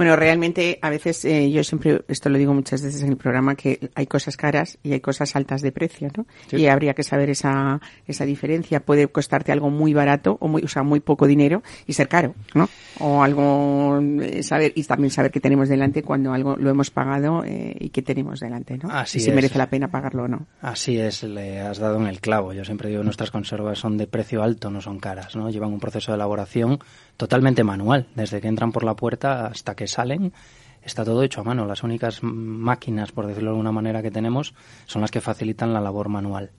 Bueno, 0.00 0.16
realmente 0.16 0.78
a 0.80 0.88
veces 0.88 1.26
eh, 1.26 1.50
yo 1.50 1.62
siempre, 1.62 2.00
esto 2.08 2.30
lo 2.30 2.38
digo 2.38 2.54
muchas 2.54 2.80
veces 2.80 3.02
en 3.02 3.10
el 3.10 3.18
programa, 3.18 3.54
que 3.54 3.90
hay 3.94 4.06
cosas 4.06 4.38
caras 4.38 4.78
y 4.82 4.94
hay 4.94 5.00
cosas 5.00 5.36
altas 5.36 5.60
de 5.60 5.72
precio, 5.72 6.08
¿no? 6.16 6.24
Sí. 6.46 6.56
Y 6.56 6.68
habría 6.68 6.94
que 6.94 7.02
saber 7.02 7.28
esa, 7.28 7.82
esa 8.06 8.24
diferencia. 8.24 8.80
Puede 8.80 9.08
costarte 9.08 9.52
algo 9.52 9.68
muy 9.68 9.92
barato 9.92 10.38
o 10.40 10.48
muy, 10.48 10.62
o 10.62 10.68
sea, 10.68 10.82
muy 10.84 11.00
poco 11.00 11.26
dinero 11.26 11.62
y 11.86 11.92
ser 11.92 12.08
caro, 12.08 12.34
¿no? 12.54 12.70
O 12.98 13.22
algo, 13.22 14.00
eh, 14.22 14.42
saber, 14.42 14.72
y 14.74 14.84
también 14.84 15.10
saber 15.10 15.30
qué 15.30 15.38
tenemos 15.38 15.68
delante 15.68 16.02
cuando 16.02 16.32
algo 16.32 16.56
lo 16.56 16.70
hemos 16.70 16.90
pagado 16.90 17.44
eh, 17.44 17.76
y 17.78 17.90
qué 17.90 18.00
tenemos 18.00 18.40
delante, 18.40 18.78
¿no? 18.78 18.90
Así 18.90 19.18
y 19.18 19.20
si 19.20 19.28
es. 19.28 19.36
merece 19.36 19.58
la 19.58 19.68
pena 19.68 19.90
pagarlo 19.90 20.22
o 20.22 20.28
no. 20.28 20.46
Así 20.62 20.98
es, 20.98 21.24
le 21.24 21.60
has 21.60 21.78
dado 21.78 21.98
en 21.98 22.06
el 22.06 22.22
clavo. 22.22 22.54
Yo 22.54 22.64
siempre 22.64 22.88
digo, 22.88 23.02
nuestras 23.02 23.30
conservas 23.30 23.78
son 23.78 23.98
de 23.98 24.06
precio 24.06 24.42
alto, 24.42 24.70
no 24.70 24.80
son 24.80 24.98
caras, 24.98 25.36
¿no? 25.36 25.50
Llevan 25.50 25.74
un 25.74 25.78
proceso 25.78 26.12
de 26.12 26.16
elaboración 26.16 26.78
totalmente 27.20 27.62
manual. 27.64 28.06
Desde 28.14 28.40
que 28.40 28.48
entran 28.48 28.72
por 28.72 28.82
la 28.82 28.96
puerta 28.96 29.44
hasta 29.48 29.74
que 29.74 29.86
salen, 29.86 30.32
está 30.82 31.04
todo 31.04 31.22
hecho 31.22 31.42
a 31.42 31.44
mano. 31.44 31.66
Las 31.66 31.82
únicas 31.82 32.22
máquinas, 32.22 33.12
por 33.12 33.26
decirlo 33.26 33.50
de 33.50 33.56
alguna 33.56 33.72
manera, 33.72 34.00
que 34.00 34.10
tenemos 34.10 34.54
son 34.86 35.02
las 35.02 35.10
que 35.10 35.20
facilitan 35.20 35.74
la 35.74 35.82
labor 35.82 36.08
manual. 36.08 36.50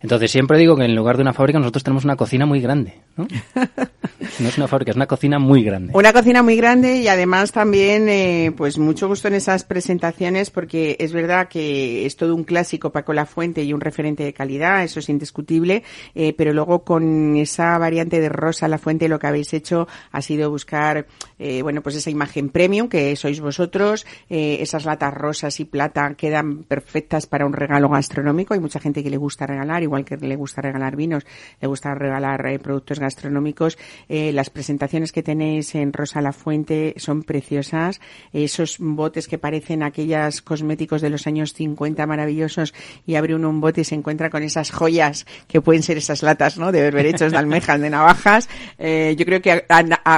Entonces 0.00 0.30
siempre 0.30 0.58
digo 0.58 0.76
que 0.76 0.84
en 0.84 0.94
lugar 0.94 1.16
de 1.16 1.22
una 1.22 1.32
fábrica 1.32 1.58
nosotros 1.58 1.82
tenemos 1.82 2.04
una 2.04 2.16
cocina 2.16 2.46
muy 2.46 2.60
grande, 2.60 2.94
¿no? 3.16 3.26
no 4.38 4.48
es 4.48 4.56
una 4.56 4.68
fábrica, 4.68 4.90
es 4.90 4.96
una 4.96 5.06
cocina 5.06 5.38
muy 5.38 5.62
grande. 5.62 5.92
Una 5.94 6.12
cocina 6.12 6.42
muy 6.42 6.56
grande 6.56 6.96
y 6.98 7.08
además 7.08 7.52
también, 7.52 8.08
eh, 8.08 8.52
pues 8.56 8.78
mucho 8.78 9.08
gusto 9.08 9.28
en 9.28 9.34
esas 9.34 9.64
presentaciones 9.64 10.50
porque 10.50 10.96
es 11.00 11.12
verdad 11.12 11.48
que 11.48 12.06
es 12.06 12.16
todo 12.16 12.34
un 12.34 12.44
clásico 12.44 12.90
Paco 12.90 13.12
La 13.12 13.26
Fuente 13.26 13.62
y 13.64 13.72
un 13.72 13.80
referente 13.80 14.22
de 14.22 14.32
calidad, 14.32 14.84
eso 14.84 15.00
es 15.00 15.08
indiscutible, 15.08 15.82
eh, 16.14 16.34
pero 16.36 16.52
luego 16.52 16.84
con 16.84 17.36
esa 17.36 17.76
variante 17.78 18.20
de 18.20 18.28
Rosa 18.28 18.68
La 18.68 18.78
Fuente 18.78 19.08
lo 19.08 19.18
que 19.18 19.26
habéis 19.26 19.52
hecho 19.52 19.88
ha 20.12 20.22
sido 20.22 20.50
buscar, 20.50 21.06
eh, 21.38 21.62
bueno, 21.62 21.82
pues 21.82 21.96
esa 21.96 22.10
imagen 22.10 22.50
premium 22.50 22.88
que 22.88 23.16
sois 23.16 23.40
vosotros, 23.40 24.06
eh, 24.28 24.58
esas 24.60 24.84
latas 24.84 25.14
rosas 25.14 25.60
y 25.60 25.64
plata 25.64 26.14
quedan 26.14 26.64
perfectas 26.64 27.26
para 27.26 27.46
un 27.46 27.52
regalo 27.52 27.88
gastronómico, 27.88 28.54
hay 28.54 28.60
mucha 28.60 28.80
gente 28.80 29.02
que 29.02 29.10
le 29.10 29.16
gusta 29.16 29.46
regalar, 29.46 29.82
igual 29.88 30.04
que 30.04 30.16
le 30.16 30.36
gusta 30.36 30.62
regalar 30.62 30.96
vinos, 30.96 31.26
le 31.60 31.68
gusta 31.68 31.94
regalar 31.94 32.46
eh, 32.46 32.58
productos 32.58 33.00
gastronómicos, 33.00 33.78
eh, 34.08 34.32
las 34.32 34.50
presentaciones 34.50 35.12
que 35.12 35.22
tenéis 35.22 35.74
en 35.74 35.92
Rosa 35.92 36.20
La 36.22 36.32
Fuente 36.32 36.94
son 36.96 37.22
preciosas. 37.22 38.00
Esos 38.32 38.76
botes 38.78 39.28
que 39.28 39.38
parecen 39.38 39.82
aquellos 39.82 40.42
cosméticos 40.42 41.02
de 41.02 41.10
los 41.10 41.26
años 41.26 41.52
50 41.54 42.06
maravillosos 42.06 42.74
y 43.06 43.16
abre 43.16 43.34
uno 43.34 43.50
un 43.50 43.60
bote 43.60 43.80
y 43.80 43.84
se 43.84 43.94
encuentra 43.94 44.30
con 44.30 44.42
esas 44.42 44.70
joyas 44.70 45.26
que 45.46 45.60
pueden 45.60 45.82
ser 45.82 45.98
esas 45.98 46.22
latas, 46.22 46.58
¿no? 46.58 46.72
De 46.72 46.82
berberechos, 46.82 47.32
de 47.32 47.38
almejas, 47.38 47.80
de 47.80 47.90
navajas. 47.90 48.48
Eh, 48.78 49.14
yo 49.18 49.24
creo 49.24 49.42
que, 49.42 49.64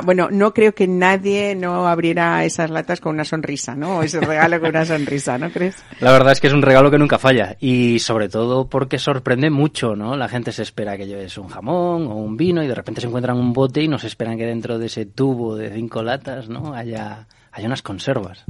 bueno, 0.04 0.28
no 0.30 0.52
creo 0.52 0.74
que 0.74 0.86
nadie 0.86 1.54
no 1.54 1.86
abriera 1.86 2.44
esas 2.44 2.70
latas 2.70 3.00
con 3.00 3.14
una 3.14 3.24
sonrisa, 3.24 3.74
¿no? 3.74 3.98
O 3.98 4.02
ese 4.02 4.20
regalo 4.20 4.60
con 4.60 4.70
una 4.70 4.84
sonrisa, 4.84 5.38
¿no 5.38 5.50
crees? 5.50 5.76
La 6.00 6.12
verdad 6.12 6.32
es 6.32 6.40
que 6.40 6.48
es 6.48 6.52
un 6.52 6.62
regalo 6.62 6.90
que 6.90 6.98
nunca 6.98 7.18
falla 7.18 7.56
y 7.60 7.98
sobre 8.00 8.28
todo 8.28 8.68
porque 8.68 8.98
sorprende 8.98 9.50
¿no? 9.96 10.16
La 10.16 10.28
gente 10.28 10.52
se 10.52 10.62
espera 10.62 10.96
que 10.96 11.06
lleves 11.06 11.36
un 11.38 11.48
jamón 11.48 12.06
o 12.06 12.14
un 12.16 12.36
vino 12.36 12.62
y 12.62 12.66
de 12.68 12.74
repente 12.74 13.00
se 13.00 13.06
encuentran 13.06 13.36
un 13.38 13.52
bote 13.52 13.82
y 13.82 13.88
nos 13.88 14.04
esperan 14.04 14.36
que 14.38 14.46
dentro 14.46 14.78
de 14.78 14.86
ese 14.86 15.06
tubo 15.06 15.56
de 15.56 15.70
cinco 15.70 16.02
latas, 16.02 16.48
¿no? 16.48 16.74
Haya, 16.74 17.26
haya 17.52 17.66
unas 17.66 17.82
conservas. 17.82 18.44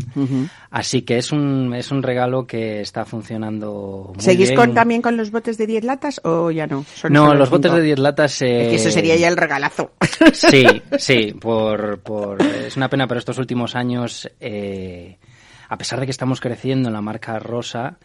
Así 0.70 1.02
que 1.02 1.18
es 1.18 1.32
un, 1.32 1.74
es 1.74 1.90
un 1.90 2.02
regalo 2.02 2.46
que 2.46 2.80
está 2.80 3.04
funcionando 3.04 4.12
muy 4.14 4.22
¿Seguís 4.22 4.48
bien. 4.50 4.56
con, 4.60 4.74
también 4.74 5.02
con 5.02 5.16
los 5.16 5.30
botes 5.30 5.56
de 5.58 5.66
10 5.66 5.84
latas 5.84 6.20
o 6.24 6.50
ya 6.50 6.66
no? 6.66 6.84
Son 6.94 7.12
No, 7.12 7.34
los 7.34 7.50
botes 7.50 7.72
de 7.72 7.82
10 7.82 7.98
latas... 7.98 8.40
eh, 8.42 8.62
Es 8.64 8.68
que 8.68 8.74
eso 8.76 8.90
sería 8.90 9.16
ya 9.16 9.28
el 9.28 9.36
regalazo. 9.36 9.92
Sí, 10.32 10.64
sí, 10.98 11.32
por, 11.40 12.00
por, 12.00 12.42
es 12.42 12.76
una 12.76 12.88
pena, 12.88 13.06
pero 13.06 13.18
estos 13.18 13.38
últimos 13.38 13.74
años, 13.74 14.30
eh, 14.38 15.18
a 15.68 15.78
pesar 15.78 15.98
de 16.00 16.06
que 16.06 16.10
estamos 16.12 16.40
creciendo 16.40 16.88
en 16.88 16.92
la 16.94 17.00
marca 17.00 17.38
Rosa, 17.38 17.98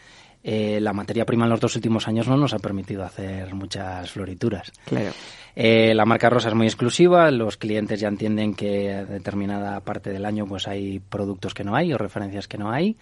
eh, 0.48 0.80
la 0.80 0.94
materia 0.94 1.26
prima 1.26 1.46
en 1.46 1.50
los 1.50 1.60
dos 1.60 1.76
últimos 1.76 2.08
años 2.08 2.28
no 2.28 2.38
nos 2.38 2.54
ha 2.54 2.60
permitido 2.60 3.04
hacer 3.04 3.52
muchas 3.56 4.12
florituras. 4.12 4.72
Claro. 4.86 5.10
Eh, 5.56 5.96
la 5.96 6.06
marca 6.06 6.30
Rosa 6.30 6.50
es 6.50 6.54
muy 6.54 6.68
exclusiva, 6.68 7.32
los 7.32 7.58
clientes 7.58 8.00
ya 8.00 8.10
entienden 8.10 8.54
que 8.54 8.94
a 8.94 9.06
determinada 9.06 9.80
parte 9.80 10.12
del 10.12 10.24
año 10.24 10.46
pues 10.46 10.68
hay 10.68 11.00
productos 11.00 11.56
que 11.56 11.64
no 11.64 11.76
hay 11.76 11.94
o 11.94 11.98
referencias 11.98 12.48
que 12.48 12.60
no 12.60 12.70
hay 12.70 12.96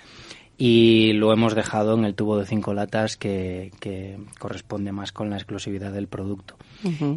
y 0.65 1.11
lo 1.11 1.33
hemos 1.33 1.55
dejado 1.55 1.93
en 1.97 2.05
el 2.05 2.15
tubo 2.15 2.37
de 2.37 2.45
cinco 2.45 2.73
latas 2.73 3.17
que, 3.17 3.69
que 3.81 4.17
corresponde 4.39 4.93
más 4.93 5.11
con 5.11 5.29
la 5.29 5.35
exclusividad 5.35 5.91
del 5.91 6.07
producto. 6.07 6.55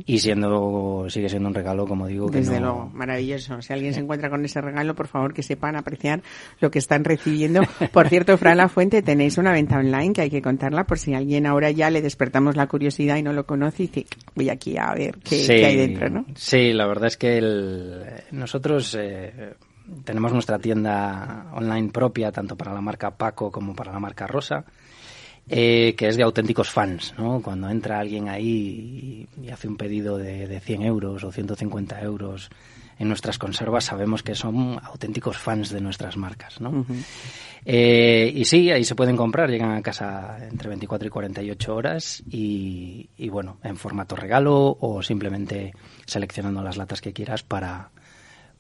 Y 0.05 0.19
siendo 0.19 1.07
sigue 1.11 1.29
siendo 1.29 1.49
un 1.49 1.55
regalo, 1.55 1.87
como 1.87 2.09
digo, 2.09 2.29
que 2.29 2.39
Desde 2.39 2.55
no- 2.59 2.67
luego, 2.67 2.91
maravilloso. 2.93 3.63
Si 3.63 3.73
alguien 3.73 3.95
se 3.95 4.01
encuentra 4.01 4.31
con 4.31 4.45
ese 4.45 4.61
regalo, 4.61 4.97
por 4.97 5.07
favor 5.07 5.33
que 5.33 5.45
sepan 5.45 5.77
apreciar 5.77 6.23
lo 6.61 6.73
que 6.73 6.81
están 6.81 7.05
recibiendo. 7.05 7.61
Por 7.93 8.09
cierto, 8.09 8.37
Fran 8.37 8.57
La 8.57 8.69
Fuente, 8.69 9.03
tenéis 9.03 9.39
una 9.39 9.53
venta 9.53 9.79
online 9.79 10.13
que 10.13 10.23
hay 10.23 10.31
que 10.31 10.43
contarla 10.43 10.85
por 10.85 10.99
si 10.99 11.15
alguien 11.15 11.47
ahora 11.47 11.71
ya 11.71 11.89
le 11.91 12.03
despertamos 12.03 12.57
la 12.57 12.67
curiosidad 12.67 13.17
y 13.17 13.23
no 13.23 13.33
lo 13.33 13.47
conoce 13.47 13.85
y 13.85 13.87
dice, 13.87 14.07
voy 14.35 14.49
aquí 14.51 14.77
a 14.77 14.93
ver 14.93 15.19
qué, 15.23 15.37
Sí, 15.37 15.47
qué 15.47 15.67
hay 15.67 15.77
dentro, 15.77 16.11
¿no? 16.11 16.25
Sí, 16.35 16.73
la 16.73 16.87
verdad 16.89 17.07
es 17.07 17.17
que 17.17 17.39
el- 17.39 18.03
nosotros 18.33 18.97
eh, 18.99 19.55
tenemos 20.05 20.33
nuestra 20.33 20.59
tienda 20.59 21.47
online 21.53 21.91
propia, 21.91 22.33
tanto 22.33 22.57
para 22.57 22.73
la 22.73 22.81
marca 22.81 23.17
Paco 23.17 23.51
como 23.51 23.75
para 23.75 23.93
la 23.93 24.01
marca 24.01 24.27
Rosa, 24.27 24.65
eh, 25.49 25.95
que 25.97 26.09
es 26.09 26.17
de 26.17 26.25
auténticos 26.25 26.71
fans, 26.71 27.15
¿no? 27.17 27.41
Cuando 27.41 27.69
entra 27.71 28.01
alguien 28.01 28.29
ahí 28.29 29.29
y, 29.39 29.47
y 29.47 29.51
hace 29.51 29.69
un 29.69 29.77
pedido 29.77 30.19
de, 30.19 30.49
de 30.49 30.61
100 30.61 30.83
euros 30.83 31.23
o 31.25 31.31
150 31.31 32.01
euros 32.03 32.51
en 32.99 33.09
nuestras 33.09 33.39
conservas, 33.39 33.85
sabemos 33.85 34.23
que 34.23 34.35
son 34.35 34.81
auténticos 34.83 35.37
fans 35.37 35.71
de 35.71 35.81
nuestras 35.81 36.17
marcas, 36.17 36.61
¿no? 36.61 36.87
Eh, 37.65 38.33
y 38.35 38.45
sí, 38.45 38.71
ahí 38.71 38.85
se 38.85 38.95
pueden 38.95 39.17
comprar, 39.17 39.51
llegan 39.51 39.73
a 39.73 39.83
casa 39.83 40.39
entre 40.51 40.69
24 40.71 41.07
y 41.07 41.11
48 41.11 41.75
horas 41.75 42.23
y, 42.31 43.11
y 43.19 43.29
bueno, 43.29 43.59
en 43.63 43.77
formato 43.77 44.17
regalo 44.17 44.79
o 44.81 45.03
simplemente 45.03 45.75
seleccionando 46.07 46.63
las 46.63 46.79
latas 46.79 47.03
que 47.03 47.13
quieras 47.13 47.43
para, 47.43 47.91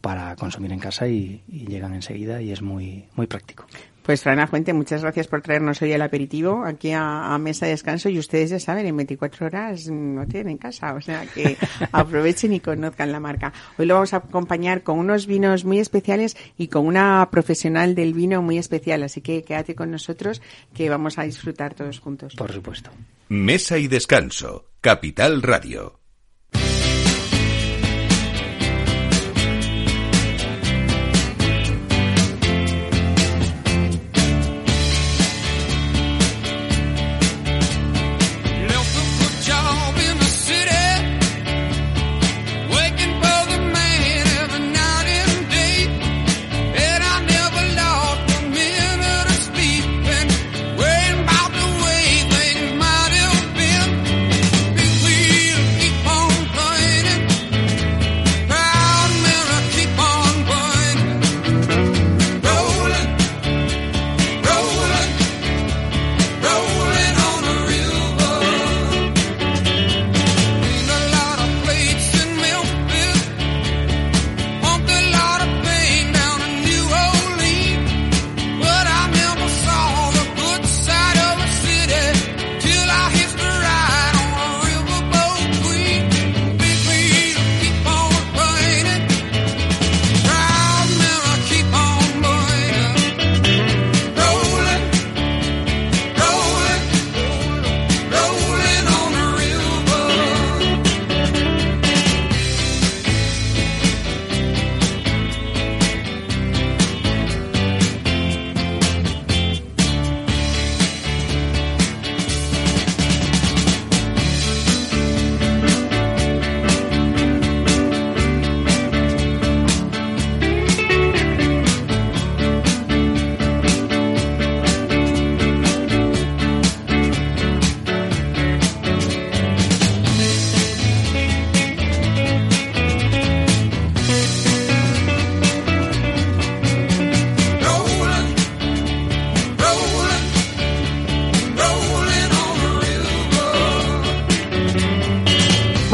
para 0.07 0.37
consumir 0.37 0.71
en 0.71 0.79
casa 0.79 1.09
y, 1.09 1.43
y 1.49 1.67
llegan 1.67 1.93
enseguida 1.93 2.41
y 2.41 2.53
es 2.53 2.63
muy, 2.63 3.09
muy 3.17 3.27
práctico. 3.27 3.67
Pues 4.05 4.23
Frana 4.23 4.47
Fuente, 4.47 4.73
muchas 4.73 5.03
gracias 5.03 5.27
por 5.27 5.43
traernos 5.43 5.83
hoy 5.83 5.91
el 5.91 6.01
aperitivo 6.01 6.63
aquí 6.65 6.93
a, 6.93 7.35
a 7.35 7.39
mesa 7.39 7.67
de 7.67 7.73
descanso 7.73 8.09
y 8.09 8.21
ustedes 8.21 8.51
ya 8.51 8.61
saben, 8.61 8.87
en 8.87 8.97
24 8.97 9.47
horas 9.47 9.89
no 9.89 10.25
tienen 10.29 10.59
casa, 10.59 10.95
o 10.95 11.01
sea 11.01 11.27
que 11.27 11.57
aprovechen 11.91 12.53
y 12.53 12.61
conozcan 12.61 13.11
la 13.11 13.19
marca. 13.19 13.53
Hoy 13.79 13.87
lo 13.87 13.95
vamos 13.95 14.15
a 14.15 14.19
acompañar 14.19 14.85
con 14.85 15.01
unos 15.01 15.27
vinos 15.27 15.65
muy 15.65 15.81
especiales 15.81 16.37
y 16.57 16.69
con 16.69 16.87
una 16.87 17.29
profesional 17.33 17.97
del 17.97 18.15
vino 18.15 18.43
muy 18.43 18.59
especial, 18.59 19.03
así 19.03 19.23
que 19.23 19.43
quédate 19.43 19.75
con 19.75 19.91
nosotros 19.91 20.41
que 20.73 20.89
vamos 20.89 21.19
a 21.19 21.25
disfrutar 21.25 21.75
todos 21.75 21.99
juntos. 21.99 22.37
Por 22.37 22.53
supuesto. 22.53 22.93
Mesa 23.29 23.77
y 23.77 23.89
descanso. 23.89 24.67
Capital 24.81 25.43
Radio. 25.43 26.06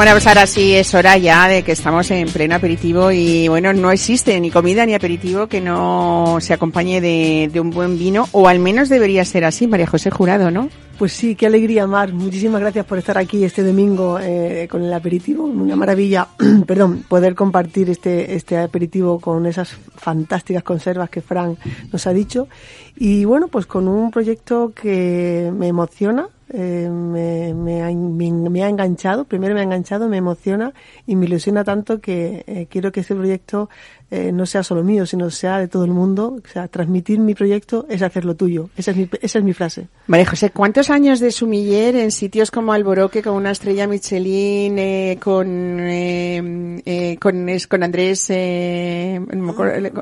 Bueno, 0.03 0.17
pues 0.17 0.27
ahora 0.27 0.49
sí 0.49 0.75
es 0.75 0.93
hora 0.95 1.17
ya 1.17 1.47
de 1.47 1.63
que 1.63 1.71
estamos 1.71 2.11
en 2.11 2.27
pleno 2.27 2.57
aperitivo 2.57 3.13
y 3.13 3.47
bueno, 3.47 3.73
no 3.73 3.93
existe 3.93 4.41
ni 4.41 4.51
comida 4.51 4.85
ni 4.85 4.95
aperitivo 4.95 5.47
que 5.47 5.61
no 5.61 6.39
se 6.41 6.53
acompañe 6.53 7.01
de, 7.01 7.61
un 7.61 7.71
buen 7.71 7.97
vino 7.97 8.27
o 8.33 8.49
al 8.49 8.59
menos 8.59 8.89
debería 8.89 9.25
ser 9.25 9.45
así, 9.45 9.69
María 9.69 9.87
José 9.87 10.11
Jurado, 10.11 10.51
¿no? 10.51 10.71
Pues 10.99 11.13
sí, 11.13 11.37
qué 11.37 11.47
alegría, 11.47 11.87
Mar. 11.87 12.13
Muchísimas 12.13 12.61
gracias 12.61 12.85
por 12.85 12.99
estar 12.99 13.17
aquí 13.17 13.45
este 13.45 13.63
domingo 13.63 14.19
eh, 14.21 14.67
con 14.69 14.83
el 14.83 14.93
aperitivo. 14.93 15.45
Una 15.45 15.77
maravilla, 15.77 16.27
perdón, 16.67 17.05
poder 17.09 17.37
compartir 17.37 17.89
este, 17.89 18.35
este 18.35 18.59
aperitivo 18.59 19.21
con 19.21 19.47
esas 19.47 19.71
fantásticas 19.95 20.65
conservas 20.65 21.11
que 21.11 21.21
Fran 21.21 21.57
nos 21.93 22.09
ha 22.09 22.13
dicho. 22.13 22.49
Y 22.97 23.25
bueno, 23.25 23.47
pues 23.47 23.67
con 23.67 23.87
un 23.87 24.11
proyecto 24.11 24.73
que 24.75 25.53
me 25.57 25.69
emociona, 25.69 26.27
eh, 26.53 26.89
me, 26.91 27.55
me, 27.55 27.83
ha, 27.83 27.91
me, 27.91 28.31
me 28.51 28.63
ha 28.65 28.69
enganchado, 28.69 29.25
primero 29.25 29.55
me 29.55 29.61
ha 29.61 29.65
enganchado, 29.65 30.09
me 30.09 30.19
emociona 30.19 30.73
y 31.07 31.17
me 31.17 31.27
ilusiona 31.27 31.65
tanto 31.65 32.01
que 32.01 32.45
eh, 32.47 32.67
quiero 32.71 32.93
que 32.93 33.01
este 33.01 33.15
proyecto 33.15 33.69
eh, 34.11 34.31
no 34.31 34.45
sea 34.45 34.63
solo 34.63 34.85
mío, 34.85 35.07
sino 35.07 35.31
sea 35.31 35.59
de 35.59 35.69
todo 35.69 35.85
el 35.87 35.91
mundo. 35.91 36.37
O 36.45 36.49
sea, 36.49 36.69
transmitir 36.69 37.19
mi 37.19 37.35
proyecto 37.35 37.87
es 37.89 38.03
hacerlo 38.03 38.35
tuyo. 38.37 38.69
Esa 38.77 38.91
es 38.91 38.97
mi, 38.99 39.09
esa 39.23 39.39
es 39.39 39.45
mi 39.45 39.55
frase. 39.55 39.89
María 40.07 40.27
José, 40.27 40.51
¿cuántos 40.51 40.91
años 40.91 41.19
de 41.19 41.31
sumiller 41.33 41.97
en 41.97 42.11
sitios 42.11 42.51
como 42.51 42.75
Alboroque 42.75 43.23
con 43.23 43.35
una 43.35 43.53
estrella 43.53 43.87
Michelin, 43.87 44.79
eh, 44.79 45.19
con, 45.19 45.47
eh, 45.81 46.83
eh, 46.85 47.17
con, 47.19 47.49
es, 47.49 47.67
con 47.67 47.83
Andrés, 47.83 48.27
eh, 48.29 49.19
no 49.35 49.55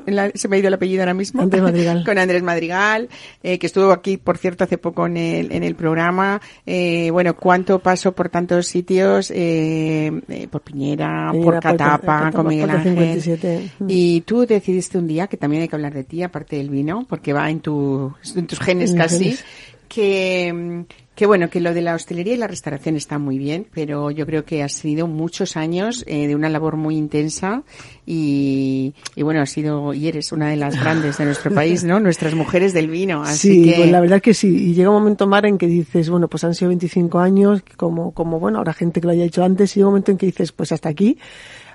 la- 0.07 0.31
se 0.35 0.49
me 0.49 0.57
ha 0.57 0.59
ido 0.59 0.69
el 0.69 0.75
apellido 0.75 1.03
ahora 1.03 1.15
mismo. 1.15 1.43
Andrés 1.43 1.63
Madrigal. 1.63 2.03
con 2.07 2.19
Andrés 2.19 2.43
Madrigal, 2.43 3.09
eh, 3.45 3.59
que 3.61 3.67
estuvo 3.67 3.93
aquí, 3.93 4.17
por 4.17 4.39
cierto, 4.39 4.65
hace 4.65 4.77
poco 4.79 5.07
en 5.07 5.17
el, 5.19 5.53
en 5.53 5.63
el 5.63 5.77
programa. 5.77 6.40
Eh, 6.67 7.11
bueno, 7.11 7.35
¿cuánto 7.37 7.79
paso 7.79 8.13
por 8.13 8.29
tantos 8.29 8.67
sitios? 8.67 9.31
Eh, 9.31 10.11
eh, 10.29 10.49
por 10.51 10.63
Piñera, 10.63 11.31
Piñera, 11.31 11.45
por 11.45 11.61
Catapa, 11.61 12.33
con 12.33 12.47
Miguel 12.47 12.71
Ángel. 12.71 12.95
57. 13.21 13.71
Y 13.89 14.21
tú 14.23 14.47
decidiste 14.47 14.99
un 14.99 15.07
día, 15.07 15.27
que 15.27 15.37
también 15.37 15.63
hay 15.63 15.69
que 15.69 15.77
hablar 15.77 15.95
de 15.95 16.05
ti, 16.05 16.23
aparte 16.23 16.57
del 16.57 16.71
vino, 16.71 17.07
porque 17.09 17.33
va 17.33 17.51
en, 17.51 17.61
tu, 17.61 18.13
en 18.35 18.47
tus 18.47 18.59
genes 18.61 18.91
En 18.93 18.99
casi, 18.99 19.25
genes. 19.25 19.45
Que, 19.91 20.85
que 21.17 21.27
bueno, 21.27 21.51
que 21.51 21.61
lo 21.61 21.75
de 21.75 21.83
la 21.83 21.95
hostelería 21.95 22.35
y 22.35 22.37
la 22.37 22.47
restauración 22.47 22.97
está 22.97 23.19
muy 23.19 23.39
bien, 23.39 23.67
pero 23.75 24.11
yo 24.11 24.25
creo 24.25 24.45
que 24.45 24.63
has 24.63 24.73
sido 24.73 25.09
muchos 25.09 25.57
años 25.57 26.05
eh, 26.07 26.29
de 26.29 26.37
una 26.37 26.49
labor 26.49 26.77
muy 26.77 26.97
intensa 26.97 27.65
y, 28.07 28.95
y 29.17 29.23
bueno, 29.23 29.43
has 29.43 29.51
sido 29.51 29.93
y 29.93 30.07
eres 30.07 30.31
una 30.31 30.49
de 30.49 30.57
las 30.57 30.81
grandes 30.81 31.19
de 31.19 31.25
nuestro 31.25 31.53
país, 31.53 31.83
¿no? 31.85 31.99
Nuestras 31.99 32.35
mujeres 32.35 32.73
del 32.73 32.89
vino. 32.89 33.23
Así 33.23 33.65
sí, 33.65 33.71
que, 33.71 33.77
pues 33.77 33.91
la 33.91 34.01
verdad 34.01 34.23
que 34.23 34.33
sí. 34.33 34.71
Y 34.71 34.75
llega 34.75 34.91
un 34.91 34.97
momento, 34.97 35.27
Mar, 35.27 35.45
en 35.45 35.59
que 35.59 35.67
dices, 35.67 36.09
bueno, 36.09 36.29
pues 36.29 36.45
han 36.45 36.55
sido 36.55 36.69
25 36.69 37.19
años, 37.19 37.63
como, 37.77 38.13
como 38.13 38.39
bueno, 38.39 38.59
habrá 38.59 38.73
gente 38.73 39.01
que 39.01 39.07
lo 39.09 39.13
haya 39.13 39.25
hecho 39.25 39.43
antes, 39.43 39.77
y 39.77 39.81
llega 39.81 39.89
un 39.89 39.95
momento 39.95 40.13
en 40.13 40.19
que 40.19 40.27
dices, 40.27 40.53
pues 40.53 40.71
hasta 40.71 40.89
aquí, 40.89 41.19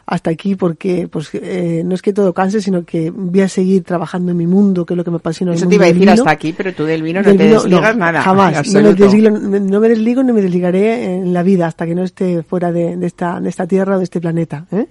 hasta 0.06 0.30
aquí, 0.30 0.56
porque 0.56 1.08
pues 1.08 1.30
eh, 1.34 1.82
no 1.84 1.96
es 1.96 2.02
que 2.02 2.14
todo 2.14 2.34
canse, 2.34 2.62
sino 2.62 2.86
que 2.86 3.10
voy 3.10 3.42
a 3.42 3.50
seguir 3.50 3.84
trabajando 3.84 4.32
en 4.32 4.38
mi 4.38 4.46
mundo, 4.46 4.86
que 4.86 4.94
es 4.94 4.98
lo 4.98 5.04
que 5.04 5.10
me 5.10 5.18
apasiona. 5.18 5.54
el 5.54 5.58
eso 5.58 5.68
te 5.68 5.76
mundo 5.76 5.76
iba 5.76 5.86
a 5.86 5.94
decir 5.94 6.10
hasta 6.10 6.32
aquí, 6.32 6.54
pero 6.54 6.74
tú 6.74 6.84
del 6.84 7.02
vino 7.02 7.22
no 7.22 7.26
te 7.26 7.32
vino, 7.32 7.62
desligas 7.62 7.96
no, 7.96 8.00
nada. 8.00 8.22
Jamás. 8.22 8.74
No 8.74 8.82
me, 8.82 8.94
desligo, 8.94 9.30
no 9.32 9.80
me 9.80 9.90
desligo 9.90 10.24
ni 10.24 10.32
me 10.32 10.42
desligaré 10.42 11.16
en 11.16 11.34
la 11.34 11.42
vida 11.42 11.66
hasta 11.66 11.86
que 11.88 11.96
no 11.96 12.04
esté 12.04 12.44
fuera 12.44 12.72
de, 12.72 12.98
de 12.98 13.08
esta, 13.08 13.40
de 13.40 13.50
esta 13.50 13.66
tierra 13.66 13.96
o 13.96 13.98
de 13.98 14.04
este 14.04 14.22
planeta. 14.22 14.68
¿eh? 14.72 14.88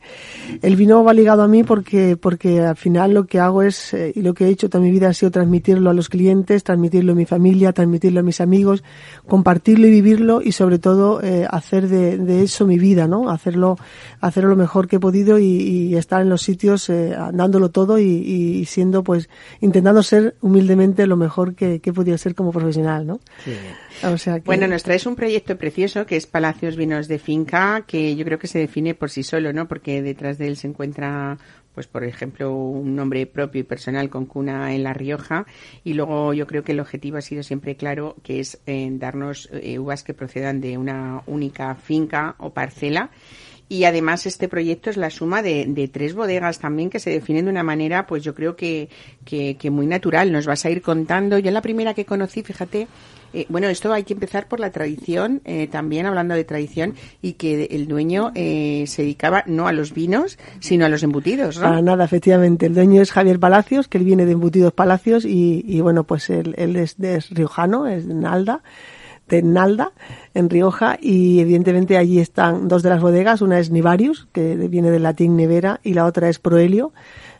El 0.62 0.74
vino 0.74 1.04
va 1.04 1.14
ligado 1.14 1.42
a 1.42 1.48
mí 1.48 1.62
porque, 1.62 2.16
porque 2.16 2.60
al 2.60 2.76
final 2.76 3.14
lo 3.14 3.26
que 3.26 3.38
hago 3.38 3.62
es, 3.62 3.94
eh, 3.94 4.12
y 4.16 4.22
lo 4.22 4.34
que 4.34 4.46
he 4.46 4.48
hecho 4.48 4.68
toda 4.68 4.82
mi 4.82 4.90
vida 4.90 5.08
ha 5.08 5.14
sido 5.14 5.30
transmitirlo 5.30 5.90
a 5.90 5.94
los 5.94 6.08
clientes, 6.08 6.64
transmitirlo 6.64 7.12
a 7.12 7.14
mi 7.14 7.24
familia, 7.24 7.72
transmitirlo 7.72 8.20
a 8.20 8.22
mis 8.24 8.40
amigos, 8.40 8.82
compartirlo 9.28 9.86
y 9.86 9.90
vivirlo 9.90 10.42
y 10.42 10.52
sobre 10.52 10.78
todo 10.78 11.22
eh, 11.22 11.46
hacer 11.48 11.88
de, 11.88 12.18
de 12.18 12.42
eso 12.42 12.66
mi 12.66 12.78
vida, 12.78 13.06
¿no? 13.06 13.30
Hacerlo, 13.30 13.78
hacerlo 14.20 14.50
lo 14.50 14.56
mejor 14.56 14.88
que 14.88 14.98
podido 15.04 15.38
y, 15.38 15.44
y 15.44 15.96
estar 15.96 16.22
en 16.22 16.30
los 16.30 16.40
sitios 16.40 16.88
eh, 16.88 17.14
dándolo 17.34 17.68
todo 17.68 17.98
y, 17.98 18.04
y 18.04 18.64
siendo 18.64 19.04
pues 19.04 19.28
intentando 19.60 20.02
ser 20.02 20.34
humildemente 20.40 21.06
lo 21.06 21.18
mejor 21.18 21.54
que, 21.54 21.80
que 21.80 21.90
he 21.90 21.92
podido 21.92 22.16
ser 22.16 22.34
como 22.34 22.52
profesional, 22.52 23.06
¿no? 23.06 23.20
O 24.02 24.16
sea 24.16 24.40
que, 24.40 24.46
Bueno, 24.46 24.66
nos 24.66 24.82
traes 24.82 25.04
un 25.04 25.14
proyecto 25.14 25.58
precioso 25.58 26.06
que 26.06 26.16
es 26.16 26.26
Palacios 26.26 26.76
Vinos 26.76 27.06
de 27.06 27.18
Finca, 27.18 27.84
que 27.86 28.16
yo 28.16 28.24
creo 28.24 28.38
que 28.38 28.46
se 28.46 28.58
define 28.58 28.94
por 28.94 29.10
sí 29.10 29.22
solo, 29.22 29.52
¿no? 29.52 29.68
Porque 29.68 30.00
detrás 30.00 30.38
de 30.38 30.48
él 30.48 30.56
se 30.56 30.68
encuentra, 30.68 31.36
pues 31.74 31.86
por 31.86 32.02
ejemplo, 32.02 32.54
un 32.54 32.96
nombre 32.96 33.26
propio 33.26 33.60
y 33.60 33.64
personal 33.64 34.08
con 34.08 34.24
cuna 34.24 34.74
en 34.74 34.84
La 34.84 34.94
Rioja. 34.94 35.44
Y 35.84 35.92
luego 35.92 36.32
yo 36.32 36.46
creo 36.46 36.64
que 36.64 36.72
el 36.72 36.80
objetivo 36.80 37.18
ha 37.18 37.22
sido 37.22 37.42
siempre 37.42 37.76
claro, 37.76 38.16
que 38.22 38.40
es 38.40 38.58
eh, 38.64 38.88
darnos 38.92 39.50
eh, 39.52 39.78
uvas 39.78 40.02
que 40.02 40.14
procedan 40.14 40.62
de 40.62 40.78
una 40.78 41.22
única 41.26 41.74
finca 41.74 42.36
o 42.38 42.54
parcela. 42.54 43.10
Y 43.68 43.84
además 43.84 44.26
este 44.26 44.48
proyecto 44.48 44.90
es 44.90 44.96
la 44.96 45.10
suma 45.10 45.42
de, 45.42 45.64
de 45.66 45.88
tres 45.88 46.14
bodegas 46.14 46.58
también 46.58 46.90
que 46.90 46.98
se 46.98 47.10
definen 47.10 47.46
de 47.46 47.50
una 47.50 47.62
manera, 47.62 48.06
pues 48.06 48.22
yo 48.22 48.34
creo 48.34 48.56
que, 48.56 48.88
que, 49.24 49.56
que 49.56 49.70
muy 49.70 49.86
natural. 49.86 50.30
Nos 50.32 50.46
vas 50.46 50.64
a 50.64 50.70
ir 50.70 50.82
contando. 50.82 51.38
Yo 51.38 51.50
la 51.50 51.62
primera 51.62 51.94
que 51.94 52.04
conocí, 52.04 52.42
fíjate, 52.42 52.86
eh, 53.32 53.46
bueno, 53.48 53.68
esto 53.68 53.92
hay 53.92 54.04
que 54.04 54.12
empezar 54.12 54.48
por 54.48 54.60
la 54.60 54.70
tradición, 54.70 55.40
eh, 55.44 55.66
también 55.66 56.06
hablando 56.06 56.34
de 56.34 56.44
tradición, 56.44 56.94
y 57.22 57.32
que 57.32 57.64
el 57.70 57.88
dueño 57.88 58.32
eh, 58.34 58.84
se 58.86 59.02
dedicaba 59.02 59.42
no 59.46 59.66
a 59.66 59.72
los 59.72 59.92
vinos, 59.92 60.38
sino 60.60 60.84
a 60.84 60.88
los 60.88 61.02
embutidos, 61.02 61.56
¿no? 61.56 61.62
Para 61.62 61.82
nada, 61.82 62.04
efectivamente. 62.04 62.66
El 62.66 62.74
dueño 62.74 63.02
es 63.02 63.12
Javier 63.12 63.40
Palacios, 63.40 63.88
que 63.88 63.98
él 63.98 64.04
viene 64.04 64.26
de 64.26 64.32
Embutidos 64.32 64.72
Palacios 64.72 65.24
y, 65.24 65.64
y 65.66 65.80
bueno, 65.80 66.04
pues 66.04 66.30
él, 66.30 66.54
él 66.58 66.76
es, 66.76 67.00
es 67.00 67.30
riojano, 67.30 67.86
es 67.86 68.06
de 68.06 68.14
Nalda 68.14 68.62
de 69.28 69.42
Nalda, 69.42 69.92
en 70.34 70.50
Rioja, 70.50 70.98
y 71.00 71.40
evidentemente 71.40 71.96
allí 71.96 72.20
están 72.20 72.68
dos 72.68 72.82
de 72.82 72.90
las 72.90 73.00
bodegas, 73.00 73.40
una 73.42 73.58
es 73.58 73.70
Nivarius, 73.70 74.28
que 74.32 74.54
viene 74.56 74.90
del 74.90 75.02
latín 75.04 75.36
nevera, 75.36 75.80
y 75.82 75.94
la 75.94 76.04
otra 76.04 76.28
es 76.28 76.38
Proelio. 76.38 76.92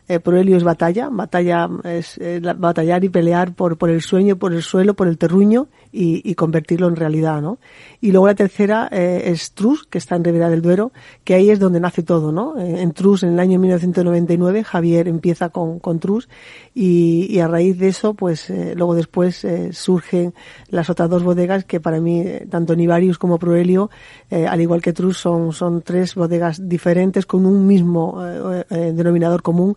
Eh, 0.07 0.19
Proelio 0.19 0.55
es 0.57 0.63
batalla, 0.63 1.09
batalla 1.11 1.67
es 1.83 2.17
eh, 2.19 2.39
la- 2.41 2.53
batallar 2.53 3.03
y 3.03 3.09
pelear 3.09 3.53
por, 3.53 3.77
por 3.77 3.89
el 3.89 4.01
sueño, 4.01 4.35
por 4.35 4.53
el 4.53 4.61
suelo, 4.61 4.93
por 4.93 5.07
el 5.07 5.17
terruño 5.17 5.67
y, 5.95 6.21
y 6.29 6.35
convertirlo 6.35 6.87
en 6.87 6.97
realidad, 6.97 7.41
¿no? 7.41 7.57
Y 8.01 8.11
luego 8.11 8.27
la 8.27 8.35
tercera 8.35 8.89
eh, 8.91 9.23
es 9.25 9.53
Trus, 9.53 9.85
que 9.85 9.97
está 9.97 10.15
en 10.15 10.23
Ribera 10.23 10.49
del 10.49 10.61
Duero, 10.61 10.91
que 11.23 11.33
ahí 11.33 11.49
es 11.49 11.59
donde 11.59 11.79
nace 11.79 12.03
todo, 12.03 12.31
¿no? 12.31 12.59
Eh, 12.59 12.81
En 12.81 12.91
Trus, 12.91 13.23
en 13.23 13.33
el 13.33 13.39
año 13.39 13.59
1999, 13.59 14.63
Javier 14.63 15.07
empieza 15.07 15.49
con, 15.49 15.79
con 15.79 15.99
Trus 15.99 16.27
y, 16.73 17.27
y 17.29 17.39
a 17.39 17.47
raíz 17.47 17.79
de 17.79 17.87
eso, 17.87 18.13
pues 18.13 18.49
eh, 18.49 18.73
luego 18.75 18.93
después 18.95 19.45
eh, 19.45 19.71
surgen 19.71 20.33
las 20.69 20.89
otras 20.89 21.09
dos 21.09 21.23
bodegas 21.23 21.63
que 21.63 21.79
para 21.79 22.01
mí, 22.01 22.19
eh, 22.19 22.47
tanto 22.49 22.75
Nivarius 22.75 23.17
como 23.17 23.39
Proelio, 23.39 23.89
eh, 24.29 24.45
al 24.47 24.59
igual 24.59 24.81
que 24.81 24.91
Trus, 24.91 25.17
son, 25.17 25.53
son 25.53 25.81
tres 25.81 26.15
bodegas 26.15 26.67
diferentes 26.67 27.25
con 27.25 27.45
un 27.45 27.65
mismo 27.65 28.21
denominador 28.69 29.41
común, 29.41 29.75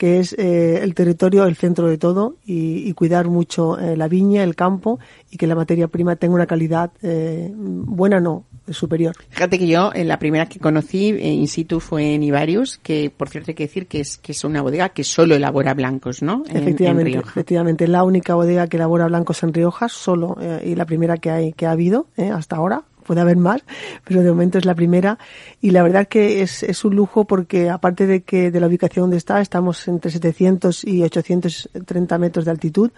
que 0.00 0.18
es 0.18 0.32
eh, 0.38 0.80
el 0.82 0.94
territorio, 0.94 1.44
el 1.44 1.56
centro 1.56 1.86
de 1.86 1.98
todo 1.98 2.36
y, 2.46 2.88
y 2.88 2.94
cuidar 2.94 3.28
mucho 3.28 3.78
eh, 3.78 3.98
la 3.98 4.08
viña, 4.08 4.42
el 4.42 4.54
campo 4.56 4.98
y 5.30 5.36
que 5.36 5.46
la 5.46 5.54
materia 5.54 5.88
prima 5.88 6.16
tenga 6.16 6.34
una 6.36 6.46
calidad 6.46 6.90
eh, 7.02 7.52
buena, 7.54 8.18
no, 8.18 8.44
superior. 8.70 9.14
Fíjate 9.28 9.58
que 9.58 9.66
yo, 9.66 9.90
en 9.94 10.08
la 10.08 10.18
primera 10.18 10.46
que 10.46 10.58
conocí 10.58 11.10
eh, 11.10 11.28
in 11.34 11.46
situ 11.48 11.80
fue 11.80 12.14
en 12.14 12.22
Ibarius, 12.22 12.78
que 12.82 13.12
por 13.14 13.28
cierto 13.28 13.50
hay 13.50 13.54
que 13.56 13.64
decir 13.64 13.86
que 13.88 14.00
es, 14.00 14.16
que 14.16 14.32
es 14.32 14.42
una 14.42 14.62
bodega 14.62 14.88
que 14.88 15.04
solo 15.04 15.34
elabora 15.34 15.74
blancos, 15.74 16.22
¿no? 16.22 16.44
En- 16.48 16.56
en 16.56 16.62
Efectivamente, 16.62 17.18
efectivamente, 17.18 17.86
la 17.86 18.02
única 18.02 18.34
bodega 18.34 18.68
que 18.68 18.78
elabora 18.78 19.06
blancos 19.06 19.42
en 19.42 19.52
Rioja, 19.52 19.90
solo 19.90 20.38
eh, 20.40 20.62
y 20.64 20.74
la 20.76 20.86
primera 20.86 21.18
que 21.18 21.30
hay 21.30 21.52
que 21.52 21.66
ha 21.66 21.72
habido 21.72 22.06
eh, 22.16 22.30
hasta 22.30 22.56
ahora. 22.56 22.84
Puede 23.04 23.20
haber 23.20 23.36
más, 23.36 23.62
pero 24.04 24.22
de 24.22 24.30
momento 24.30 24.58
es 24.58 24.64
la 24.64 24.74
primera. 24.74 25.18
Y 25.60 25.70
la 25.70 25.82
verdad 25.82 26.06
que 26.08 26.42
es, 26.42 26.62
es 26.62 26.84
un 26.84 26.94
lujo 26.96 27.24
porque 27.24 27.68
aparte 27.70 28.06
de 28.06 28.22
que 28.22 28.50
de 28.50 28.60
la 28.60 28.66
ubicación 28.66 29.04
donde 29.04 29.16
está, 29.16 29.40
estamos 29.40 29.86
entre 29.88 30.10
700 30.10 30.84
y 30.84 31.02
830 31.02 32.18
metros 32.18 32.44
de 32.44 32.50
altitud 32.50 32.90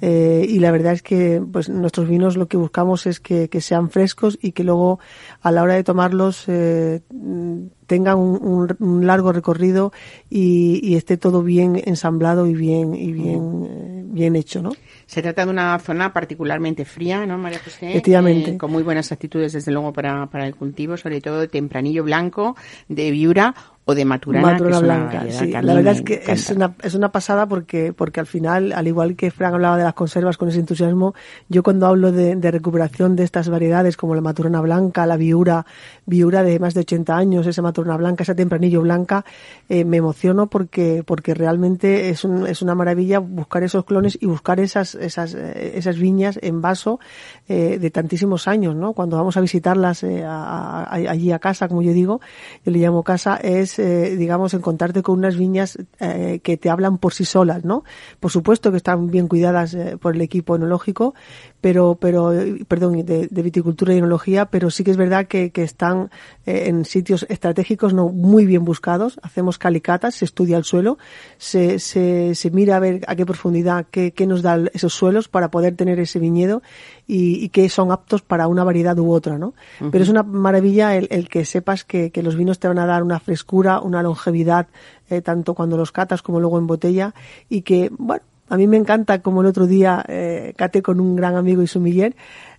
eh, 0.00 0.44
y 0.48 0.58
la 0.58 0.70
verdad 0.72 0.94
es 0.94 1.02
que 1.02 1.40
pues 1.52 1.68
nuestros 1.68 2.08
vinos 2.08 2.36
lo 2.36 2.48
que 2.48 2.56
buscamos 2.56 3.06
es 3.06 3.20
que, 3.20 3.48
que 3.48 3.60
sean 3.60 3.88
frescos 3.90 4.38
y 4.42 4.52
que 4.52 4.64
luego 4.64 4.98
a 5.42 5.52
la 5.52 5.62
hora 5.62 5.74
de 5.74 5.84
tomarlos 5.84 6.44
eh, 6.48 7.02
mm, 7.12 7.66
tengan 7.86 8.18
un, 8.18 8.42
un- 8.42 8.76
un 8.80 9.06
largo 9.06 9.32
recorrido 9.32 9.92
y, 10.28 10.80
y 10.82 10.96
esté 10.96 11.16
todo 11.18 11.42
bien 11.42 11.80
ensamblado 11.84 12.46
y 12.46 12.54
bien 12.54 12.94
y 12.94 13.12
bien 13.12 13.66
eh, 13.68 14.01
bien 14.12 14.36
hecho, 14.36 14.62
¿no? 14.62 14.72
Se 15.06 15.22
trata 15.22 15.44
de 15.44 15.50
una 15.50 15.78
zona 15.78 16.12
particularmente 16.12 16.84
fría, 16.84 17.26
¿no, 17.26 17.38
María 17.38 17.58
José? 17.58 17.90
Efectivamente. 17.90 18.52
Eh, 18.52 18.58
con 18.58 18.70
muy 18.70 18.82
buenas 18.82 19.10
actitudes, 19.10 19.52
desde 19.52 19.72
luego, 19.72 19.92
para, 19.92 20.26
para 20.26 20.46
el 20.46 20.54
cultivo, 20.54 20.96
sobre 20.96 21.20
todo 21.20 21.40
de 21.40 21.48
tempranillo 21.48 22.04
blanco, 22.04 22.56
de 22.88 23.10
viura 23.10 23.54
o 23.84 23.94
de 23.96 24.04
maturana, 24.04 24.52
Matrona 24.52 24.70
que 24.70 24.76
es 24.76 24.82
una 24.82 24.94
blanca, 24.96 25.24
sí. 25.32 25.50
que 25.50 25.62
La 25.62 25.74
verdad 25.74 25.92
es 25.94 26.02
que 26.02 26.22
es 26.32 26.50
una, 26.50 26.74
es 26.82 26.94
una 26.94 27.10
pasada 27.10 27.46
porque, 27.46 27.92
porque 27.92 28.20
al 28.20 28.26
final, 28.26 28.72
al 28.72 28.86
igual 28.86 29.16
que 29.16 29.32
Fran 29.32 29.54
hablaba 29.54 29.76
de 29.76 29.82
las 29.82 29.94
conservas 29.94 30.36
con 30.36 30.48
ese 30.48 30.60
entusiasmo, 30.60 31.14
yo 31.48 31.64
cuando 31.64 31.86
hablo 31.88 32.12
de, 32.12 32.36
de 32.36 32.50
recuperación 32.52 33.16
de 33.16 33.24
estas 33.24 33.48
variedades 33.48 33.96
como 33.96 34.14
la 34.14 34.20
maturana 34.20 34.60
blanca, 34.60 35.04
la 35.04 35.16
viura, 35.16 35.66
viura 36.06 36.44
de 36.44 36.60
más 36.60 36.74
de 36.74 36.80
80 36.80 37.16
años, 37.16 37.46
esa 37.48 37.60
maturana 37.60 37.96
blanca, 37.96 38.22
esa 38.22 38.36
tempranillo 38.36 38.82
blanca, 38.82 39.24
eh, 39.68 39.84
me 39.84 39.96
emociono 39.96 40.46
porque, 40.46 41.02
porque 41.04 41.34
realmente 41.34 42.08
es, 42.10 42.24
un, 42.24 42.46
es 42.46 42.62
una 42.62 42.76
maravilla 42.76 43.18
buscar 43.18 43.64
esos 43.64 43.84
clones 43.84 44.16
y 44.20 44.26
buscar 44.26 44.60
esas, 44.60 44.94
esas, 44.94 45.34
eh, 45.34 45.72
esas 45.74 45.98
viñas 45.98 46.38
en 46.40 46.60
vaso 46.62 47.00
eh, 47.48 47.78
de 47.80 47.90
tantísimos 47.90 48.46
años, 48.46 48.76
¿no? 48.76 48.92
Cuando 48.92 49.16
vamos 49.16 49.36
a 49.36 49.40
visitarlas 49.40 50.04
eh, 50.04 50.22
a- 50.24 50.84
a- 50.84 50.94
allí 50.94 51.32
a 51.32 51.40
casa, 51.40 51.66
como 51.66 51.82
yo 51.82 51.92
digo, 51.92 52.20
yo 52.64 52.70
le 52.70 52.78
llamo 52.78 53.02
casa, 53.02 53.36
es, 53.42 53.71
eh, 53.78 54.16
digamos, 54.16 54.54
encontrarte 54.54 55.02
con 55.02 55.18
unas 55.18 55.36
viñas 55.36 55.78
eh, 56.00 56.40
que 56.42 56.56
te 56.56 56.70
hablan 56.70 56.98
por 56.98 57.12
sí 57.12 57.24
solas, 57.24 57.64
¿no? 57.64 57.84
Por 58.20 58.30
supuesto 58.30 58.70
que 58.70 58.76
están 58.76 59.08
bien 59.08 59.28
cuidadas 59.28 59.74
eh, 59.74 59.96
por 60.00 60.14
el 60.14 60.20
equipo 60.20 60.56
enológico, 60.56 61.14
pero, 61.62 61.94
pero, 61.94 62.32
perdón, 62.66 63.06
de, 63.06 63.28
de 63.28 63.42
viticultura 63.42 63.94
y 63.94 63.98
enología, 63.98 64.46
pero 64.46 64.68
sí 64.68 64.82
que 64.84 64.90
es 64.90 64.96
verdad 64.96 65.28
que, 65.28 65.50
que 65.52 65.62
están 65.62 66.10
eh, 66.44 66.64
en 66.66 66.84
sitios 66.84 67.24
estratégicos 67.30 67.94
no 67.94 68.08
muy 68.08 68.44
bien 68.44 68.64
buscados. 68.64 69.20
Hacemos 69.22 69.58
calicatas, 69.58 70.16
se 70.16 70.24
estudia 70.24 70.58
el 70.58 70.64
suelo, 70.64 70.98
se, 71.38 71.78
se, 71.78 72.34
se 72.34 72.50
mira 72.50 72.76
a 72.76 72.80
ver 72.80 73.04
a 73.06 73.14
qué 73.14 73.24
profundidad, 73.24 73.86
qué, 73.90 74.10
qué 74.10 74.26
nos 74.26 74.42
da 74.42 74.58
esos 74.74 74.92
suelos 74.92 75.28
para 75.28 75.52
poder 75.52 75.76
tener 75.76 76.00
ese 76.00 76.18
viñedo 76.18 76.62
y, 77.06 77.42
y 77.44 77.48
que 77.50 77.68
son 77.68 77.92
aptos 77.92 78.22
para 78.22 78.48
una 78.48 78.64
variedad 78.64 78.98
u 78.98 79.12
otra, 79.12 79.38
¿no? 79.38 79.54
Pero 79.92 80.02
es 80.02 80.10
una 80.10 80.24
maravilla 80.24 80.96
el, 80.96 81.06
el 81.10 81.28
que 81.28 81.44
sepas 81.44 81.84
que, 81.84 82.10
que 82.10 82.24
los 82.24 82.34
vinos 82.34 82.58
te 82.58 82.66
van 82.66 82.80
a 82.80 82.86
dar 82.86 83.04
una 83.04 83.20
frescura, 83.20 83.80
una 83.80 84.02
longevidad, 84.02 84.66
eh, 85.08 85.22
tanto 85.22 85.54
cuando 85.54 85.76
los 85.76 85.92
catas 85.92 86.22
como 86.22 86.40
luego 86.40 86.58
en 86.58 86.66
botella, 86.66 87.14
y 87.48 87.62
que, 87.62 87.88
bueno, 87.96 88.24
a 88.52 88.56
mí 88.56 88.66
me 88.66 88.76
encanta 88.76 89.20
como 89.20 89.40
el 89.40 89.46
otro 89.48 89.66
día 89.66 90.04
eh, 90.08 90.52
caté 90.56 90.82
con 90.82 91.00
un 91.00 91.16
gran 91.16 91.36
amigo 91.36 91.62
y 91.62 91.66
sumiller, 91.66 92.14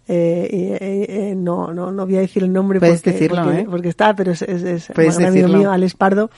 eh, 0.06 0.78
eh, 0.82 1.06
eh, 1.32 1.36
no, 1.36 1.72
no, 1.74 1.92
no 1.92 2.06
voy 2.06 2.18
a 2.18 2.20
decir 2.20 2.44
el 2.44 2.52
nombre 2.52 2.80
Puedes 2.80 3.02
porque, 3.02 3.12
decirlo, 3.14 3.44
porque, 3.44 3.60
¿eh? 3.62 3.68
porque 3.70 3.90
está, 3.90 4.14
pero 4.16 4.32
es, 4.34 4.42
es, 4.42 4.62
es 4.64 4.90
un 4.90 5.26
amigo 5.26 5.48
mío, 5.60 5.72
Alex 5.72 5.94
Pardo, 5.96 6.30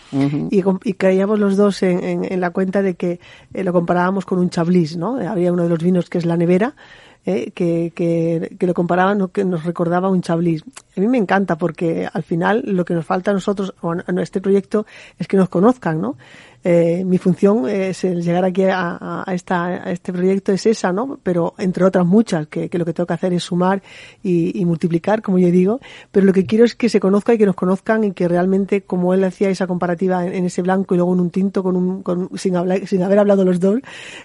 y, 0.51 0.63
y 0.83 0.93
caíamos 0.93 1.39
los 1.39 1.57
dos 1.57 1.81
en, 1.81 2.03
en- 2.03 2.31
en 2.31 2.39
la 2.41 2.51
cuenta 2.51 2.83
de 2.83 2.93
que 2.93 3.19
eh, 3.53 3.63
lo 3.63 3.73
comparábamos 3.73 4.25
con 4.25 4.37
un 4.37 4.49
chablis, 4.51 4.97
¿no? 4.97 5.19
Eh, 5.19 5.25
Había 5.25 5.51
uno 5.51 5.63
de 5.63 5.69
los 5.69 5.79
vinos 5.81 6.09
que 6.09 6.19
es 6.19 6.25
la 6.25 6.37
nevera, 6.37 6.75
eh, 7.25 7.49
que, 7.55 7.91
que, 7.95 8.55
que 8.59 8.67
lo 8.67 8.75
comparaban 8.75 9.27
que 9.29 9.43
nos 9.43 9.63
recordaba 9.65 10.09
un 10.11 10.21
chablis. 10.21 10.63
A 10.95 10.99
mí 10.99 11.07
me 11.07 11.17
encanta 11.17 11.57
porque 11.57 12.07
al 12.13 12.21
final 12.21 12.61
lo 12.67 12.85
que 12.85 12.93
nos 12.93 13.03
falta 13.03 13.31
a 13.31 13.33
nosotros, 13.33 13.73
o 13.81 13.93
a 13.93 14.03
a 14.05 14.21
este 14.21 14.41
proyecto, 14.41 14.85
es 15.17 15.27
que 15.27 15.37
nos 15.37 15.49
conozcan, 15.49 15.99
¿no? 15.99 16.17
Eh, 16.67 17.03
mi 17.05 17.19
función 17.19 17.69
es 17.69 18.03
el 18.05 18.23
llegar 18.23 18.43
aquí 18.43 18.63
a, 18.63 19.23
esta, 19.27 19.65
a 19.65 19.91
este 19.91 20.11
proyecto 20.11 20.51
es 20.51 20.65
esa, 20.65 20.91
¿no? 20.91 21.19
Pero 21.21 21.53
entre 21.59 21.85
otras 21.85 22.07
muchas, 22.07 22.47
que, 22.47 22.69
que 22.69 22.79
lo 22.79 22.85
que 22.85 22.93
tengo 22.93 23.05
que 23.05 23.13
hacer 23.13 23.33
es 23.33 23.43
sumar 23.43 23.83
y, 24.23 24.59
y 24.59 24.65
multiplicar, 24.65 25.21
como 25.21 25.37
yo 25.37 25.51
digo, 25.51 25.79
pero 26.11 26.25
lo 26.25 26.33
que 26.33 26.47
quiero 26.47 26.65
es 26.65 26.73
que 26.73 26.89
se 26.89 26.99
conozca 26.99 27.35
y 27.35 27.37
que 27.37 27.45
nos 27.45 27.53
conozcan 27.53 28.03
y 28.03 28.13
que 28.13 28.27
realmente, 28.27 28.81
como 28.81 29.13
él 29.13 29.23
hacía 29.23 29.49
esa 29.49 29.67
comparativa 29.67 30.25
en, 30.25 30.33
en 30.33 30.45
ese 30.45 30.63
blanco 30.63 30.95
y 30.95 30.97
luego 30.97 31.13
en 31.13 31.19
un 31.19 31.29
tinto 31.29 31.61
con 31.61 31.75
un, 31.75 32.01
con, 32.01 32.31
sin, 32.35 32.55
hablar, 32.55 32.87
sin 32.87 33.03
haber 33.03 33.19
hablado 33.19 33.45
los 33.45 33.59
dos, 33.59 33.79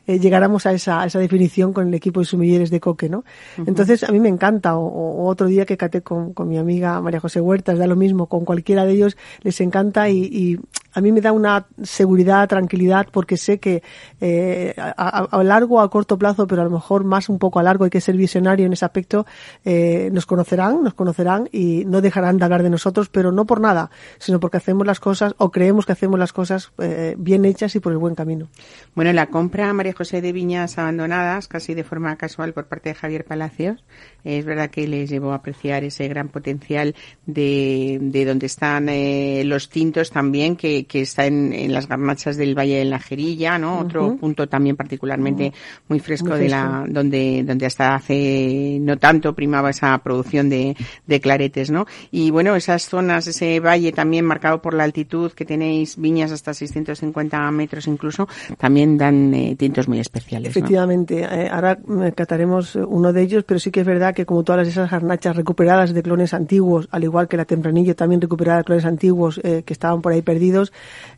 eh, 0.06 0.18
llegáramos 0.18 0.64
a 0.64 0.72
esa, 0.72 1.02
a 1.02 1.04
esa 1.04 1.18
definición 1.18 1.74
con 1.74 1.88
el 1.88 1.92
equipo 1.94 2.20
de 2.20 2.26
sumilleres 2.26 2.70
de 2.70 2.80
coque, 2.80 3.10
¿no? 3.10 3.22
Entonces, 3.66 4.02
a 4.02 4.12
mí 4.12 4.18
me 4.18 4.30
encanta, 4.30 4.76
o, 4.76 4.86
o 4.86 5.28
otro 5.28 5.46
día 5.46 5.66
que 5.66 5.76
caté 5.76 6.00
con, 6.00 6.32
con 6.32 6.48
mi 6.48 6.56
amiga 6.56 7.02
María 7.02 7.20
José 7.20 7.42
Huertas, 7.42 7.78
da 7.78 7.86
lo 7.86 7.96
mismo, 7.96 8.28
con 8.28 8.46
cualquiera 8.46 8.86
de 8.86 8.94
ellos, 8.94 9.18
les 9.42 9.60
encanta 9.60 10.08
y, 10.08 10.22
y 10.24 10.58
a 10.92 11.00
mí 11.00 11.12
me 11.12 11.20
da 11.20 11.32
una 11.32 11.66
seguridad, 11.82 12.48
tranquilidad, 12.48 13.08
porque 13.10 13.36
sé 13.36 13.58
que 13.58 13.82
eh, 14.20 14.74
a, 14.76 15.26
a- 15.30 15.44
largo 15.44 15.76
o 15.76 15.80
a 15.80 15.90
corto 15.90 16.18
plazo, 16.18 16.46
pero 16.46 16.62
a 16.62 16.64
lo 16.64 16.70
mejor 16.70 17.04
más 17.04 17.28
un 17.28 17.38
poco 17.38 17.58
a 17.58 17.62
largo, 17.62 17.84
hay 17.84 17.90
que 17.90 18.00
ser 18.00 18.16
visionario 18.16 18.66
en 18.66 18.72
ese 18.72 18.84
aspecto, 18.84 19.26
eh, 19.64 20.10
nos 20.12 20.26
conocerán, 20.26 20.82
nos 20.82 20.94
conocerán 20.94 21.48
y 21.52 21.84
no 21.86 22.00
dejarán 22.00 22.38
de 22.38 22.44
hablar 22.44 22.62
de 22.62 22.70
nosotros, 22.70 23.08
pero 23.08 23.32
no 23.32 23.46
por 23.46 23.60
nada, 23.60 23.90
sino 24.18 24.40
porque 24.40 24.56
hacemos 24.58 24.86
las 24.86 25.00
cosas 25.00 25.34
o 25.38 25.50
creemos 25.50 25.86
que 25.86 25.92
hacemos 25.92 26.18
las 26.18 26.32
cosas 26.32 26.72
eh, 26.78 27.14
bien 27.18 27.44
hechas 27.44 27.74
y 27.76 27.80
por 27.80 27.92
el 27.92 27.98
buen 27.98 28.14
camino. 28.14 28.48
Bueno, 28.94 29.12
la 29.12 29.26
compra, 29.26 29.72
María 29.72 29.92
José, 29.92 30.20
de 30.20 30.32
viñas 30.32 30.78
abandonadas, 30.78 31.48
casi 31.48 31.74
de 31.74 31.84
forma 31.84 32.16
casual 32.16 32.52
por 32.52 32.66
parte 32.66 32.90
de 32.90 32.94
Javier 32.94 33.24
Palacios, 33.24 33.84
es 34.24 34.44
verdad 34.44 34.70
que 34.70 34.86
les 34.86 35.08
llevó 35.10 35.32
a 35.32 35.36
apreciar 35.36 35.84
ese 35.84 36.08
gran 36.08 36.28
potencial 36.28 36.94
de, 37.26 37.98
de 38.00 38.24
donde 38.24 38.46
están 38.46 38.88
eh, 38.88 39.42
los 39.44 39.68
tintos 39.68 40.10
también, 40.10 40.56
que, 40.56 40.79
que, 40.84 40.86
que 40.86 41.02
está 41.02 41.26
en, 41.26 41.52
en, 41.52 41.72
las 41.72 41.88
garnachas 41.88 42.36
del 42.36 42.56
Valle 42.56 42.78
de 42.78 42.84
la 42.84 42.98
Jerilla, 42.98 43.58
¿no? 43.58 43.80
Otro 43.80 44.16
punto 44.16 44.48
también 44.48 44.76
particularmente 44.76 45.52
muy 45.88 46.00
fresco, 46.00 46.34
de 46.34 46.48
la, 46.48 46.84
donde, 46.88 47.42
donde 47.44 47.66
hasta 47.66 47.94
hace 47.94 48.78
no 48.80 48.96
tanto 48.96 49.34
primaba 49.34 49.70
esa 49.70 49.96
producción 49.98 50.48
de, 50.48 50.76
de 51.06 51.20
claretes, 51.20 51.70
¿no? 51.70 51.86
Y 52.10 52.30
bueno, 52.30 52.56
esas 52.56 52.88
zonas, 52.88 53.26
ese 53.26 53.60
valle 53.60 53.92
también 53.92 54.24
marcado 54.24 54.60
por 54.62 54.74
la 54.74 54.84
altitud, 54.84 55.32
que 55.32 55.44
tenéis 55.44 55.96
viñas 55.96 56.32
hasta 56.32 56.54
650 56.54 57.50
metros 57.50 57.86
incluso, 57.86 58.28
también 58.58 58.96
dan 58.96 59.34
eh, 59.34 59.56
tintos 59.56 59.88
muy 59.88 60.00
especiales. 60.00 60.50
Efectivamente, 60.50 61.20
eh, 61.20 61.48
ahora 61.50 61.78
cataremos 62.14 62.76
uno 62.76 63.12
de 63.12 63.22
ellos, 63.22 63.44
pero 63.44 63.60
sí 63.60 63.70
que 63.70 63.80
es 63.80 63.86
verdad 63.86 64.14
que 64.14 64.26
como 64.26 64.42
todas 64.42 64.66
esas 64.66 64.90
garnachas 64.90 65.36
recuperadas 65.36 65.92
de 65.92 66.02
clones 66.02 66.34
antiguos, 66.34 66.88
al 66.90 67.04
igual 67.04 67.28
que 67.28 67.36
la 67.36 67.44
tempranillo 67.44 67.96
también 67.96 68.20
recuperada 68.20 68.58
de 68.58 68.64
clones 68.64 68.84
antiguos 68.84 69.40
eh, 69.42 69.62
que 69.64 69.72
estaban 69.72 70.02
por 70.02 70.12
ahí 70.12 70.22
perdidos, 70.22 70.69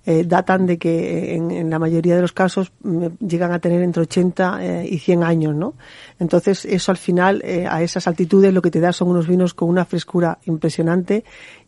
eh, 0.04 0.24
datan 0.26 0.66
de 0.66 0.78
que 0.78 1.34
en, 1.34 1.50
en, 1.50 1.70
la 1.70 1.78
mayoría 1.78 2.16
de 2.16 2.22
los 2.22 2.32
casos 2.32 2.72
mm, 2.82 3.06
llegan 3.26 3.52
a 3.52 3.58
tener 3.58 3.82
entre 3.82 4.02
80 4.02 4.58
eh, 4.64 4.88
y 4.90 4.98
100 4.98 5.22
años, 5.22 5.54
¿no? 5.54 5.74
Entonces 6.18 6.64
eso 6.64 6.90
al 6.90 6.98
final 6.98 7.42
a 7.68 7.82
esas 7.82 8.06
altitudes 8.06 8.52
lo 8.52 8.62
que 8.62 8.70
te 8.70 8.80
da 8.80 8.92
son 8.92 9.08
unos 9.08 9.26
vinos 9.26 9.54
con 9.54 9.68
una 9.68 9.84
frescura 9.84 10.38
impresionante 10.44 11.24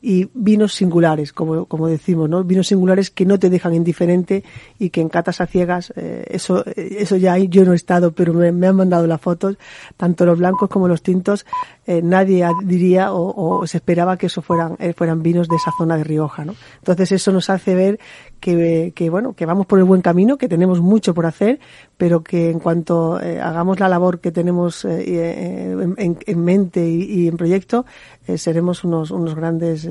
y 0.06 0.28
vinos 0.34 0.74
singulares, 0.74 1.32
como, 1.32 1.64
como 1.64 1.88
decimos, 1.88 2.28
¿no? 2.28 2.44
Vinos 2.44 2.66
singulares 2.66 3.10
que 3.10 3.24
no 3.24 3.38
te 3.38 3.48
dejan 3.48 3.74
indiferente 3.74 4.44
y 4.78 4.90
que 4.90 5.00
en 5.00 5.08
catas 5.08 5.40
a 5.40 5.46
ciegas, 5.46 5.94
eh, 5.96 6.26
eso, 6.28 6.62
eso 6.76 7.16
ya 7.16 7.38
yo 7.38 7.64
no 7.64 7.72
he 7.72 7.76
estado, 7.76 8.12
pero 8.12 8.34
me, 8.34 8.52
me, 8.52 8.66
han 8.66 8.76
mandado 8.76 9.06
las 9.06 9.18
fotos, 9.18 9.56
tanto 9.96 10.26
los 10.26 10.38
blancos 10.38 10.68
como 10.68 10.88
los 10.88 11.02
tintos, 11.02 11.46
eh, 11.86 12.02
nadie 12.02 12.46
diría 12.64 13.14
o, 13.14 13.60
o, 13.60 13.66
se 13.66 13.78
esperaba 13.78 14.18
que 14.18 14.26
eso 14.26 14.42
fueran, 14.42 14.76
eh, 14.78 14.92
fueran 14.92 15.22
vinos 15.22 15.48
de 15.48 15.56
esa 15.56 15.72
zona 15.78 15.96
de 15.96 16.04
Rioja, 16.04 16.44
¿no? 16.44 16.54
Entonces 16.80 17.10
eso 17.12 17.32
nos 17.32 17.48
hace 17.48 17.74
ver 17.74 17.98
que, 18.44 18.92
que, 18.94 19.09
bueno, 19.09 19.33
que 19.33 19.46
vamos 19.46 19.64
por 19.64 19.78
el 19.78 19.87
buen 19.87 20.02
camino, 20.02 20.37
que 20.37 20.50
tenemos 20.50 20.78
mucho 20.78 21.14
por 21.14 21.24
hacer, 21.24 21.61
pero 21.96 22.22
que 22.22 22.50
en 22.50 22.59
cuanto 22.59 23.18
eh, 23.18 23.40
hagamos 23.40 23.80
la 23.80 23.88
labor 23.88 24.20
que 24.20 24.33
tenemos 24.33 24.85
eh, 24.85 25.02
eh 25.07 25.94
en, 25.96 26.18
en, 26.26 26.44
mente 26.44 26.87
y, 26.87 27.26
en 27.26 27.38
proyecto, 27.38 27.87
seremos 28.37 28.85
unos, 28.85 29.11
unos 29.11 29.35
grandes 29.35 29.88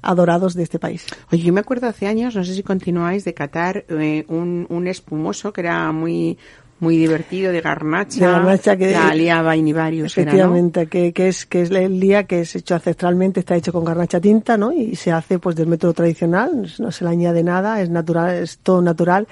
adorados 0.00 0.54
de 0.54 0.62
este 0.62 0.78
país. 0.78 1.06
Oye, 1.30 1.42
yo 1.42 1.52
me 1.52 1.60
acuerdo 1.60 1.88
hace 1.88 2.06
años, 2.06 2.34
no 2.34 2.42
sé 2.42 2.54
si 2.54 2.62
continuáis, 2.62 3.24
de 3.26 3.34
catar 3.34 3.84
un, 4.28 4.66
un 4.70 4.86
espumoso 4.86 5.52
que 5.52 5.60
era 5.60 5.92
muy 5.92 6.38
muy 6.82 6.96
divertido 6.96 7.52
de 7.52 7.60
garnacha, 7.60 8.18
de 8.18 8.32
garnacha 8.32 8.76
que 8.76 8.90
la 8.90 9.72
varios 9.72 10.18
efectivamente 10.18 10.80
era, 10.80 10.84
¿no? 10.86 10.90
que, 10.90 11.12
que 11.12 11.28
es 11.28 11.46
que 11.46 11.62
es 11.62 11.70
el 11.70 12.00
día 12.00 12.24
que 12.24 12.40
es 12.40 12.56
hecho 12.56 12.74
ancestralmente 12.74 13.38
está 13.38 13.54
hecho 13.54 13.72
con 13.72 13.84
garnacha 13.84 14.20
tinta 14.20 14.56
no 14.56 14.72
y 14.72 14.96
se 14.96 15.12
hace 15.12 15.38
pues 15.38 15.54
del 15.54 15.68
método 15.68 15.94
tradicional 15.94 16.68
no 16.80 16.90
se 16.90 17.04
le 17.04 17.10
añade 17.10 17.44
nada 17.44 17.80
es 17.80 17.88
natural 17.88 18.34
es 18.34 18.58
todo 18.58 18.82
natural 18.82 19.28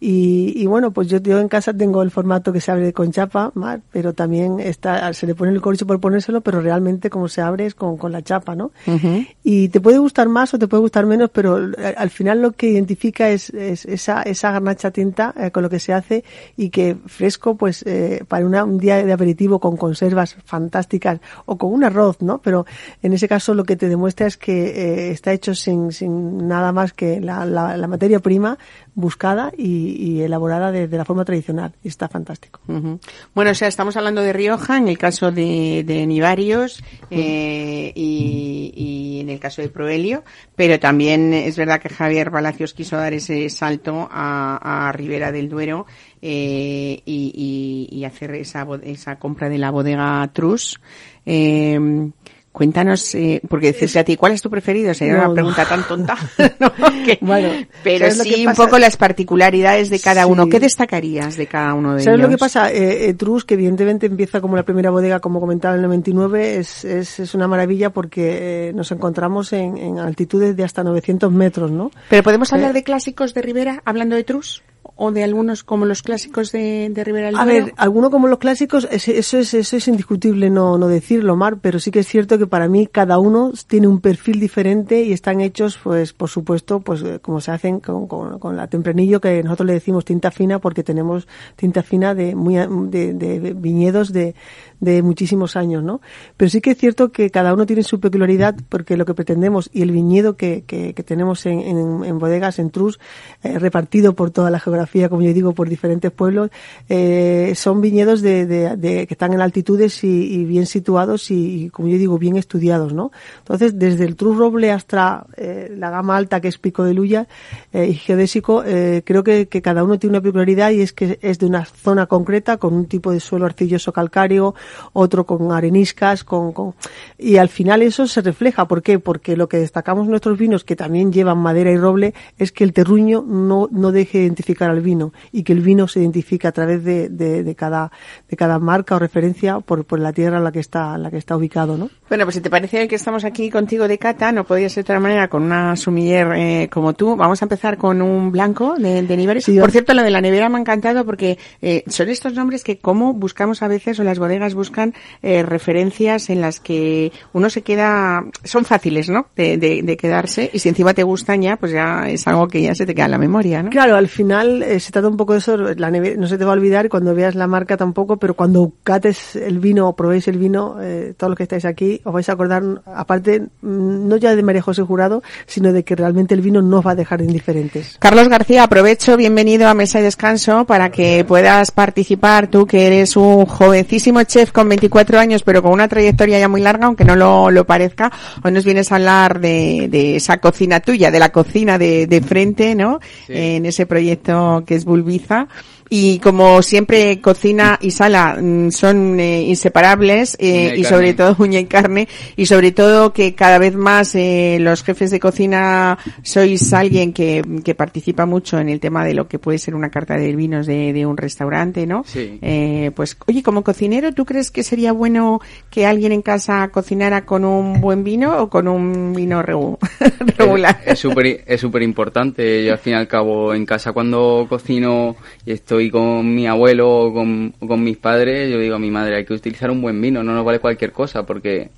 y, 0.00 0.54
y, 0.56 0.66
bueno, 0.66 0.92
pues 0.92 1.08
yo, 1.08 1.18
yo 1.18 1.38
en 1.38 1.48
casa 1.48 1.74
tengo 1.74 2.02
el 2.02 2.10
formato 2.10 2.52
que 2.52 2.60
se 2.62 2.72
abre 2.72 2.92
con 2.94 3.12
chapa, 3.12 3.52
pero 3.92 4.14
también 4.14 4.58
está, 4.58 5.12
se 5.12 5.26
le 5.26 5.34
pone 5.34 5.52
el 5.52 5.60
corcho 5.60 5.86
por 5.86 6.00
ponérselo, 6.00 6.40
pero 6.40 6.62
realmente 6.62 7.10
como 7.10 7.28
se 7.28 7.42
abre 7.42 7.66
es 7.66 7.74
con, 7.74 7.98
con 7.98 8.10
la 8.10 8.22
chapa, 8.22 8.54
¿no? 8.54 8.72
Uh 8.86 8.92
-huh. 8.92 9.28
Y 9.44 9.68
te 9.68 9.80
puede 9.80 9.98
gustar 9.98 10.28
más 10.28 10.54
o 10.54 10.58
te 10.58 10.66
puede 10.68 10.80
gustar 10.80 11.04
menos, 11.04 11.28
pero 11.30 11.58
al 11.96 12.10
final 12.10 12.40
lo 12.40 12.52
que 12.52 12.68
identifica 12.70 13.28
es, 13.28 13.50
es 13.50 13.84
esa, 13.84 14.22
esa 14.22 14.50
garnacha 14.52 14.90
tinta 14.90 15.34
eh, 15.36 15.50
con 15.50 15.62
lo 15.62 15.68
que 15.68 15.78
se 15.78 15.92
hace 15.92 16.24
y 16.56 16.70
que 16.70 16.96
fresco, 17.06 17.56
pues 17.56 17.82
eh, 17.86 18.24
para 18.26 18.46
una, 18.46 18.64
un 18.64 18.78
día 18.78 19.04
de 19.04 19.12
aperitivo 19.12 19.58
con 19.58 19.76
conservas 19.76 20.36
fantásticas 20.44 21.20
o 21.44 21.58
con 21.58 21.72
un 21.72 21.84
arroz, 21.84 22.22
¿no? 22.22 22.38
Pero 22.38 22.64
en 23.02 23.12
ese 23.12 23.28
caso 23.28 23.52
lo 23.52 23.64
que 23.64 23.76
te 23.76 23.88
demuestra 23.88 24.26
es 24.26 24.36
que 24.38 24.68
eh, 24.68 25.10
está 25.10 25.32
hecho 25.32 25.54
sin, 25.54 25.92
sin 25.92 26.48
nada 26.48 26.72
más 26.72 26.94
que 26.94 27.20
la, 27.20 27.44
la, 27.44 27.76
la 27.76 27.86
materia 27.86 28.20
prima 28.20 28.56
buscada 29.00 29.52
y, 29.56 29.96
y 29.98 30.22
elaborada 30.22 30.70
de, 30.70 30.86
de, 30.86 30.96
la 30.96 31.04
forma 31.04 31.24
tradicional. 31.24 31.72
Y 31.82 31.88
está 31.88 32.08
fantástico. 32.08 32.60
Uh 32.68 32.72
-huh. 32.74 32.98
Bueno, 33.34 33.50
o 33.50 33.54
sea, 33.54 33.68
estamos 33.68 33.96
hablando 33.96 34.22
de 34.22 34.32
Rioja 34.32 34.76
en 34.78 34.88
el 34.88 34.98
caso 34.98 35.32
de, 35.32 35.82
de 35.86 36.06
Nivarios 36.06 36.82
eh, 37.10 37.92
y, 37.94 38.72
y, 38.76 39.20
en 39.20 39.30
el 39.30 39.40
caso 39.40 39.62
de 39.62 39.68
Proelio, 39.68 40.22
pero 40.56 40.78
también 40.78 41.32
es 41.32 41.56
verdad 41.56 41.80
que 41.80 41.88
Javier 41.88 42.30
Palacios 42.30 42.74
quiso 42.74 42.96
dar 42.96 43.12
ese 43.12 43.48
salto 43.50 44.08
a, 44.10 44.88
a 44.88 44.92
Ribera 44.92 45.32
del 45.32 45.48
Duero 45.48 45.86
eh, 46.22 47.02
y, 47.04 47.88
y, 47.90 48.04
hacer 48.04 48.34
esa, 48.34 48.66
esa 48.82 49.18
compra 49.18 49.48
de 49.48 49.58
la 49.58 49.70
bodega 49.70 50.30
Trus. 50.32 50.80
Eh, 51.26 52.10
Cuéntanos, 52.52 53.14
eh, 53.14 53.40
porque 53.48 53.68
decirte 53.68 54.00
a 54.00 54.04
ti, 54.04 54.16
¿cuál 54.16 54.32
es 54.32 54.42
tu 54.42 54.50
preferido? 54.50 54.92
Sería 54.92 55.14
no, 55.14 55.26
una 55.26 55.34
pregunta 55.34 55.62
no. 55.62 55.68
tan 55.68 55.86
tonta. 55.86 56.18
bueno, 57.20 57.48
pero 57.84 58.10
sí 58.10 58.44
un 58.44 58.54
poco 58.54 58.76
las 58.78 58.96
particularidades 58.96 59.88
de 59.88 60.00
cada 60.00 60.24
sí. 60.24 60.30
uno. 60.30 60.48
¿Qué 60.48 60.58
destacarías 60.58 61.36
de 61.36 61.46
cada 61.46 61.74
uno 61.74 61.94
de 61.94 62.02
¿Sabes 62.02 62.18
ellos? 62.18 62.28
lo 62.28 62.36
que 62.36 62.38
pasa? 62.38 62.72
Eh, 62.72 63.08
eh, 63.08 63.14
Trus, 63.14 63.44
que 63.44 63.54
evidentemente 63.54 64.06
empieza 64.06 64.40
como 64.40 64.56
la 64.56 64.64
primera 64.64 64.90
bodega, 64.90 65.20
como 65.20 65.38
comentaba 65.38 65.74
en 65.74 65.80
el 65.80 65.86
99, 65.86 66.56
es, 66.56 66.84
es, 66.84 67.20
es 67.20 67.34
una 67.34 67.46
maravilla 67.46 67.90
porque 67.90 68.68
eh, 68.68 68.72
nos 68.72 68.90
encontramos 68.90 69.52
en, 69.52 69.76
en, 69.76 69.98
altitudes 70.00 70.56
de 70.56 70.64
hasta 70.64 70.82
900 70.82 71.30
metros, 71.32 71.70
¿no? 71.70 71.92
Pero 72.08 72.24
podemos 72.24 72.52
hablar 72.52 72.72
de 72.72 72.82
clásicos 72.82 73.32
de 73.32 73.42
Rivera 73.42 73.80
hablando 73.84 74.16
de 74.16 74.24
Trus 74.24 74.64
o 75.02 75.12
de 75.12 75.24
algunos 75.24 75.64
como 75.64 75.86
los 75.86 76.02
clásicos 76.02 76.52
de, 76.52 76.90
de 76.90 77.04
Rivera 77.04 77.28
del 77.28 77.36
A 77.36 77.46
ver, 77.46 77.72
alguno 77.78 78.10
como 78.10 78.28
los 78.28 78.38
clásicos, 78.38 78.86
eso 78.90 79.38
es, 79.38 79.54
eso 79.54 79.76
es 79.78 79.88
indiscutible 79.88 80.50
no, 80.50 80.76
no 80.76 80.88
decirlo, 80.88 81.36
Mar, 81.36 81.56
pero 81.62 81.80
sí 81.80 81.90
que 81.90 82.00
es 82.00 82.06
cierto 82.06 82.36
que 82.36 82.46
para 82.46 82.68
mí 82.68 82.86
cada 82.86 83.18
uno 83.18 83.52
tiene 83.66 83.88
un 83.88 84.02
perfil 84.02 84.38
diferente 84.38 85.02
y 85.02 85.14
están 85.14 85.40
hechos, 85.40 85.78
pues, 85.82 86.12
por 86.12 86.28
supuesto, 86.28 86.80
pues, 86.80 87.02
como 87.22 87.40
se 87.40 87.50
hacen 87.50 87.80
con, 87.80 88.06
con, 88.06 88.38
con 88.38 88.58
la 88.58 88.66
tempranillo, 88.66 89.22
que 89.22 89.42
nosotros 89.42 89.68
le 89.68 89.72
decimos 89.72 90.04
tinta 90.04 90.30
fina 90.30 90.58
porque 90.58 90.82
tenemos 90.82 91.26
tinta 91.56 91.82
fina 91.82 92.14
de, 92.14 92.34
muy, 92.34 92.56
de, 92.56 93.14
de 93.14 93.54
viñedos 93.54 94.12
de, 94.12 94.34
de 94.80 95.02
muchísimos 95.02 95.56
años, 95.56 95.82
¿no? 95.82 96.00
Pero 96.36 96.48
sí 96.48 96.60
que 96.60 96.72
es 96.72 96.78
cierto 96.78 97.12
que 97.12 97.30
cada 97.30 97.52
uno 97.54 97.66
tiene 97.66 97.82
su 97.82 98.00
peculiaridad 98.00 98.56
porque 98.68 98.96
lo 98.96 99.04
que 99.04 99.14
pretendemos 99.14 99.70
y 99.72 99.82
el 99.82 99.92
viñedo 99.92 100.36
que, 100.36 100.64
que, 100.66 100.94
que 100.94 101.02
tenemos 101.02 101.46
en, 101.46 101.60
en, 101.60 102.04
en, 102.04 102.18
bodegas, 102.18 102.58
en 102.58 102.70
Trus, 102.70 102.98
eh, 103.42 103.58
repartido 103.58 104.14
por 104.14 104.30
toda 104.30 104.50
la 104.50 104.58
geografía, 104.58 104.89
como 105.08 105.22
yo 105.22 105.32
digo, 105.32 105.52
por 105.52 105.68
diferentes 105.68 106.10
pueblos, 106.10 106.50
eh, 106.88 107.52
son 107.54 107.80
viñedos 107.80 108.22
de, 108.22 108.46
de, 108.46 108.76
de, 108.76 109.06
que 109.06 109.14
están 109.14 109.32
en 109.32 109.40
altitudes 109.40 110.04
y, 110.04 110.34
y 110.34 110.44
bien 110.44 110.66
situados 110.66 111.30
y, 111.30 111.64
y, 111.64 111.70
como 111.70 111.88
yo 111.88 111.98
digo, 111.98 112.18
bien 112.18 112.36
estudiados, 112.36 112.92
¿no? 112.92 113.10
Entonces, 113.38 113.78
desde 113.78 114.04
el 114.04 114.16
Trus 114.16 114.36
Roble 114.36 114.70
hasta 114.72 115.26
eh, 115.36 115.72
la 115.76 115.90
gama 115.90 116.16
alta 116.16 116.40
que 116.40 116.48
es 116.48 116.58
Pico 116.58 116.84
de 116.84 116.94
Luya 116.94 117.26
eh, 117.72 117.86
y 117.86 117.94
Geodésico, 117.94 118.62
eh, 118.64 119.02
creo 119.04 119.22
que, 119.22 119.48
que 119.48 119.62
cada 119.62 119.84
uno 119.84 119.98
tiene 119.98 120.16
una 120.16 120.22
peculiaridad 120.22 120.70
y 120.70 120.80
es 120.82 120.92
que 120.92 121.18
es 121.22 121.38
de 121.38 121.46
una 121.46 121.64
zona 121.64 122.06
concreta 122.06 122.56
con 122.56 122.74
un 122.74 122.86
tipo 122.86 123.12
de 123.12 123.20
suelo 123.20 123.46
arcilloso 123.46 123.92
calcáreo, 123.92 124.54
otro 124.92 125.24
con 125.24 125.52
areniscas, 125.52 126.24
con, 126.24 126.52
con, 126.52 126.74
y 127.18 127.36
al 127.36 127.48
final 127.48 127.82
eso 127.82 128.06
se 128.06 128.20
refleja. 128.20 128.66
¿Por 128.66 128.82
qué? 128.82 128.98
Porque 128.98 129.36
lo 129.36 129.48
que 129.48 129.58
destacamos 129.58 130.04
en 130.04 130.10
nuestros 130.10 130.38
vinos, 130.38 130.64
que 130.64 130.76
también 130.76 131.12
llevan 131.12 131.38
madera 131.38 131.70
y 131.70 131.76
roble, 131.76 132.14
es 132.38 132.52
que 132.52 132.64
el 132.64 132.72
terruño 132.72 133.24
no, 133.26 133.68
no 133.70 133.92
deje 133.92 134.18
identificar 134.18 134.70
al 134.70 134.79
vino 134.80 135.12
y 135.32 135.42
que 135.42 135.52
el 135.52 135.60
vino 135.60 135.88
se 135.88 136.00
identifique 136.00 136.46
a 136.46 136.52
través 136.52 136.84
de, 136.84 137.08
de, 137.08 137.44
de 137.44 137.54
cada, 137.54 137.90
de 138.28 138.36
cada 138.36 138.58
marca 138.58 138.96
o 138.96 138.98
referencia 138.98 139.60
por, 139.60 139.84
por 139.84 140.00
la 140.00 140.12
tierra 140.12 140.38
en 140.38 140.44
la 140.44 140.52
que 140.52 140.60
está, 140.60 140.94
en 140.96 141.02
la 141.02 141.10
que 141.10 141.18
está 141.18 141.36
ubicado, 141.36 141.76
¿no? 141.76 141.90
Bueno, 142.08 142.24
pues 142.24 142.34
si 142.34 142.40
te 142.40 142.50
parece 142.50 142.88
que 142.88 142.96
estamos 142.96 143.24
aquí 143.24 143.50
contigo 143.50 143.86
de 143.86 143.98
cata, 143.98 144.32
no 144.32 144.44
podía 144.44 144.68
ser 144.68 144.84
de 144.84 144.92
otra 144.92 145.00
manera 145.00 145.28
con 145.28 145.44
una 145.44 145.76
sumiller 145.76 146.32
eh, 146.34 146.68
como 146.70 146.94
tú. 146.94 147.14
Vamos 147.14 147.40
a 147.42 147.44
empezar 147.44 147.76
con 147.76 148.02
un 148.02 148.32
blanco 148.32 148.74
de, 148.76 149.02
de. 149.02 149.40
Sí, 149.40 149.58
por 149.60 149.70
cierto, 149.70 149.94
lo 149.94 150.02
de 150.02 150.10
la 150.10 150.20
nevera 150.20 150.48
me 150.48 150.56
ha 150.56 150.60
encantado 150.60 151.04
porque 151.04 151.38
eh, 151.60 151.84
son 151.86 152.08
estos 152.08 152.32
nombres 152.34 152.64
que 152.64 152.78
como 152.78 153.12
buscamos 153.12 153.62
a 153.62 153.68
veces 153.68 154.00
o 154.00 154.04
las 154.04 154.18
bodegas 154.18 154.54
buscan 154.54 154.94
eh, 155.22 155.42
referencias 155.42 156.30
en 156.30 156.40
las 156.40 156.60
que 156.60 157.12
uno 157.32 157.50
se 157.50 157.62
queda, 157.62 158.24
son 158.44 158.64
fáciles, 158.64 159.10
¿no? 159.10 159.26
De, 159.36 159.58
de, 159.58 159.82
de, 159.82 159.96
quedarse 159.96 160.50
y 160.52 160.58
si 160.58 160.68
encima 160.70 160.94
te 160.94 161.02
gustan 161.02 161.42
ya, 161.42 161.56
pues 161.56 161.72
ya 161.72 162.08
es 162.08 162.26
algo 162.26 162.48
que 162.48 162.62
ya 162.62 162.74
se 162.74 162.86
te 162.86 162.94
queda 162.94 163.04
en 163.04 163.10
la 163.10 163.18
memoria, 163.18 163.62
¿no? 163.62 163.70
Claro, 163.70 163.96
al 163.96 164.08
final 164.08 164.62
eh, 164.70 164.78
se 164.78 164.92
trata 164.92 165.08
un 165.08 165.16
poco 165.16 165.32
de 165.32 165.40
eso, 165.40 165.56
la 165.56 165.90
nevera, 165.90 166.16
no 166.16 166.28
se 166.28 166.38
te 166.38 166.44
va 166.44 166.52
a 166.52 166.54
olvidar 166.54 166.88
cuando 166.88 167.12
veas 167.12 167.34
la 167.34 167.48
marca 167.48 167.76
tampoco, 167.76 168.18
pero 168.18 168.34
cuando 168.34 168.72
cates 168.84 169.34
el 169.34 169.58
vino 169.58 169.88
o 169.88 169.96
probéis 169.96 170.28
el 170.28 170.38
vino, 170.38 170.76
eh, 170.80 171.12
todos 171.16 171.30
los 171.30 171.36
que 171.36 171.42
estáis 171.42 171.64
aquí, 171.64 172.00
os 172.04 172.12
vais 172.12 172.28
a 172.28 172.32
acordar, 172.32 172.62
aparte, 172.86 173.48
no 173.62 174.16
ya 174.16 174.36
de 174.36 174.42
María 174.44 174.62
José 174.62 174.82
Jurado, 174.82 175.22
sino 175.46 175.72
de 175.72 175.82
que 175.82 175.96
realmente 175.96 176.34
el 176.34 176.40
vino 176.40 176.62
no 176.62 176.78
os 176.78 176.86
va 176.86 176.92
a 176.92 176.94
dejar 176.94 177.20
indiferentes. 177.20 177.96
Carlos 177.98 178.28
García, 178.28 178.62
aprovecho, 178.62 179.16
bienvenido 179.16 179.68
a 179.68 179.74
Mesa 179.74 179.98
y 179.98 180.02
Descanso 180.02 180.64
para 180.66 180.90
que 180.90 181.24
puedas 181.24 181.72
participar 181.72 182.48
tú 182.48 182.66
que 182.66 182.86
eres 182.86 183.16
un 183.16 183.46
jovencísimo 183.46 184.22
chef 184.22 184.52
con 184.52 184.68
24 184.68 185.18
años, 185.18 185.42
pero 185.42 185.62
con 185.62 185.72
una 185.72 185.88
trayectoria 185.88 186.38
ya 186.38 186.48
muy 186.48 186.60
larga, 186.60 186.86
aunque 186.86 187.04
no 187.04 187.16
lo, 187.16 187.50
lo 187.50 187.66
parezca. 187.66 188.12
Hoy 188.44 188.52
nos 188.52 188.64
vienes 188.64 188.92
a 188.92 188.96
hablar 188.96 189.40
de, 189.40 189.88
de 189.90 190.16
esa 190.16 190.38
cocina 190.38 190.78
tuya, 190.78 191.10
de 191.10 191.18
la 191.18 191.30
cocina 191.30 191.76
de, 191.76 192.06
de 192.06 192.20
frente, 192.20 192.74
¿no? 192.74 193.00
Sí. 193.26 193.32
En 193.34 193.66
ese 193.66 193.86
proyecto 193.86 194.49
que 194.66 194.74
es 194.74 194.84
Bulbiza. 194.84 195.48
Y 195.92 196.20
como 196.20 196.62
siempre, 196.62 197.20
cocina 197.20 197.76
y 197.82 197.90
sala 197.90 198.38
mm, 198.40 198.70
son 198.70 199.18
eh, 199.18 199.42
inseparables 199.42 200.36
eh, 200.38 200.74
y 200.76 200.80
y 200.80 200.84
sobre 200.84 201.14
todo 201.14 201.34
uña 201.40 201.58
y 201.58 201.64
carne 201.66 202.06
y 202.36 202.46
sobre 202.46 202.70
todo 202.70 203.12
que 203.12 203.34
cada 203.34 203.58
vez 203.58 203.74
más 203.74 204.14
eh, 204.14 204.58
los 204.60 204.84
jefes 204.84 205.10
de 205.10 205.18
cocina 205.18 205.98
sois 206.22 206.72
alguien 206.72 207.12
que, 207.12 207.42
que 207.64 207.74
participa 207.74 208.24
mucho 208.24 208.60
en 208.60 208.68
el 208.68 208.78
tema 208.78 209.04
de 209.04 209.14
lo 209.14 209.26
que 209.26 209.40
puede 209.40 209.58
ser 209.58 209.74
una 209.74 209.90
carta 209.90 210.16
de 210.16 210.36
vinos 210.36 210.66
de, 210.66 210.92
de 210.92 211.06
un 211.06 211.16
restaurante, 211.16 211.86
¿no? 211.88 212.04
Sí. 212.06 212.38
Eh, 212.40 212.92
pues, 212.94 213.16
oye, 213.26 213.42
como 213.42 213.64
cocinero, 213.64 214.12
¿tú 214.12 214.24
crees 214.24 214.52
que 214.52 214.62
sería 214.62 214.92
bueno 214.92 215.40
que 215.70 215.86
alguien 215.86 216.12
en 216.12 216.22
casa 216.22 216.68
cocinara 216.68 217.26
con 217.26 217.44
un 217.44 217.80
buen 217.80 218.04
vino 218.04 218.38
o 218.40 218.48
con 218.48 218.68
un 218.68 219.12
vino 219.12 219.42
regu- 219.42 219.76
regular? 220.38 220.80
Es 220.86 221.00
súper 221.00 221.42
es 221.46 221.60
súper 221.60 221.82
importante. 221.82 222.64
Yo 222.64 222.72
al 222.74 222.78
fin 222.78 222.92
y 222.92 222.96
al 222.96 223.08
cabo 223.08 223.54
en 223.54 223.66
casa 223.66 223.92
cuando 223.92 224.46
cocino 224.48 225.16
y 225.44 225.50
estoy 225.52 225.79
con 225.88 226.34
mi 226.34 226.48
abuelo 226.48 226.90
o 226.90 227.14
con, 227.14 227.54
o 227.60 227.68
con 227.68 227.82
mis 227.84 227.96
padres, 227.96 228.50
yo 228.50 228.58
digo 228.58 228.74
a 228.74 228.80
mi 228.80 228.90
madre, 228.90 229.16
hay 229.16 229.24
que 229.24 229.34
utilizar 229.34 229.70
un 229.70 229.80
buen 229.80 230.00
vino, 230.00 230.24
no 230.24 230.34
nos 230.34 230.44
vale 230.44 230.58
cualquier 230.58 230.90
cosa 230.90 231.24
porque 231.24 231.70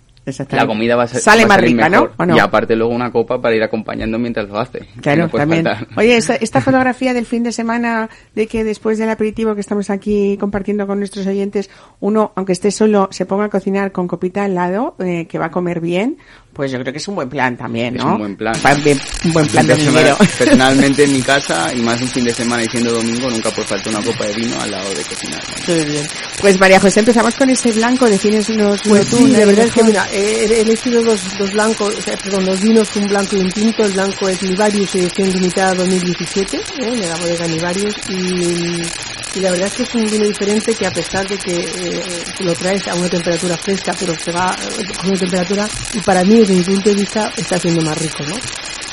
la 0.51 0.67
comida 0.69 0.95
va 0.95 1.03
a, 1.03 1.09
ser, 1.09 1.21
Sale 1.21 1.43
va 1.43 1.49
más 1.49 1.61
rica, 1.61 1.89
¿no? 1.89 2.11
Y 2.35 2.39
aparte 2.39 2.77
luego 2.77 2.95
una 2.95 3.11
copa 3.11 3.41
para 3.41 3.57
ir 3.57 3.63
acompañando 3.63 4.21
mientras 4.21 4.49
lo 4.49 4.59
hace. 4.59 4.87
Claro, 5.01 5.25
no 5.25 5.29
también. 5.31 5.65
faltar. 5.65 5.89
Oye, 5.97 6.17
esta, 6.17 6.37
esta 6.37 6.61
fotografía 6.63 7.13
del 7.13 7.27
fin 7.27 7.43
de 7.43 7.51
semana 7.51 8.09
de 8.35 8.47
que 8.47 8.63
después 8.63 8.99
del 8.99 9.11
aperitivo 9.11 9.55
que 9.57 9.61
estamos 9.61 9.91
aquí 9.91 10.37
compartiendo 10.39 10.87
con 10.87 11.01
nuestros 11.01 11.27
oyentes, 11.27 11.71
uno, 11.99 12.31
aunque 12.37 12.53
esté 12.53 12.71
solo, 12.71 13.09
se 13.11 13.27
ponga 13.27 13.47
a 13.47 13.49
cocinar 13.49 13.91
con 13.91 14.07
copita 14.07 14.45
al 14.45 14.55
lado, 14.55 14.95
eh, 15.01 15.27
que 15.27 15.39
va 15.39 15.47
a 15.47 15.51
comer 15.51 15.81
bien, 15.81 16.19
pues 16.53 16.71
yo 16.71 16.79
creo 16.81 16.93
que 16.93 16.99
es 16.99 17.09
un 17.09 17.15
buen 17.15 17.29
plan 17.29 17.57
también, 17.57 17.97
Es 17.97 18.05
un 18.05 18.19
buen 18.19 18.37
plan. 18.37 18.55
Un 19.25 19.33
buen 19.33 19.47
plan 19.47 19.67
de 19.67 19.75
de 19.75 19.85
dinero. 19.85 20.17
personalmente 20.39 21.05
en 21.05 21.13
mi 21.13 21.23
casa 21.23 21.73
y 21.75 21.81
más 21.81 22.01
un 22.03 22.09
fin 22.09 22.25
de 22.25 22.35
semana 22.35 22.63
y 22.63 22.69
siendo 22.69 22.93
domingo 22.93 23.31
nunca 23.31 23.51
puede 23.51 23.69
faltar 23.69 23.95
una 23.95 24.05
copa 24.05 24.27
de 24.27 24.35
vino 24.35 24.61
al 24.61 24.71
lado 24.71 24.89
de 24.91 25.03
cocinar. 25.03 25.43
¿no? 25.49 25.75
Muy 25.75 25.85
bien. 25.85 26.07
Pues 26.41 26.61
María 26.61 26.81
José, 26.81 27.01
empezamos 27.01 27.35
con 27.35 27.49
ese 27.51 27.73
blanco, 27.73 28.09
defines 28.09 28.49
unos 28.51 28.81
Pues 28.87 29.07
tú, 29.09 29.17
sí, 29.19 29.25
¿no? 29.25 29.39
la 29.39 29.47
verdad 29.47 29.67
es 29.67 29.73
que 29.73 29.85
mira, 29.85 30.07
he 30.13 30.45
he 30.45 30.61
elegido 30.61 31.03
dos, 31.03 31.21
dos 31.39 31.53
blancos, 31.53 31.95
o 31.97 32.03
sea, 32.03 32.17
perdón, 32.17 32.45
dos 32.45 32.61
vinos, 32.61 32.95
un 32.97 33.09
blanco 33.09 33.37
y 33.37 33.41
un 33.41 33.51
tinto. 33.51 33.85
El 33.85 33.93
blanco 33.93 34.29
es 34.29 34.43
Nivarius 34.43 34.95
edición 34.95 35.31
limitada 35.31 35.75
2017, 35.75 36.57
¿eh? 36.57 36.91
de 36.91 37.09
la 37.09 37.17
bodega 37.17 37.47
Nivarius 37.47 37.95
y, 38.09 38.83
y 39.35 39.41
la 39.41 39.51
verdad 39.51 39.69
es 39.69 39.75
que 39.75 39.83
es 39.85 39.95
un 39.95 40.05
vino 40.11 40.25
diferente 40.27 40.75
que 40.75 40.87
a 40.87 40.91
pesar 40.91 41.27
de 41.27 41.39
que 41.39 41.61
eh, 41.61 42.25
lo 42.41 42.53
traes 42.55 42.87
a 42.89 42.95
una 42.95 43.09
temperatura 43.09 43.57
fresca, 43.57 43.95
pero 43.99 44.15
se 44.15 44.31
va 44.33 44.55
eh, 44.79 44.85
con 44.99 45.09
una 45.09 45.19
temperatura 45.19 45.69
y 45.95 46.01
para 46.01 46.25
mí 46.25 46.42
desde 46.43 46.55
mi 46.55 46.63
punto 46.63 46.91
de 46.91 46.97
vista 46.97 47.33
está 47.37 47.59
siendo 47.59 47.83
más 47.83 47.99
rico, 47.99 48.23
¿no? 48.25 48.37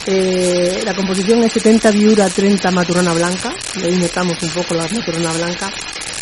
Eh, 0.05 0.81
la 0.83 0.93
composición 0.95 1.43
es 1.43 1.53
70 1.53 1.91
viura, 1.91 2.29
30 2.29 2.71
maturana 2.71 3.13
blanca, 3.13 3.53
y 3.75 3.85
ahí 3.85 3.95
notamos 3.95 4.41
un 4.41 4.49
poco 4.49 4.73
la 4.73 4.87
maturana 4.87 5.31
blanca, 5.33 5.71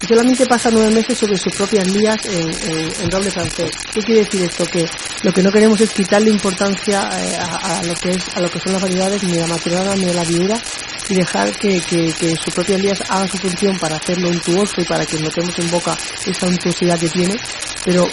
y 0.01 0.05
solamente 0.07 0.45
pasa 0.45 0.69
nueve 0.71 0.89
meses 0.91 1.17
sobre 1.17 1.37
sus 1.37 1.53
propias 1.55 1.87
lías 1.87 2.17
en, 2.25 2.49
en- 2.69 2.91
en 3.01 3.11
roble 3.11 3.31
francés. 3.31 3.71
¿Qué 3.93 4.01
quiere 4.01 4.21
decir 4.25 4.41
esto? 4.43 4.65
Que 4.65 4.85
lo 5.23 5.31
que 5.31 5.41
no 5.43 5.51
queremos 5.51 5.79
es 5.79 5.91
quitarle 5.91 6.29
importancia 6.31 7.09
eh, 7.13 7.37
a, 7.37 7.79
a 7.79 7.83
lo 7.83 7.93
que 7.95 8.11
es, 8.11 8.23
a 8.35 8.41
lo 8.41 8.49
que 8.49 8.59
son 8.59 8.73
las 8.73 8.81
variedades, 8.81 9.23
ni 9.23 9.37
la 9.37 9.47
maturana 9.47 9.95
ni 9.95 10.05
la 10.11 10.23
viura, 10.23 10.59
y 11.09 11.13
dejar 11.15 11.51
que, 11.57 11.79
que, 11.79 12.11
que 12.13 12.35
sus 12.35 12.53
propias 12.53 12.81
lías 12.81 13.01
hagan 13.09 13.29
su 13.29 13.37
función 13.37 13.77
para 13.79 13.95
hacerlo 13.95 14.29
untuoso 14.29 14.81
y 14.81 14.83
para 14.83 15.05
que 15.05 15.17
notemos 15.19 15.57
en 15.59 15.71
boca 15.71 15.95
esa 16.25 16.47
untuosidad 16.47 16.99
que 16.99 17.09
tiene, 17.09 17.35
pero 17.85 18.05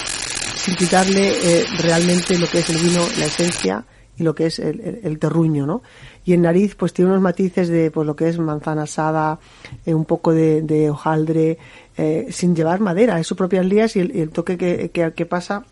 sin 0.65 0.75
quitarle 0.77 1.29
eh, 1.61 1.65
realmente 1.81 2.39
lo 2.39 2.47
que 2.47 2.59
es 2.61 2.71
el 2.71 2.79
vino, 2.79 3.01
la 3.19 3.27
esencia 3.27 3.85
y 4.17 4.23
lo 4.23 4.35
que 4.35 4.47
es 4.47 4.59
el, 4.61 5.01
el- 5.03 5.19
terruño, 5.19 5.67
¿no? 5.67 5.83
Y 6.25 6.33
en 6.35 6.43
nariz, 6.43 6.75
pues 6.77 6.93
tiene 6.93 7.11
unos 7.11 7.21
matices 7.23 7.69
de 7.69 7.91
pues 7.91 8.07
lo 8.07 8.15
que 8.17 8.29
es 8.29 8.39
manzana 8.39 8.83
asada, 8.85 9.41
eh, 9.85 9.93
un 9.93 10.05
poco 10.05 10.33
de, 10.33 10.63
de 10.63 10.89
hojaldre, 10.91 11.59
eh, 11.97 12.29
sin 12.31 12.55
llevar 12.55 12.81
madera, 12.81 13.19
es 13.21 13.27
sus 13.27 13.37
propias 13.37 13.67
lías 13.67 13.97
y 13.97 14.01
el, 14.01 14.11
el 14.17 14.31
toque 14.31 14.57
que, 14.57 14.91
que, 14.91 15.13
que 15.13 15.27
pasa 15.27 15.65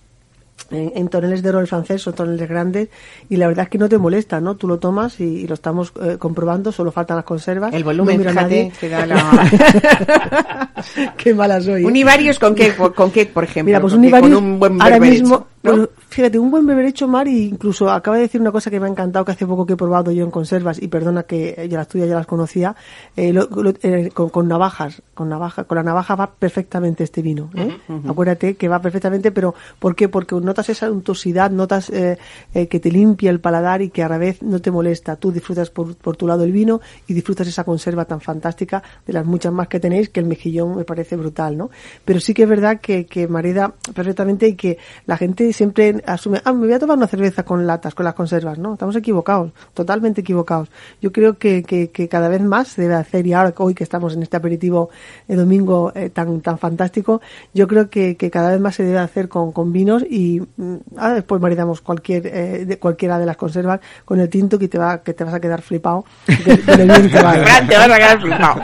en, 0.70 0.92
en 0.94 1.08
toneles 1.08 1.42
de 1.42 1.52
rol 1.52 1.66
francés 1.66 2.06
o 2.06 2.12
toneles 2.12 2.48
grandes 2.48 2.88
y 3.28 3.36
la 3.36 3.46
verdad 3.48 3.64
es 3.64 3.68
que 3.70 3.78
no 3.78 3.88
te 3.88 3.98
molesta, 3.98 4.40
¿no? 4.40 4.54
Tú 4.56 4.66
lo 4.68 4.78
tomas 4.78 5.20
y, 5.20 5.24
y 5.24 5.46
lo 5.46 5.54
estamos 5.54 5.92
eh, 6.02 6.16
comprobando, 6.18 6.72
solo 6.72 6.90
faltan 6.92 7.16
las 7.16 7.24
conservas. 7.26 7.74
El 7.74 7.84
volumen, 7.84 8.22
no 8.22 8.30
fíjate, 8.30 8.72
que 8.80 8.88
da 8.88 9.06
la... 9.06 10.70
qué 11.16 11.34
mala 11.34 11.60
soy. 11.60 11.82
¿eh? 11.82 11.86
¿Un 11.86 11.96
Ibarius 11.96 12.38
con 12.38 12.54
qué, 12.54 12.74
con 12.74 13.10
qué, 13.10 13.26
por 13.26 13.44
ejemplo? 13.44 13.64
Mira, 13.70 13.80
pues 13.80 13.92
Con 13.94 14.04
un 14.04 14.10
qué- 14.10 14.20
con 14.20 14.34
un 14.34 14.58
buen 14.58 14.80
ahora 14.80 14.98
mismo, 15.00 15.46
¿no? 15.62 15.72
pues, 15.76 15.88
fíjate, 16.12 16.38
un 16.38 16.50
buen 16.50 16.66
beberecho 16.66 17.08
mar 17.08 17.26
y 17.26 17.44
incluso 17.46 17.90
acaba 17.90 18.16
de 18.16 18.22
decir 18.24 18.40
una 18.40 18.52
cosa 18.52 18.70
que 18.70 18.78
me 18.78 18.86
ha 18.86 18.90
encantado 18.90 19.24
que 19.24 19.32
hace 19.32 19.46
poco 19.46 19.64
que 19.66 19.72
he 19.72 19.76
probado 19.76 20.10
yo 20.12 20.24
en 20.24 20.30
conservas 20.30 20.80
y 20.80 20.88
perdona 20.88 21.22
que 21.24 21.66
ya 21.70 21.78
las 21.78 21.88
tuyas 21.88 22.08
ya 22.08 22.14
las 22.16 22.26
conocía, 22.26 22.76
eh, 23.16 23.32
lo- 23.32 23.48
lo- 23.50 23.72
eh, 23.82 24.10
con, 24.12 24.28
con 24.28 24.46
navajas, 24.46 25.02
con 25.14 25.28
navaja, 25.28 25.64
con 25.64 25.76
la 25.76 25.82
navaja 25.82 26.14
va 26.14 26.30
perfectamente 26.30 27.02
este 27.04 27.22
vino, 27.22 27.50
¿eh? 27.54 27.76
Acuérdate 28.08 28.54
que 28.56 28.68
va 28.68 28.80
perfectamente, 28.80 29.32
pero 29.32 29.54
¿por 29.78 29.94
qué? 29.96 30.08
Porque 30.08 30.34
notas 30.34 30.68
esa 30.68 30.90
untuosidad, 30.90 31.50
notas 31.50 31.90
eh, 31.90 32.18
que 32.52 32.80
te 32.80 32.90
limpia 32.90 33.30
el 33.30 33.40
paladar 33.40 33.80
y 33.82 33.88
que 33.90 34.02
a 34.02 34.08
la 34.08 34.18
vez 34.18 34.42
no 34.42 34.60
te 34.60 34.70
molesta. 34.70 35.16
Tú 35.16 35.32
disfrutas 35.32 35.70
por, 35.70 35.96
por 35.96 36.16
tu 36.16 36.26
lado 36.26 36.44
el 36.44 36.52
vino 36.52 36.80
y 37.06 37.14
disfrutas 37.14 37.46
esa 37.48 37.64
conserva 37.64 38.04
tan 38.04 38.20
fantástica 38.20 38.82
de 39.06 39.12
las 39.12 39.24
muchas 39.24 39.52
más 39.52 39.68
que 39.68 39.80
tenéis, 39.80 40.10
que 40.10 40.20
el 40.20 40.26
mejillón 40.26 40.76
me 40.76 40.84
parece 40.84 41.16
brutal, 41.16 41.56
¿no? 41.56 41.70
Pero 42.04 42.20
sí 42.20 42.34
que 42.34 42.42
es 42.42 42.48
verdad 42.48 42.80
que, 42.80 43.06
que 43.06 43.28
marida 43.28 43.72
perfectamente 43.94 44.46
y 44.48 44.54
que 44.54 44.78
la 45.06 45.16
gente 45.16 45.52
siempre 45.52 46.01
asume, 46.06 46.40
ah, 46.44 46.52
me 46.52 46.66
voy 46.66 46.74
a 46.74 46.78
tomar 46.78 46.96
una 46.96 47.06
cerveza 47.06 47.44
con 47.44 47.66
latas, 47.66 47.94
con 47.94 48.04
las 48.04 48.14
conservas, 48.14 48.58
¿no? 48.58 48.74
Estamos 48.74 48.96
equivocados, 48.96 49.52
totalmente 49.74 50.20
equivocados. 50.20 50.68
Yo 51.00 51.12
creo 51.12 51.38
que, 51.38 51.62
que, 51.62 51.90
que 51.90 52.08
cada 52.08 52.28
vez 52.28 52.42
más 52.42 52.68
se 52.68 52.82
debe 52.82 52.94
hacer 52.94 53.26
y 53.26 53.32
ahora 53.32 53.54
hoy 53.58 53.74
que 53.74 53.84
estamos 53.84 54.14
en 54.14 54.22
este 54.22 54.36
aperitivo 54.36 54.90
de 55.28 55.36
domingo 55.36 55.92
eh, 55.94 56.10
tan, 56.10 56.40
tan 56.40 56.58
fantástico, 56.58 57.20
yo 57.54 57.68
creo 57.68 57.88
que, 57.90 58.16
que 58.16 58.30
cada 58.30 58.50
vez 58.50 58.60
más 58.60 58.74
se 58.74 58.84
debe 58.84 58.98
hacer 58.98 59.28
con, 59.28 59.52
con 59.52 59.72
vinos 59.72 60.02
y 60.08 60.40
mm, 60.56 60.76
ahora 60.96 61.14
después 61.14 61.40
maridamos 61.40 61.80
cualquier, 61.80 62.26
eh, 62.26 62.64
de 62.66 62.78
cualquiera 62.78 63.18
de 63.18 63.26
las 63.26 63.36
conservas 63.36 63.80
con 64.04 64.20
el 64.20 64.28
tinto 64.28 64.58
que 64.58 64.68
te 64.68 64.78
va, 64.78 65.02
que 65.02 65.14
te 65.14 65.24
vas 65.24 65.34
a 65.34 65.40
quedar 65.40 65.62
flipado 65.62 65.92
va. 65.92 67.34
Fran, 67.34 67.66
te 67.68 67.76
vas 67.76 67.90
a 67.90 67.96
quedar 67.96 68.20
flipado. 68.20 68.62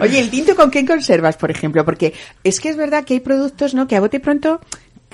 Oye, 0.00 0.20
¿el 0.20 0.30
tinto 0.30 0.54
con 0.54 0.70
qué 0.70 0.86
conservas, 0.86 1.36
por 1.36 1.50
ejemplo? 1.50 1.84
Porque 1.84 2.14
es 2.44 2.60
que 2.60 2.68
es 2.68 2.76
verdad 2.76 3.04
que 3.04 3.14
hay 3.14 3.20
productos, 3.20 3.74
¿no? 3.74 3.86
Que 3.86 3.96
a 3.96 4.00
bote 4.00 4.20
pronto 4.20 4.60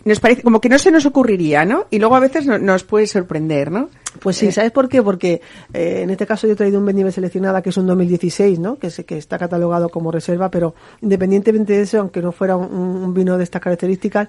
nos 0.04 0.20
parece 0.20 0.42
como 0.42 0.60
que 0.60 0.68
no 0.68 0.78
se 0.78 0.90
nos 0.90 1.06
ocurriría, 1.06 1.64
¿no? 1.64 1.86
Y 1.90 1.98
luego 1.98 2.16
a 2.16 2.20
veces 2.20 2.46
no- 2.46 2.58
nos 2.58 2.84
puede 2.84 3.06
sorprender, 3.06 3.70
¿no? 3.70 3.88
Pues 4.20 4.36
sí, 4.36 4.52
¿sabes 4.52 4.70
por 4.70 4.88
qué? 4.88 5.02
Porque 5.02 5.40
eh, 5.72 6.00
en 6.02 6.10
este 6.10 6.26
caso 6.26 6.46
yo 6.46 6.52
he 6.52 6.56
traído 6.56 6.78
un 6.78 6.86
Bendive 6.86 7.10
seleccionada 7.10 7.62
que 7.62 7.70
es 7.70 7.76
un 7.76 7.86
2016, 7.86 8.58
¿no? 8.60 8.78
Que, 8.78 8.90
se, 8.90 9.04
que 9.04 9.18
está 9.18 9.38
catalogado 9.38 9.88
como 9.88 10.12
reserva, 10.12 10.50
pero 10.50 10.74
independientemente 11.00 11.72
de 11.72 11.82
eso, 11.82 11.98
aunque 12.00 12.22
no 12.22 12.30
fuera 12.30 12.56
un, 12.56 12.68
un 12.72 13.12
vino 13.14 13.36
de 13.36 13.44
estas 13.44 13.60
características, 13.60 14.28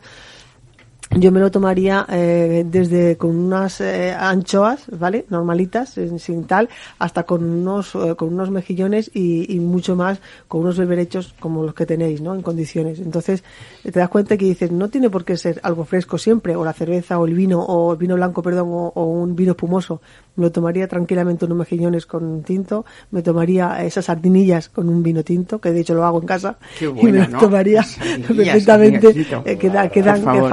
yo 1.18 1.32
me 1.32 1.40
lo 1.40 1.50
tomaría 1.50 2.06
eh, 2.10 2.66
desde 2.70 3.16
con 3.16 3.36
unas 3.36 3.80
eh, 3.80 4.12
anchoas, 4.14 4.84
¿vale? 4.92 5.26
Normalitas, 5.30 5.98
eh, 5.98 6.20
sin 6.20 6.44
tal, 6.44 6.68
hasta 7.00 7.24
con 7.24 7.44
unos 7.44 7.96
eh, 7.96 8.16
con 8.16 8.34
unos 8.34 8.52
mejillones 8.52 9.10
y, 9.14 9.54
y 9.56 9.60
mucho 9.62 9.96
más 9.96 10.20
con 10.50 10.62
unos 10.62 10.78
beberechos 10.78 11.34
como 11.40 11.64
los 11.64 11.74
que 11.74 11.86
tenéis, 11.86 12.20
¿no? 12.20 12.36
En 12.36 12.42
condiciones. 12.42 13.00
Entonces 13.00 13.44
eh, 13.86 13.92
te 13.94 14.00
das 14.00 14.10
cuenta 14.10 14.36
que 14.36 14.44
dices 14.46 14.72
no 14.74 14.90
tiene 14.90 15.10
por 15.10 15.24
qué 15.24 15.38
ser 15.38 15.62
algo 15.64 15.86
fresco 15.86 16.18
siempre, 16.18 16.56
o 16.58 16.66
la 16.66 16.74
cerveza, 16.74 17.18
o 17.18 17.26
el 17.26 17.34
vino, 17.34 17.62
o 17.62 17.94
el 17.94 17.98
vino 17.98 18.16
blanco, 18.16 18.42
perdón, 18.42 18.68
o, 18.72 18.92
o 18.94 19.06
un 19.06 19.36
vino 19.38 19.52
espumoso. 19.52 20.02
Me 20.36 20.44
lo 20.44 20.52
tomaría 20.52 20.86
tranquilamente 20.90 21.46
unos 21.46 21.60
mejillones 21.60 22.06
con 22.06 22.26
un 22.26 22.44
tinto, 22.44 22.84
me 23.12 23.22
tomaría 23.22 23.86
esas 23.86 24.04
sardinillas 24.06 24.68
con 24.68 24.90
un 24.90 25.02
vino 25.02 25.24
tinto, 25.24 25.60
que 25.60 25.72
de 25.72 25.80
hecho 25.80 25.94
lo 25.94 26.04
hago 26.04 26.20
en 26.20 26.28
casa, 26.28 26.58
Qué 26.78 26.88
y 26.88 27.06
me 27.06 27.26
¿no? 27.30 27.40
tomaría 27.40 27.86
perfectamente, 28.28 29.14
tinto. 29.14 29.44
queda- 29.58 29.84
Por 29.84 29.92
quedan 29.94 30.16
favor. 30.26 30.50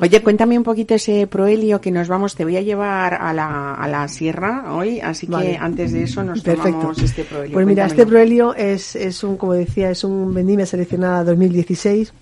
Oye, 0.00 0.22
cuéntame 0.22 0.56
un 0.56 0.64
poquito 0.64 0.94
ese 0.94 1.26
proelio 1.26 1.80
que 1.80 1.90
nos 1.90 2.08
vamos, 2.08 2.34
te 2.34 2.44
voy 2.44 2.56
a 2.56 2.62
llevar 2.62 3.14
a 3.14 3.32
la, 3.32 3.74
a 3.74 3.88
la 3.88 4.08
sierra 4.08 4.72
hoy, 4.74 5.00
así 5.00 5.26
que 5.26 5.56
antes 5.56 5.92
de 5.92 6.04
eso 6.04 6.22
nos 6.22 6.40
Perfecto. 6.42 6.70
tomamos 6.70 7.02
este 7.02 7.24
proelio. 7.24 7.52
Pues 7.52 7.66
mira, 7.66 7.86
este 7.86 8.06
proelio 8.06 8.54
es, 8.54 8.96
es 8.96 9.22
un, 9.24 9.36
como 9.36 9.54
decía, 9.54 9.90
es 9.90 10.04
un 10.04 10.32
vendimia 10.32 10.66
seleccionada 10.66 11.24
2016 11.24 12.12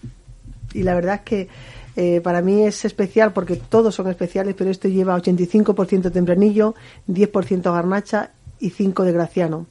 y 0.75 0.83
la 0.83 0.95
verdad 0.95 1.16
es 1.16 1.21
que 1.23 1.49
eh, 1.97 2.21
para 2.23 2.41
mí 2.41 2.62
es 2.62 2.85
especial 2.85 3.33
porque 3.33 3.57
todos 3.57 3.95
son 3.95 4.09
especiales, 4.09 4.55
pero 4.57 4.71
esto 4.71 4.89
lleva 4.89 5.16
85% 5.16 6.12
tempranillo, 6.12 6.75
10% 7.09 7.73
garnacha 7.73 8.31
y 8.59 8.71
5 8.71 9.05
de 9.05 9.12
graciano. 9.12 9.66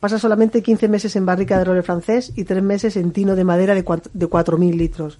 Pasa 0.00 0.18
solamente 0.18 0.62
15 0.62 0.88
meses 0.88 1.14
en 1.16 1.26
barrica 1.26 1.58
de 1.58 1.64
roble 1.64 1.82
francés 1.82 2.32
y 2.34 2.44
3 2.44 2.62
meses 2.62 2.96
en 2.96 3.12
tino 3.12 3.36
de 3.36 3.44
madera 3.44 3.74
de 3.74 3.84
4.000 3.84 4.74
litros. 4.74 5.18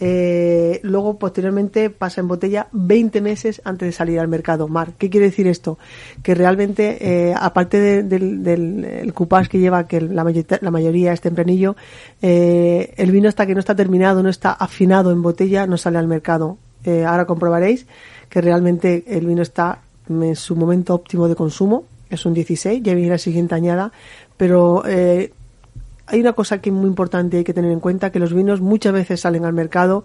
Eh, 0.00 0.80
luego, 0.82 1.18
posteriormente, 1.18 1.88
pasa 1.88 2.20
en 2.20 2.28
botella 2.28 2.66
20 2.72 3.20
meses 3.20 3.62
antes 3.64 3.86
de 3.86 3.92
salir 3.92 4.18
al 4.18 4.28
mercado. 4.28 4.66
Mar, 4.68 4.92
¿qué 4.98 5.08
quiere 5.08 5.26
decir 5.26 5.46
esto? 5.46 5.78
Que 6.22 6.34
realmente, 6.34 6.98
eh, 7.30 7.34
aparte 7.38 7.78
de- 7.80 8.02
del, 8.02 8.42
del 8.42 9.14
que 9.48 9.58
lleva, 9.58 9.86
que 9.86 10.00
la, 10.00 10.24
mayor- 10.24 10.58
la 10.60 10.70
mayoría 10.70 11.12
es 11.12 11.20
tempranillo, 11.20 11.76
eh, 12.22 12.92
el 12.96 13.10
vino 13.12 13.28
hasta 13.28 13.46
que 13.46 13.54
no 13.54 13.60
está 13.60 13.74
terminado, 13.76 14.22
no 14.22 14.28
está 14.30 14.52
afinado 14.52 15.10
en 15.12 15.22
botella, 15.22 15.66
no 15.66 15.76
sale 15.76 15.98
al 15.98 16.08
mercado. 16.08 16.58
Eh, 16.84 17.04
ahora 17.04 17.24
comprobaréis 17.24 17.86
que 18.28 18.40
realmente 18.40 19.04
el 19.06 19.26
vino 19.26 19.42
está 19.42 19.78
en 20.08 20.36
su 20.36 20.56
momento 20.56 20.94
óptimo 20.94 21.28
de 21.28 21.34
consumo. 21.34 21.84
Es 22.10 22.26
un 22.26 22.34
16, 22.34 22.82
ya 22.82 22.94
viene 22.94 23.10
la 23.10 23.18
siguiente 23.18 23.54
añada, 23.54 23.90
pero 24.36 24.82
eh, 24.86 25.32
hay 26.06 26.20
una 26.20 26.32
cosa 26.32 26.60
que 26.60 26.70
es 26.70 26.74
muy 26.74 26.86
importante 26.86 27.36
y 27.36 27.38
hay 27.38 27.44
que 27.44 27.54
tener 27.54 27.70
en 27.70 27.80
cuenta, 27.80 28.10
que 28.10 28.18
los 28.18 28.34
vinos 28.34 28.60
muchas 28.60 28.92
veces 28.92 29.20
salen 29.20 29.44
al 29.44 29.52
mercado 29.52 30.04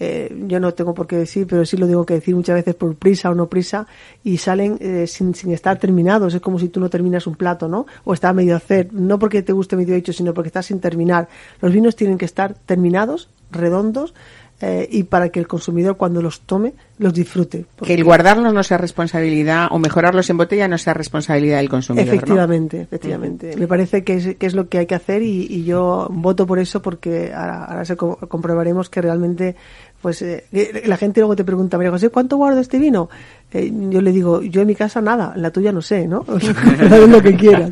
eh, 0.00 0.44
yo 0.46 0.60
no 0.60 0.74
tengo 0.74 0.94
por 0.94 1.06
qué 1.06 1.16
decir, 1.16 1.46
pero 1.46 1.64
sí 1.64 1.76
lo 1.76 1.86
digo 1.86 2.06
que 2.06 2.14
decir 2.14 2.34
muchas 2.34 2.54
veces 2.54 2.74
por 2.74 2.94
prisa 2.96 3.30
o 3.30 3.34
no 3.34 3.48
prisa, 3.48 3.86
y 4.22 4.38
salen 4.38 4.78
eh, 4.80 5.06
sin, 5.06 5.34
sin 5.34 5.52
estar 5.52 5.78
terminados. 5.78 6.34
Es 6.34 6.40
como 6.40 6.58
si 6.58 6.68
tú 6.68 6.80
no 6.80 6.88
terminas 6.88 7.26
un 7.26 7.34
plato, 7.34 7.68
¿no? 7.68 7.86
O 8.04 8.14
está 8.14 8.32
medio 8.32 8.56
hacer, 8.56 8.92
no 8.92 9.18
porque 9.18 9.42
te 9.42 9.52
guste 9.52 9.76
medio 9.76 9.94
hecho, 9.94 10.12
sino 10.12 10.34
porque 10.34 10.48
está 10.48 10.62
sin 10.62 10.80
terminar. 10.80 11.28
Los 11.60 11.72
vinos 11.72 11.96
tienen 11.96 12.18
que 12.18 12.24
estar 12.24 12.54
terminados, 12.54 13.30
redondos, 13.50 14.14
eh, 14.60 14.88
y 14.90 15.04
para 15.04 15.28
que 15.28 15.38
el 15.40 15.46
consumidor 15.46 15.96
cuando 15.96 16.20
los 16.20 16.40
tome 16.40 16.74
los 16.98 17.14
disfrute. 17.14 17.64
Que 17.84 17.94
el 17.94 18.02
guardarlos 18.02 18.52
no 18.52 18.62
sea 18.64 18.76
responsabilidad 18.76 19.68
o 19.70 19.78
mejorarlos 19.78 20.28
en 20.30 20.36
botella 20.36 20.66
no 20.66 20.78
sea 20.78 20.94
responsabilidad 20.94 21.58
del 21.58 21.68
consumidor. 21.68 22.08
Efectivamente, 22.12 22.80
efectivamente. 22.80 23.56
Me 23.56 23.68
parece 23.68 24.02
que 24.02 24.14
es, 24.14 24.36
que 24.36 24.46
es 24.46 24.54
lo 24.54 24.68
que 24.68 24.78
hay 24.78 24.86
que 24.86 24.96
hacer 24.96 25.22
y, 25.22 25.46
y 25.48 25.64
yo 25.64 26.08
voto 26.10 26.44
por 26.46 26.58
eso 26.58 26.82
porque 26.82 27.32
ahora, 27.32 27.64
ahora 27.66 27.84
se 27.84 27.96
co- 27.96 28.16
comprobaremos 28.28 28.90
que 28.90 29.00
realmente 29.00 29.54
pues 30.02 30.22
eh, 30.22 30.44
la 30.86 30.96
gente 30.96 31.20
luego 31.20 31.34
te 31.34 31.44
pregunta, 31.44 31.76
María 31.76 31.90
José, 31.90 32.08
¿cuánto 32.08 32.36
guardo 32.36 32.60
este 32.60 32.78
vino? 32.78 33.08
Eh, 33.52 33.72
yo 33.90 34.00
le 34.00 34.12
digo, 34.12 34.42
yo 34.42 34.60
en 34.60 34.66
mi 34.68 34.74
casa 34.76 35.00
nada, 35.00 35.32
en 35.34 35.42
la 35.42 35.50
tuya 35.50 35.72
no 35.72 35.82
sé, 35.82 36.06
¿no? 36.06 36.24
Lo 37.08 37.20
que 37.22 37.34
quieras. 37.36 37.70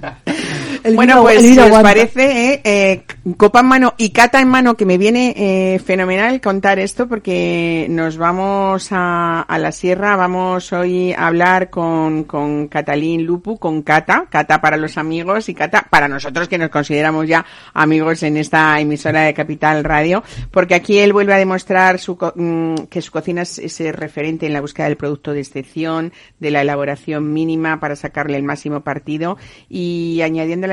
El 0.84 0.96
bueno, 0.96 1.14
vino- 1.14 1.22
pues 1.22 1.40
si 1.42 1.58
os 1.58 1.82
parece, 1.82 2.52
eh, 2.54 2.60
eh, 2.64 3.02
copa 3.36 3.60
en 3.60 3.66
mano 3.66 3.94
y 3.98 4.10
cata 4.10 4.40
en 4.40 4.48
mano, 4.48 4.74
que 4.76 4.84
me 4.86 4.98
viene 4.98 5.34
eh, 5.36 5.78
fenomenal 5.78 6.40
contar 6.40 6.78
esto 6.78 7.08
porque 7.08 7.86
nos 7.90 8.16
vamos 8.16 8.88
a, 8.90 9.42
a 9.42 9.58
la 9.58 9.72
sierra, 9.72 10.16
vamos 10.16 10.72
hoy 10.72 11.12
a 11.12 11.26
hablar 11.26 11.70
con, 11.70 12.24
con 12.24 12.68
Catalín 12.68 13.24
Lupu, 13.24 13.58
con 13.58 13.82
Cata, 13.82 14.26
Cata 14.30 14.60
para 14.60 14.76
los 14.76 14.96
amigos 14.98 15.48
y 15.48 15.54
Cata 15.54 15.86
para 15.90 16.08
nosotros 16.08 16.48
que 16.48 16.58
nos 16.58 16.70
consideramos 16.70 17.26
ya 17.26 17.44
amigos 17.74 18.22
en 18.22 18.36
esta 18.36 18.78
emisora 18.80 19.22
de 19.22 19.34
Capital 19.34 19.84
Radio, 19.84 20.22
porque 20.50 20.74
aquí 20.74 20.98
él 20.98 21.12
vuelve 21.12 21.34
a 21.34 21.38
demostrar 21.38 21.98
su, 21.98 22.16
mm, 22.34 22.86
que 22.90 23.02
su 23.02 23.12
cocina 23.12 23.42
es 23.42 23.58
ese 23.58 23.92
referente 23.92 24.46
en 24.46 24.52
la 24.52 24.60
búsqueda 24.60 24.86
del 24.86 24.96
producto 24.96 25.32
de 25.32 25.40
excepción, 25.40 26.12
de 26.38 26.50
la 26.50 26.60
elaboración 26.62 27.32
mínima 27.32 27.80
para 27.80 27.96
sacarle 27.96 28.36
el 28.36 28.42
máximo 28.42 28.80
partido. 28.82 29.36
Y 29.68 30.20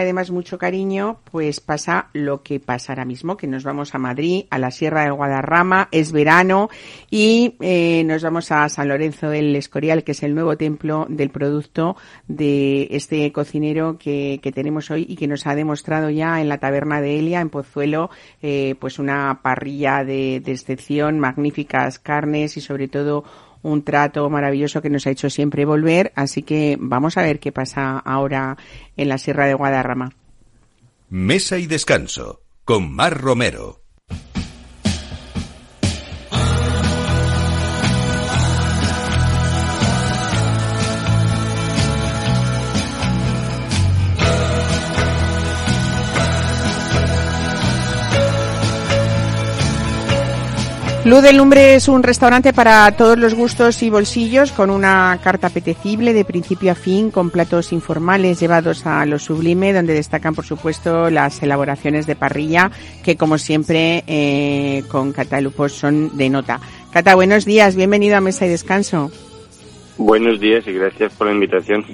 además 0.03 0.31
mucho 0.31 0.57
cariño, 0.57 1.19
pues 1.31 1.59
pasa 1.59 2.09
lo 2.13 2.43
que 2.43 2.59
pasa 2.59 2.93
ahora 2.93 3.05
mismo, 3.05 3.37
que 3.37 3.47
nos 3.47 3.63
vamos 3.63 3.95
a 3.95 3.97
Madrid, 3.97 4.45
a 4.49 4.59
la 4.59 4.71
Sierra 4.71 5.03
de 5.03 5.11
Guadarrama, 5.11 5.89
es 5.91 6.11
verano 6.11 6.69
y 7.09 7.55
eh, 7.59 8.03
nos 8.05 8.23
vamos 8.23 8.51
a 8.51 8.69
San 8.69 8.87
Lorenzo 8.87 9.29
del 9.29 9.55
Escorial, 9.55 10.03
que 10.03 10.11
es 10.11 10.23
el 10.23 10.35
nuevo 10.35 10.57
templo 10.57 11.07
del 11.09 11.29
producto 11.29 11.95
de 12.27 12.87
este 12.91 13.31
cocinero 13.31 13.97
que, 13.97 14.39
que 14.41 14.51
tenemos 14.51 14.91
hoy 14.91 15.05
y 15.09 15.15
que 15.15 15.27
nos 15.27 15.47
ha 15.47 15.55
demostrado 15.55 16.09
ya 16.09 16.39
en 16.41 16.49
la 16.49 16.59
taberna 16.59 17.01
de 17.01 17.19
Elia, 17.19 17.41
en 17.41 17.49
Pozuelo, 17.49 18.09
eh, 18.41 18.75
pues 18.79 18.99
una 18.99 19.39
parrilla 19.41 20.03
de, 20.03 20.39
de 20.39 20.51
excepción, 20.51 21.19
magníficas 21.19 21.99
carnes 21.99 22.57
y 22.57 22.61
sobre 22.61 22.87
todo 22.87 23.23
un 23.63 23.83
trato 23.83 24.29
maravilloso 24.29 24.81
que 24.81 24.89
nos 24.89 25.07
ha 25.07 25.09
hecho 25.09 25.29
siempre 25.29 25.65
volver. 25.65 26.11
Así 26.15 26.43
que 26.43 26.77
vamos 26.79 27.17
a 27.17 27.23
ver 27.23 27.39
qué 27.39 27.51
pasa 27.51 27.97
ahora 27.97 28.57
en 28.95 29.09
la 29.09 29.17
Sierra 29.17 29.47
de 29.47 29.55
Guadarrama. 29.55 30.11
Mesa 31.09 31.57
y 31.57 31.65
descanso 31.65 32.41
con 32.65 32.93
Mar 32.93 33.19
Romero. 33.19 33.81
Luz 51.05 51.21
del 51.21 51.35
Lumbre 51.35 51.75
es 51.75 51.89
un 51.89 52.01
restaurante 52.01 52.53
para 52.53 52.89
todos 52.93 53.17
los 53.17 53.33
gustos 53.33 53.83
y 53.83 53.89
bolsillos, 53.89 54.53
con 54.53 54.69
una 54.69 55.19
carta 55.21 55.47
apetecible 55.47 56.13
de 56.13 56.23
principio 56.23 56.71
a 56.71 56.75
fin, 56.75 57.11
con 57.11 57.29
platos 57.29 57.73
informales 57.73 58.39
llevados 58.39 58.85
a 58.85 59.05
lo 59.05 59.19
sublime, 59.19 59.73
donde 59.73 59.93
destacan, 59.93 60.33
por 60.33 60.45
supuesto, 60.45 61.09
las 61.09 61.43
elaboraciones 61.43 62.07
de 62.07 62.15
parrilla, 62.15 62.71
que 63.03 63.17
como 63.17 63.37
siempre 63.37 64.05
eh, 64.07 64.85
con 64.87 65.11
Catalupos 65.11 65.73
son 65.73 66.15
de 66.15 66.29
nota. 66.29 66.61
Cata, 66.93 67.15
buenos 67.15 67.43
días, 67.43 67.75
bienvenido 67.75 68.15
a 68.15 68.21
Mesa 68.21 68.45
y 68.45 68.49
Descanso. 68.49 69.11
Buenos 69.97 70.39
días 70.39 70.65
y 70.65 70.73
gracias 70.73 71.13
por 71.13 71.27
la 71.27 71.33
invitación. 71.33 71.85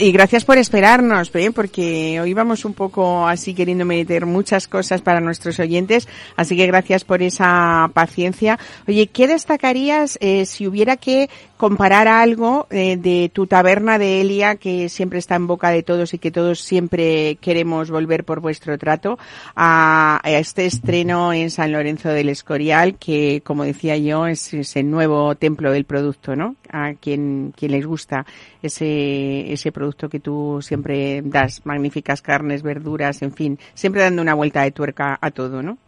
Y 0.00 0.12
gracias 0.12 0.44
por 0.44 0.58
esperarnos, 0.58 1.34
¿eh? 1.34 1.50
porque 1.54 2.20
hoy 2.20 2.34
vamos 2.34 2.66
un 2.66 2.74
poco 2.74 3.26
así 3.26 3.54
queriendo 3.54 3.86
meter 3.86 4.26
muchas 4.26 4.68
cosas 4.68 5.00
para 5.00 5.20
nuestros 5.20 5.58
oyentes, 5.58 6.08
así 6.36 6.56
que 6.56 6.66
gracias 6.66 7.04
por 7.04 7.22
esa 7.22 7.90
paciencia. 7.94 8.58
Oye, 8.86 9.06
¿qué 9.06 9.26
destacarías 9.26 10.18
eh, 10.20 10.44
si 10.44 10.66
hubiera 10.66 10.96
que 10.96 11.30
comparar 11.56 12.06
algo 12.06 12.66
eh, 12.70 12.96
de 12.96 13.30
tu 13.32 13.46
taberna 13.46 13.98
de 13.98 14.20
Elia, 14.20 14.56
que 14.56 14.88
siempre 14.88 15.18
está 15.18 15.34
en 15.34 15.46
boca 15.46 15.70
de 15.70 15.82
todos 15.82 16.14
y 16.14 16.18
que 16.18 16.30
todos 16.30 16.60
siempre 16.60 17.36
queremos 17.40 17.90
volver 17.90 18.24
por 18.24 18.40
vuestro 18.40 18.78
trato, 18.78 19.18
a, 19.56 20.20
a 20.22 20.30
este 20.30 20.66
estreno 20.66 21.32
en 21.32 21.50
San 21.50 21.72
Lorenzo 21.72 22.10
del 22.10 22.28
Escorial, 22.28 22.96
que 22.96 23.42
como 23.44 23.64
decía 23.64 23.96
yo 23.96 24.26
es, 24.26 24.54
es 24.54 24.76
el 24.76 24.90
nuevo 24.90 25.34
templo 25.34 25.72
del 25.72 25.84
producto, 25.84 26.36
¿no? 26.36 26.54
A 26.70 26.94
quien, 26.94 27.37
quien 27.56 27.72
les 27.72 27.86
gusta 27.86 28.24
ese, 28.62 29.52
ese 29.52 29.72
producto 29.72 30.08
que 30.08 30.20
tú 30.20 30.58
siempre 30.60 31.22
das, 31.22 31.64
magníficas 31.64 32.22
carnes, 32.22 32.62
verduras, 32.62 33.22
en 33.22 33.32
fin, 33.32 33.58
siempre 33.74 34.02
dando 34.02 34.22
una 34.22 34.34
vuelta 34.34 34.62
de 34.62 34.72
tuerca 34.72 35.18
a 35.20 35.30
todo, 35.30 35.62
¿no? 35.62 35.78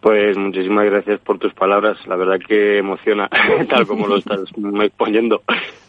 Pues 0.00 0.36
muchísimas 0.36 0.86
gracias 0.86 1.20
por 1.20 1.38
tus 1.38 1.52
palabras. 1.52 1.98
La 2.06 2.16
verdad 2.16 2.38
que 2.46 2.78
emociona, 2.78 3.28
tal 3.68 3.86
como 3.86 4.06
lo 4.06 4.16
estás 4.16 4.40
exponiendo. 4.82 5.42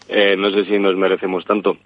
Eh, 0.10 0.36
no 0.38 0.52
sé 0.52 0.66
si 0.66 0.78
nos 0.78 0.96
merecemos 0.96 1.46
tanto. 1.46 1.78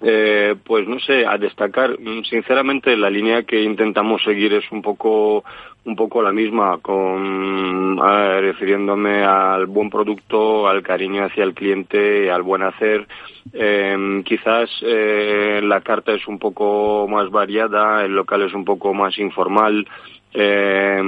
Eh, 0.00 0.54
pues 0.64 0.86
no 0.86 1.00
sé, 1.00 1.26
a 1.26 1.36
destacar, 1.38 1.98
mm, 1.98 2.22
sinceramente 2.22 2.96
la 2.96 3.10
línea 3.10 3.42
que 3.42 3.62
intentamos 3.62 4.22
seguir 4.22 4.52
es 4.54 4.70
un 4.70 4.80
poco, 4.80 5.42
un 5.84 5.96
poco 5.96 6.22
la 6.22 6.30
misma, 6.32 6.78
con 6.80 7.96
refiriéndome 7.98 9.24
al 9.24 9.66
buen 9.66 9.90
producto, 9.90 10.68
al 10.68 10.82
cariño 10.82 11.24
hacia 11.24 11.42
el 11.42 11.52
cliente, 11.54 12.30
al 12.30 12.42
buen 12.42 12.62
hacer. 12.62 13.08
Eh, 13.52 14.22
quizás 14.24 14.70
eh, 14.82 15.60
la 15.64 15.80
carta 15.80 16.12
es 16.12 16.26
un 16.28 16.38
poco 16.38 17.08
más 17.08 17.28
variada, 17.30 18.04
el 18.04 18.12
local 18.14 18.42
es 18.42 18.54
un 18.54 18.64
poco 18.64 18.94
más 18.94 19.18
informal. 19.18 19.86
Eh, 20.32 21.00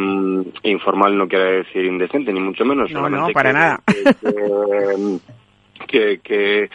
informal 0.65 1.17
no 1.17 1.29
quiere 1.29 1.59
decir 1.59 1.85
indecente, 1.85 2.33
ni 2.33 2.41
mucho 2.41 2.65
menos. 2.65 2.91
No, 2.91 3.09
no, 3.09 3.29
para 3.29 3.51
que- 3.51 3.55
nada. 3.55 3.81
que, 4.21 5.19
que, 5.87 6.21
que 6.23 6.71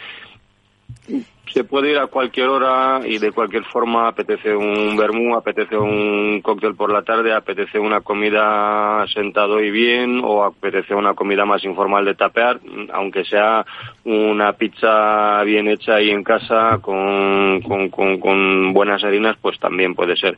se 1.52 1.64
puede 1.64 1.92
ir 1.92 1.98
a 1.98 2.06
cualquier 2.08 2.48
hora 2.48 3.00
y 3.04 3.18
de 3.18 3.32
cualquier 3.32 3.64
forma 3.64 4.08
apetece 4.08 4.54
un 4.54 4.96
vermú, 4.96 5.36
apetece 5.36 5.76
un 5.76 6.40
cóctel 6.42 6.74
por 6.74 6.92
la 6.92 7.02
tarde, 7.02 7.32
apetece 7.32 7.78
una 7.78 8.00
comida 8.00 9.06
sentado 9.08 9.60
y 9.60 9.70
bien 9.70 10.20
o 10.24 10.44
apetece 10.44 10.94
una 10.94 11.14
comida 11.14 11.44
más 11.44 11.64
informal 11.64 12.04
de 12.04 12.14
tapear, 12.14 12.60
aunque 12.92 13.24
sea 13.24 13.64
una 14.04 14.52
pizza 14.54 15.42
bien 15.44 15.68
hecha 15.68 16.00
y 16.00 16.10
en 16.10 16.24
casa 16.24 16.78
con, 16.82 17.60
con, 17.62 17.88
con, 17.90 18.18
con 18.18 18.72
buenas 18.72 19.02
harinas, 19.04 19.36
pues 19.40 19.58
también 19.58 19.94
puede 19.94 20.16
ser. 20.16 20.36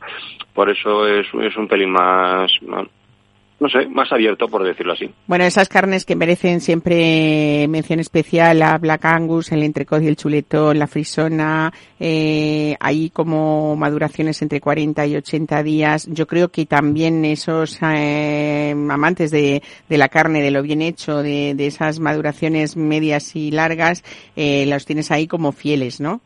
Por 0.53 0.69
eso 0.69 1.07
es, 1.07 1.27
es 1.41 1.57
un 1.57 1.67
pelín 1.67 1.91
más, 1.91 2.51
más- 2.61 2.87
no 3.59 3.69
sé, 3.69 3.87
más 3.87 4.11
abierto, 4.11 4.47
por 4.47 4.63
decirlo 4.63 4.93
así. 4.93 5.09
Bueno, 5.27 5.43
esas 5.43 5.67
carnes 5.67 6.05
que 6.05 6.15
merecen 6.15 6.61
siempre 6.61 7.67
mención 7.67 7.99
especial, 7.99 8.59
la 8.59 8.77
Black 8.77 9.03
Angus, 9.05 9.51
el 9.51 9.63
entrecot 9.63 10.01
y 10.01 10.07
el 10.07 10.15
chuletón, 10.15 10.79
la 10.79 10.87
frisona, 10.87 11.73
eh, 11.99 12.75
hay 12.79 13.09
como 13.09 13.75
maduraciones 13.75 14.41
entre 14.41 14.61
40 14.61 15.05
y 15.07 15.15
80 15.17 15.63
días. 15.63 16.07
Yo 16.09 16.25
creo 16.25 16.49
que 16.49 16.65
también 16.65 17.25
esos 17.25 17.79
eh, 17.81 18.71
amantes 18.89 19.31
de, 19.31 19.61
de 19.89 19.97
la 19.97 20.07
carne, 20.07 20.41
de 20.41 20.51
lo 20.51 20.61
bien 20.61 20.81
hecho, 20.81 21.21
de, 21.21 21.53
de 21.55 21.67
esas 21.67 21.99
maduraciones 21.99 22.77
medias 22.77 23.35
y 23.35 23.51
largas, 23.51 24.03
eh, 24.35 24.65
los 24.67 24.85
tienes 24.85 25.11
ahí 25.11 25.27
como 25.27 25.51
fieles, 25.51 25.99
¿no? 25.99 26.21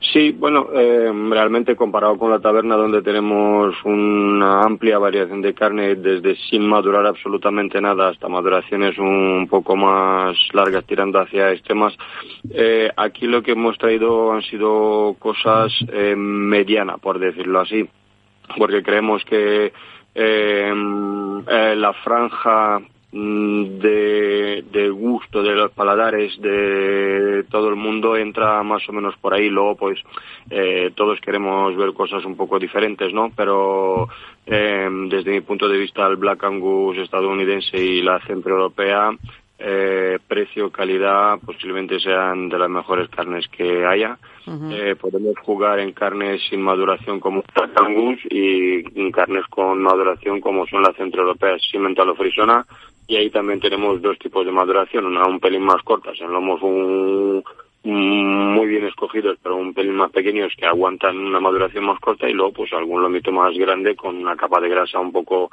Sí, 0.00 0.32
bueno, 0.32 0.68
eh, 0.72 1.12
realmente 1.28 1.76
comparado 1.76 2.16
con 2.16 2.30
la 2.30 2.40
taberna 2.40 2.74
donde 2.74 3.02
tenemos 3.02 3.74
una 3.84 4.62
amplia 4.62 4.98
variación 4.98 5.42
de 5.42 5.52
carne 5.52 5.94
desde 5.94 6.36
sin 6.48 6.66
madurar 6.66 7.04
absolutamente 7.04 7.82
nada 7.82 8.08
hasta 8.08 8.26
maduraciones 8.26 8.96
un 8.96 9.46
poco 9.48 9.76
más 9.76 10.36
largas 10.54 10.86
tirando 10.86 11.20
hacia 11.20 11.52
extremas, 11.52 11.94
eh, 12.50 12.90
aquí 12.96 13.26
lo 13.26 13.42
que 13.42 13.52
hemos 13.52 13.76
traído 13.76 14.32
han 14.32 14.40
sido 14.42 15.16
cosas 15.18 15.70
eh, 15.92 16.16
mediana, 16.16 16.96
por 16.96 17.18
decirlo 17.18 17.60
así, 17.60 17.86
porque 18.56 18.82
creemos 18.82 19.22
que 19.26 19.70
eh, 20.14 20.72
eh, 21.46 21.74
la 21.76 21.92
franja 22.02 22.80
de, 23.12 24.64
de 24.70 24.88
gusto 24.90 25.42
de 25.42 25.54
los 25.54 25.72
paladares 25.72 26.40
de 26.40 27.44
todo 27.50 27.68
el 27.68 27.76
mundo 27.76 28.16
entra 28.16 28.62
más 28.62 28.88
o 28.88 28.92
menos 28.92 29.16
por 29.18 29.34
ahí. 29.34 29.48
Luego, 29.48 29.76
pues, 29.76 29.98
eh, 30.50 30.92
todos 30.94 31.20
queremos 31.20 31.76
ver 31.76 31.92
cosas 31.92 32.24
un 32.24 32.36
poco 32.36 32.58
diferentes, 32.58 33.12
¿no? 33.12 33.30
Pero 33.34 34.08
eh, 34.46 34.88
desde 35.08 35.32
mi 35.32 35.40
punto 35.40 35.68
de 35.68 35.78
vista, 35.78 36.06
el 36.06 36.16
Black 36.16 36.44
Angus 36.44 36.98
estadounidense 36.98 37.76
y 37.78 38.02
la 38.02 38.20
centroeuropea 38.26 39.12
eh, 39.62 40.18
precio, 40.26 40.70
calidad, 40.70 41.38
posiblemente 41.44 42.00
sean 42.00 42.48
de 42.48 42.58
las 42.58 42.70
mejores 42.70 43.10
carnes 43.10 43.46
que 43.48 43.84
haya. 43.84 44.18
Eh, 44.70 44.96
podemos 44.98 45.38
jugar 45.44 45.78
en 45.80 45.92
carnes 45.92 46.40
sin 46.48 46.62
maduración 46.62 47.20
como 47.20 47.44
Black 47.54 47.70
Angus 47.76 48.18
y 48.30 48.82
en 48.98 49.12
carnes 49.12 49.44
con 49.50 49.80
maduración 49.82 50.40
como 50.40 50.66
son 50.66 50.82
las 50.82 50.96
centroeuropeas, 50.96 51.60
Simmental 51.70 52.08
o 52.08 52.14
Frisona. 52.14 52.64
Y 53.10 53.16
ahí 53.16 53.28
también 53.28 53.58
tenemos 53.58 54.00
dos 54.00 54.16
tipos 54.20 54.46
de 54.46 54.52
maduración, 54.52 55.04
una 55.04 55.26
un 55.26 55.40
pelín 55.40 55.62
más 55.62 55.82
cortas, 55.82 56.16
en 56.20 56.30
lomos 56.30 56.62
un, 56.62 57.42
muy 57.82 58.68
bien 58.68 58.86
escogidos, 58.86 59.36
pero 59.42 59.56
un 59.56 59.74
pelín 59.74 59.96
más 59.96 60.12
pequeños 60.12 60.52
que 60.56 60.64
aguantan 60.64 61.18
una 61.18 61.40
maduración 61.40 61.86
más 61.86 61.98
corta 61.98 62.28
y 62.28 62.34
luego 62.34 62.52
pues 62.52 62.72
algún 62.72 63.02
lomito 63.02 63.32
más 63.32 63.52
grande 63.58 63.96
con 63.96 64.14
una 64.14 64.36
capa 64.36 64.60
de 64.60 64.68
grasa 64.68 65.00
un 65.00 65.10
poco 65.10 65.50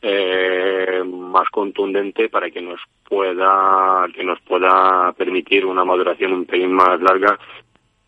eh, 0.00 1.02
más 1.04 1.48
contundente 1.48 2.28
para 2.28 2.48
que 2.48 2.60
nos 2.60 2.78
pueda 3.08 4.06
que 4.14 4.22
nos 4.22 4.40
pueda 4.42 5.12
permitir 5.18 5.66
una 5.66 5.84
maduración 5.84 6.32
un 6.32 6.44
pelín 6.44 6.72
más 6.72 7.00
larga 7.00 7.36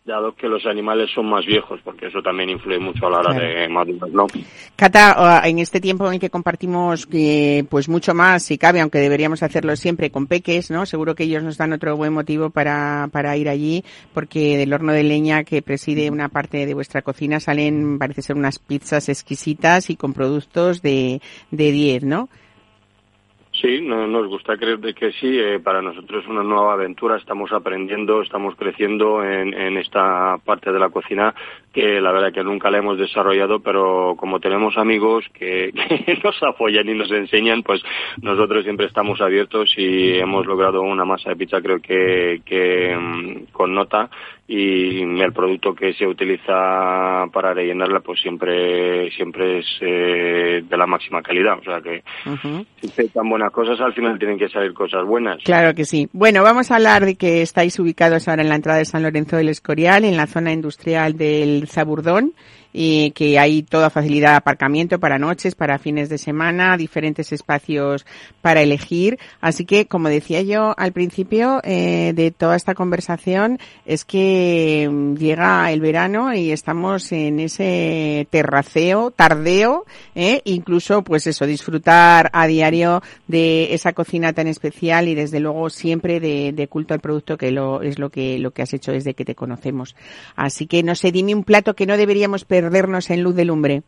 dado 0.05 0.35
que 0.35 0.47
los 0.47 0.65
animales 0.65 1.09
son 1.15 1.29
más 1.29 1.45
viejos 1.45 1.79
porque 1.83 2.07
eso 2.07 2.21
también 2.21 2.49
influye 2.49 2.79
mucho 2.79 3.07
a 3.07 3.09
la 3.09 3.19
hora 3.19 3.29
Claro. 3.31 3.47
de 3.47 3.69
madurar 3.69 4.09
no 4.09 4.27
Cata, 4.75 5.41
en 5.45 5.59
este 5.59 5.79
tiempo 5.79 6.11
en 6.11 6.19
que 6.19 6.29
compartimos 6.29 7.07
eh, 7.13 7.63
pues 7.69 7.87
mucho 7.87 8.13
más, 8.13 8.43
si 8.43 8.57
cabe, 8.57 8.81
aunque 8.81 8.97
deberíamos 8.99 9.43
hacerlo 9.43 9.75
siempre 9.75 10.09
con 10.09 10.27
peques, 10.27 10.71
¿no? 10.71 10.85
Seguro 10.85 11.15
que 11.15 11.23
ellos 11.23 11.43
nos 11.43 11.57
dan 11.57 11.73
otro 11.73 11.95
buen 11.95 12.11
motivo 12.11 12.49
para, 12.49 13.07
para 13.11 13.37
ir 13.37 13.47
allí, 13.47 13.83
porque 14.13 14.57
del 14.57 14.73
horno 14.73 14.91
de 14.91 15.03
leña 15.03 15.43
que 15.43 15.61
preside 15.61 16.09
una 16.09 16.27
parte 16.29 16.65
de 16.65 16.73
vuestra 16.73 17.01
cocina 17.01 17.39
salen, 17.39 17.97
parece 17.97 18.23
ser 18.23 18.35
unas 18.35 18.59
pizzas 18.59 19.07
exquisitas 19.09 19.89
y 19.89 19.95
con 19.95 20.13
productos 20.13 20.81
de, 20.81 21.21
de 21.51 21.71
10, 21.71 22.03
¿no? 22.03 22.29
Sí, 23.53 23.81
no, 23.81 24.07
nos 24.07 24.27
gusta 24.27 24.57
creer 24.57 24.79
de 24.79 24.93
que 24.95 25.11
sí. 25.13 25.39
eh, 25.39 25.59
para 25.59 25.81
nosotros 25.81 26.23
es 26.23 26.29
una 26.29 26.43
nueva 26.43 26.73
aventura. 26.73 27.17
Estamos 27.17 27.51
aprendiendo, 27.51 28.21
estamos 28.21 28.55
creciendo 28.55 29.23
en, 29.23 29.53
en 29.53 29.77
esta 29.77 30.37
parte 30.43 30.71
de 30.71 30.79
la 30.79 30.89
cocina 30.89 31.35
que 31.71 31.99
la 32.01 32.11
verdad 32.11 32.33
que 32.33 32.43
nunca 32.43 32.69
la 32.69 32.79
hemos 32.79 32.97
desarrollado, 32.97 33.59
pero 33.59 34.15
como 34.17 34.39
tenemos 34.39 34.77
amigos 34.77 35.25
que, 35.33 35.71
que 36.05 36.19
nos 36.23 36.41
apoyan 36.43 36.87
y 36.89 36.93
nos 36.93 37.11
enseñan, 37.11 37.63
pues 37.63 37.81
nosotros 38.21 38.63
siempre 38.63 38.87
estamos 38.87 39.21
abiertos 39.21 39.73
y 39.77 40.15
hemos 40.19 40.45
logrado 40.45 40.81
una 40.81 41.05
masa 41.05 41.29
de 41.29 41.35
pizza 41.35 41.61
creo 41.61 41.79
que, 41.79 42.41
que 42.45 42.95
mm, 42.95 43.51
con 43.51 43.73
nota 43.73 44.09
y 44.47 45.01
el 45.01 45.33
producto 45.33 45.73
que 45.73 45.93
se 45.93 46.05
utiliza 46.05 47.25
para 47.31 47.53
rellenarla 47.53 48.01
pues 48.01 48.19
siempre 48.21 49.09
siempre 49.11 49.59
es 49.59 49.65
eh, 49.81 50.63
de 50.67 50.77
la 50.77 50.85
máxima 50.85 51.21
calidad. 51.21 51.57
O 51.59 51.63
sea 51.63 51.81
que 51.81 52.03
Ujú. 52.25 52.65
si 52.81 52.87
se 52.89 53.09
tan 53.09 53.27
cosas, 53.51 53.79
al 53.81 53.93
final 53.93 54.17
tienen 54.17 54.37
que 54.37 54.49
salir 54.49 54.73
cosas 54.73 55.05
buenas. 55.05 55.37
Claro 55.43 55.73
que 55.73 55.85
sí. 55.85 56.09
Bueno, 56.13 56.43
vamos 56.43 56.71
a 56.71 56.75
hablar 56.75 57.05
de 57.05 57.15
que 57.15 57.41
estáis 57.41 57.77
ubicados 57.79 58.27
ahora 58.27 58.43
en 58.43 58.49
la 58.49 58.55
entrada 58.55 58.79
de 58.79 58.85
San 58.85 59.03
Lorenzo 59.03 59.37
del 59.37 59.49
Escorial, 59.49 60.05
en 60.05 60.17
la 60.17 60.27
zona 60.27 60.51
industrial 60.51 61.17
del 61.17 61.67
Zaburdón, 61.67 62.33
y 62.73 63.11
que 63.11 63.37
hay 63.37 63.61
toda 63.61 63.91
facilidad 63.91 64.31
de 64.31 64.37
aparcamiento 64.37 64.99
para 64.99 65.19
noches, 65.19 65.55
para 65.55 65.77
fines 65.77 66.09
de 66.09 66.17
semana, 66.17 66.75
diferentes 66.75 67.31
espacios 67.31 68.05
para 68.41 68.61
elegir. 68.61 69.19
Así 69.39 69.65
que, 69.65 69.85
como 69.85 70.09
decía 70.09 70.41
yo 70.41 70.73
al 70.77 70.91
principio 70.91 71.61
eh, 71.63 72.13
de 72.15 72.31
toda 72.31 72.55
esta 72.55 72.73
conversación, 72.73 73.59
es 73.85 74.03
que 74.03 74.89
mm, 74.91 75.15
llega 75.15 75.71
el 75.71 75.81
verano 75.81 76.33
y 76.33 76.51
estamos 76.51 77.11
en 77.11 77.39
ese 77.39 78.27
terraceo, 78.31 79.11
tardeo, 79.11 79.85
¿eh? 80.15 80.41
incluso 80.45 81.03
pues 81.03 81.27
eso, 81.27 81.45
disfrutar 81.45 82.29
a 82.33 82.47
diario 82.47 83.01
de 83.27 83.73
esa 83.73 83.93
cocina 83.93 84.33
tan 84.33 84.47
especial 84.47 85.07
y 85.07 85.15
desde 85.15 85.39
luego 85.39 85.69
siempre 85.69 86.19
de, 86.19 86.67
culto 86.69 86.93
al 86.93 87.01
producto 87.01 87.37
que 87.37 87.51
lo, 87.51 87.81
es 87.81 87.99
lo 87.99 88.09
que, 88.09 88.39
lo 88.39 88.51
que 88.51 88.61
has 88.61 88.73
hecho 88.73 88.91
desde 88.91 89.13
que 89.13 89.25
te 89.25 89.35
conocemos. 89.35 89.95
Así 90.35 90.65
que 90.65 90.81
no 90.81 90.95
sé, 90.95 91.11
dime 91.11 91.35
un 91.35 91.43
plato 91.43 91.75
que 91.75 91.85
no 91.85 91.97
deberíamos 91.97 92.45
perdernos 92.63 93.09
en 93.09 93.23
luz 93.23 93.35
de 93.35 93.45
lumbre. 93.45 93.83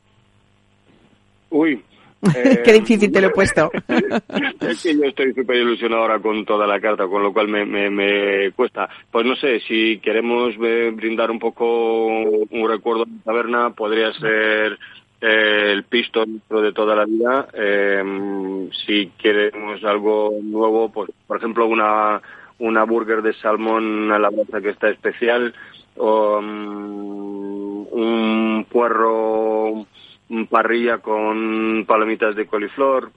Uy. 1.49 1.82
Qué 2.65 2.73
difícil 2.73 3.11
te 3.11 3.21
lo 3.21 3.28
he 3.28 3.32
puesto. 3.32 3.71
es 4.61 4.84
que 4.84 4.95
yo 4.95 5.03
estoy 5.03 5.34
súper 5.34 5.57
ilusionado 5.57 6.01
ahora 6.01 6.19
con 6.19 6.43
toda 6.43 6.65
la 6.67 6.80
carta, 6.80 7.07
con 7.07 7.23
lo 7.23 7.32
cual 7.32 7.47
me, 7.47 7.65
me, 7.65 7.89
me 7.89 8.51
cuesta. 8.51 8.89
Pues 9.11 9.26
no 9.26 9.36
sé, 9.36 9.59
si 9.61 9.99
queremos 9.99 10.55
eh, 10.61 10.91
brindar 10.93 11.32
un 11.32 11.39
poco 11.39 12.07
un 12.07 12.69
recuerdo 12.69 13.05
de 13.05 13.19
taberna, 13.23 13.69
podría 13.69 14.11
ser 14.13 14.80
eh, 15.21 15.71
el 15.71 15.84
pisto 15.84 16.26
nuestro 16.26 16.61
de 16.61 16.73
toda 16.73 16.95
la 16.95 17.05
vida. 17.05 17.47
Eh, 17.53 18.69
si 18.86 19.11
queremos 19.21 19.84
algo 19.84 20.34
nuevo, 20.41 20.91
pues 20.91 21.11
por 21.28 21.38
ejemplo 21.38 21.67
una 21.67 22.21
una 22.57 22.84
burger 22.86 23.21
de 23.21 23.34
salmón 23.34 24.11
a 24.11 24.19
la 24.19 24.30
brasa 24.30 24.61
que 24.61 24.69
está 24.69 24.89
especial 24.89 25.53
mm, 25.98 27.88
un 27.91 28.66
puerro 28.70 29.86
parrilla 30.50 30.98
con 31.00 31.86
palomitas 31.88 32.36
de 32.36 32.46
coliflor. 32.46 33.12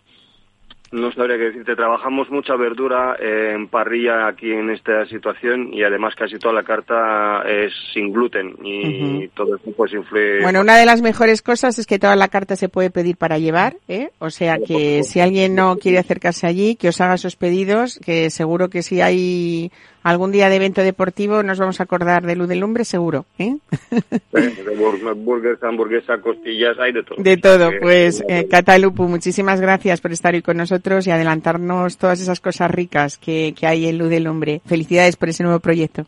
No 0.90 1.12
sabría 1.12 1.36
qué 1.36 1.44
decirte. 1.44 1.76
Trabajamos 1.76 2.30
mucha 2.30 2.56
verdura 2.56 3.14
en 3.20 3.68
parrilla 3.68 4.26
aquí 4.26 4.50
en 4.50 4.70
esta 4.70 5.04
situación 5.06 5.74
y 5.74 5.82
además 5.82 6.14
casi 6.14 6.38
toda 6.38 6.54
la 6.54 6.62
carta 6.62 7.42
es 7.46 7.74
sin 7.92 8.10
gluten 8.10 8.54
y 8.64 8.86
Ujú. 8.86 9.28
todo 9.34 9.56
eso 9.56 9.70
pues 9.76 9.92
influye. 9.92 10.40
Bueno, 10.40 10.62
una 10.62 10.78
de 10.78 10.86
las 10.86 11.02
mejores 11.02 11.42
cosas 11.42 11.78
es 11.78 11.86
que 11.86 11.98
toda 11.98 12.16
la 12.16 12.28
carta 12.28 12.56
se 12.56 12.70
puede 12.70 12.90
pedir 12.90 13.18
para 13.18 13.36
llevar, 13.36 13.76
¿eh? 13.86 14.12
O 14.18 14.30
sea 14.30 14.56
que 14.66 15.02
si 15.02 15.20
alguien 15.20 15.54
no 15.54 15.76
quiere 15.76 15.98
acercarse 15.98 16.46
allí, 16.46 16.74
que 16.74 16.88
os 16.88 17.00
haga 17.02 17.14
esos 17.14 17.36
pedidos, 17.36 18.00
que 18.02 18.30
seguro 18.30 18.70
que 18.70 18.82
si 18.82 19.02
hay 19.02 19.70
algún 20.10 20.32
día 20.32 20.48
de 20.48 20.56
evento 20.56 20.82
deportivo 20.82 21.42
nos 21.42 21.58
vamos 21.58 21.80
a 21.80 21.84
acordar 21.84 22.24
de 22.26 22.34
Luz 22.36 22.48
de 22.48 22.56
Lumbre, 22.56 22.84
seguro, 22.84 23.26
¿eh? 23.38 23.56
De 24.32 24.76
bur- 24.76 25.14
burgers, 25.16 25.62
hamburguesas, 25.62 26.20
costillas, 26.20 26.76
hay 26.78 26.92
de 26.92 27.02
todo. 27.02 27.22
De 27.22 27.36
todo, 27.36 27.70
Eh, 27.70 27.78
pues 27.80 28.22
eh, 28.28 28.46
Catalupu, 28.50 29.08
muchísimas 29.08 29.60
gracias 29.60 30.00
por 30.00 30.12
estar 30.12 30.34
hoy 30.34 30.42
con 30.42 30.56
nosotros 30.56 31.06
y 31.06 31.10
adelantarnos 31.10 31.96
todas 31.98 32.20
esas 32.20 32.40
cosas 32.40 32.70
ricas 32.70 33.18
que, 33.18 33.54
que 33.58 33.66
hay 33.66 33.86
en 33.86 33.98
Luz 33.98 34.10
del 34.10 34.26
Hombre. 34.26 34.60
Felicidades 34.66 35.16
por 35.16 35.28
ese 35.28 35.42
nuevo 35.42 35.60
proyecto. 35.60 36.06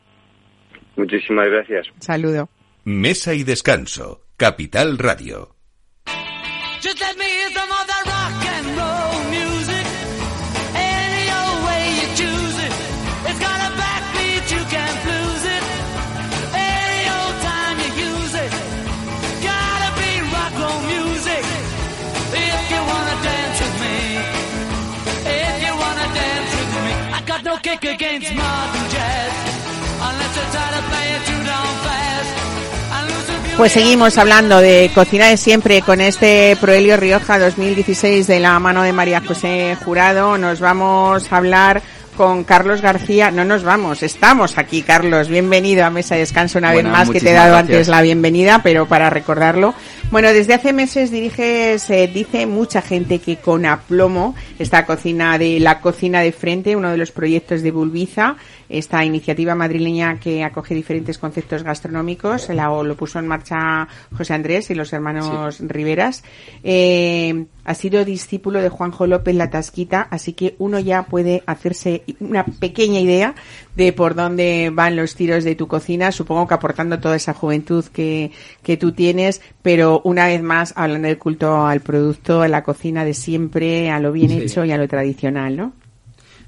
Muchísimas 0.96 1.46
gracias. 1.48 1.86
Saludo. 2.00 2.48
Mesa 2.84 3.34
y 3.34 3.44
descanso. 3.44 4.22
Capital 4.36 4.98
Radio. 4.98 5.54
Just 6.82 6.98
let 7.00 7.16
me 7.18 7.24
against 27.90 28.32
modern 28.34 28.86
jazz. 28.90 29.32
Unless 30.00 30.36
you 30.36 30.44
try 30.54 30.68
to 30.76 30.82
play 30.88 31.06
it 31.16 31.22
too 31.26 31.42
down 31.44 31.72
fast. 31.84 32.30
And 32.92 33.04
lose 33.10 33.26
the 33.26 33.32
beauty 33.42 33.56
Pues 33.56 33.72
seguimos 33.72 34.18
hablando 34.18 34.60
de 34.60 34.90
cocina 34.94 35.26
de 35.26 35.36
siempre 35.36 35.82
con 35.82 36.00
este 36.00 36.56
Proelio 36.60 36.96
Rioja 36.96 37.38
2016 37.38 38.26
de 38.26 38.40
la 38.40 38.58
mano 38.58 38.82
de 38.82 38.92
María 38.92 39.20
José 39.20 39.76
Jurado. 39.84 40.38
Nos 40.38 40.60
vamos 40.60 41.30
a 41.32 41.36
hablar 41.36 41.82
con 42.16 42.44
Carlos 42.44 42.80
García. 42.80 43.30
No 43.30 43.44
nos 43.44 43.62
vamos, 43.62 44.02
estamos 44.02 44.58
aquí, 44.58 44.82
Carlos. 44.82 45.28
Bienvenido 45.28 45.84
a 45.84 45.90
Mesa 45.90 46.14
de 46.14 46.20
Descanso 46.20 46.58
una 46.58 46.72
vez 46.72 46.84
más, 46.84 47.10
que 47.10 47.20
te 47.20 47.30
he 47.30 47.32
dado 47.32 47.52
gracias. 47.52 47.70
antes 47.70 47.88
la 47.88 48.02
bienvenida, 48.02 48.60
pero 48.62 48.86
para 48.86 49.10
recordarlo. 49.10 49.74
Bueno, 50.10 50.32
desde 50.32 50.54
hace 50.54 50.72
meses 50.72 51.12
diriges, 51.12 51.88
eh, 51.88 52.10
dice 52.12 52.44
mucha 52.44 52.82
gente 52.82 53.20
que 53.20 53.36
con 53.36 53.64
aplomo 53.64 54.34
esta 54.58 54.84
cocina 54.84 55.38
de 55.38 55.60
la 55.60 55.80
cocina 55.80 56.20
de 56.20 56.32
frente, 56.32 56.74
uno 56.74 56.90
de 56.90 56.96
los 56.96 57.12
proyectos 57.12 57.62
de 57.62 57.70
Bulbiza, 57.70 58.34
esta 58.68 59.04
iniciativa 59.04 59.54
madrileña 59.54 60.18
que 60.18 60.42
acoge 60.42 60.74
diferentes 60.74 61.16
conceptos 61.16 61.62
gastronómicos, 61.62 62.48
la, 62.48 62.66
lo 62.82 62.96
puso 62.96 63.20
en 63.20 63.28
marcha 63.28 63.86
José 64.16 64.34
Andrés 64.34 64.68
y 64.70 64.74
los 64.74 64.92
hermanos 64.92 65.60
Riveras. 65.60 66.24
Eh, 66.64 67.46
ha 67.64 67.74
sido 67.74 68.04
discípulo 68.04 68.60
de 68.60 68.68
Juanjo 68.68 69.06
López 69.06 69.36
La 69.36 69.48
Tasquita, 69.48 70.08
así 70.10 70.32
que 70.32 70.56
uno 70.58 70.80
ya 70.80 71.04
puede 71.04 71.44
hacerse 71.46 72.02
una 72.18 72.44
pequeña 72.44 72.98
idea 72.98 73.36
de 73.76 73.92
por 73.92 74.14
dónde 74.14 74.70
van 74.72 74.96
los 74.96 75.14
tiros 75.14 75.44
de 75.44 75.54
tu 75.54 75.66
cocina, 75.68 76.12
supongo 76.12 76.46
que 76.48 76.54
aportando 76.54 76.98
toda 76.98 77.16
esa 77.16 77.34
juventud 77.34 77.84
que, 77.86 78.32
que 78.62 78.76
tú 78.76 78.92
tienes, 78.92 79.40
pero 79.62 80.00
una 80.04 80.26
vez 80.26 80.42
más 80.42 80.72
hablando 80.76 81.08
del 81.08 81.18
culto 81.18 81.66
al 81.66 81.80
producto, 81.80 82.42
a 82.42 82.48
la 82.48 82.62
cocina 82.64 83.04
de 83.04 83.14
siempre, 83.14 83.90
a 83.90 84.00
lo 84.00 84.12
bien 84.12 84.30
Sí. 84.30 84.42
hecho 84.42 84.64
y 84.64 84.72
a 84.72 84.76
lo 84.78 84.88
tradicional, 84.88 85.56
¿no? 85.56 85.72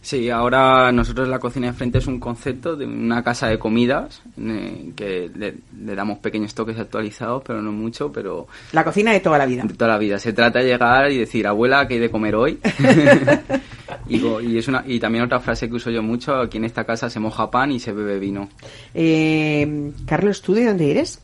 Sí, 0.05 0.31
ahora 0.31 0.91
nosotros 0.91 1.29
la 1.29 1.39
cocina 1.39 1.69
de 1.69 1.75
frente 1.75 1.99
es 1.99 2.09
un 2.09 2.19
concepto 2.19 2.75
de 2.75 2.85
una 2.87 3.23
casa 3.23 3.47
de 3.47 3.61
comidas 3.61 4.21
eh, 4.37 4.91
que 4.97 5.31
le, 5.33 5.55
le 5.81 5.95
damos 5.95 6.19
pequeños 6.19 6.55
toques 6.57 6.77
actualizados, 6.77 7.45
pero 7.47 7.63
no 7.63 7.71
mucho, 7.71 8.11
pero 8.11 8.49
La 8.73 8.83
cocina 8.83 9.13
de 9.13 9.21
toda 9.21 9.39
la 9.39 9.47
vida. 9.47 9.63
de 9.63 9.75
toda 9.75 9.93
la 9.93 9.99
vida. 9.99 10.19
Se 10.19 10.33
trata 10.33 10.59
de 10.59 10.65
llegar 10.65 11.13
y 11.13 11.19
decir, 11.19 11.47
abuela, 11.47 11.87
¿qué 11.87 11.95
hay 11.95 12.01
de 12.01 12.11
comer 12.11 12.35
hoy? 12.35 12.59
y, 14.17 14.47
y 14.53 14.59
es 14.59 14.69
una, 14.69 14.85
y 14.87 14.99
también 15.01 15.25
otra 15.25 15.41
frase 15.41 15.69
que 15.69 15.75
uso 15.75 15.91
yo 15.91 16.03
mucho, 16.03 16.35
aquí 16.37 16.59
en 16.59 16.65
esta 16.65 16.85
casa 16.85 17.09
se 17.11 17.21
moja 17.21 17.51
pan 17.51 17.73
y 17.73 17.81
se 17.81 17.93
bebe 17.93 18.19
vino. 18.19 18.49
Eh, 18.95 19.93
Carlos, 20.07 20.43
¿tú 20.43 20.55
de 20.55 20.67
dónde 20.67 20.91
eres? 20.91 21.21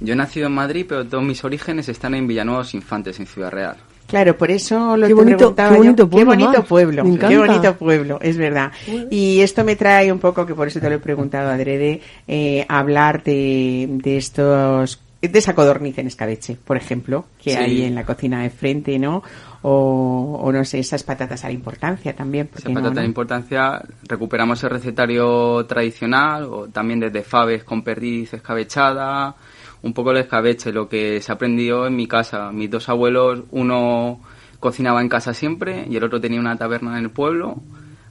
Yo 0.00 0.12
he 0.12 0.16
nacido 0.16 0.46
en 0.48 0.52
Madrid, 0.54 0.86
pero 0.88 1.06
todos 1.06 1.24
mis 1.24 1.42
orígenes 1.44 1.88
están 1.88 2.14
en 2.14 2.26
Villanueva 2.26 2.58
de 2.60 2.64
los 2.64 2.74
Infantes, 2.74 3.18
en 3.20 3.26
Ciudad 3.26 3.50
Real. 3.50 3.76
Claro, 4.06 4.36
por 4.36 4.50
eso 4.50 4.96
lo 4.96 5.06
Qué 5.06 5.08
te 5.08 5.14
bonito- 5.14 5.36
preguntaba 5.38 5.68
qué 5.70 5.74
yo. 5.76 5.78
bonito 5.82 6.04
qué 6.04 6.10
pueblo, 6.10 6.30
bonito 6.32 6.50
Mar. 6.58 6.66
pueblo, 6.66 7.04
Me 7.04 7.18
qué 7.18 7.38
bonito 7.38 7.74
pueblo, 7.76 8.18
es 8.20 8.36
verdad. 8.36 8.70
Y 9.10 9.40
esto 9.40 9.64
me 9.64 9.76
trae 9.76 10.12
un 10.12 10.18
poco, 10.18 10.44
que 10.44 10.54
por 10.54 10.68
eso 10.68 10.78
te 10.78 10.88
lo 10.90 10.96
he 10.96 10.98
preguntado 10.98 11.50
adrede, 11.50 12.00
eh, 12.28 12.66
hablar 12.68 13.22
de, 13.24 13.88
de 13.90 14.16
estos 14.18 15.00
de 15.22 15.38
esa 15.38 15.54
codorniz 15.54 15.96
en 15.96 16.06
escabeche, 16.06 16.54
por 16.66 16.76
ejemplo, 16.76 17.24
que 17.42 17.52
Sí. 17.52 17.56
hay 17.56 17.82
en 17.84 17.94
la 17.94 18.04
cocina 18.04 18.42
de 18.42 18.50
frente, 18.50 18.98
¿no? 18.98 19.22
O, 19.66 20.40
o 20.42 20.52
no 20.52 20.62
sé, 20.64 20.78
esas 20.78 21.02
patatas 21.02 21.42
a 21.44 21.48
la 21.48 21.54
importancia 21.54 22.14
también, 22.14 22.48
¿por 22.48 22.58
Esa 22.58 22.68
qué 22.68 22.74
no, 22.74 22.80
patata 22.80 22.96
no? 22.96 23.00
de 23.00 23.06
importancia, 23.06 23.82
recuperamos 24.02 24.62
el 24.62 24.68
recetario 24.68 25.64
tradicional, 25.64 26.44
o 26.44 26.68
también 26.68 27.00
desde 27.00 27.22
faves 27.22 27.64
con 27.64 27.82
perdiz 27.82 28.34
escabechada, 28.34 29.34
un 29.80 29.94
poco 29.94 30.10
el 30.10 30.18
escabeche, 30.18 30.70
lo 30.70 30.86
que 30.86 31.20
se 31.22 31.32
aprendió 31.32 31.86
en 31.86 31.96
mi 31.96 32.06
casa. 32.06 32.52
Mis 32.52 32.70
dos 32.70 32.90
abuelos, 32.90 33.44
uno 33.52 34.20
cocinaba 34.60 35.00
en 35.00 35.08
casa 35.08 35.32
siempre 35.34 35.86
y 35.88 35.96
el 35.96 36.04
otro 36.04 36.20
tenía 36.20 36.40
una 36.40 36.56
taberna 36.56 36.98
en 36.98 37.04
el 37.04 37.10
pueblo. 37.10 37.56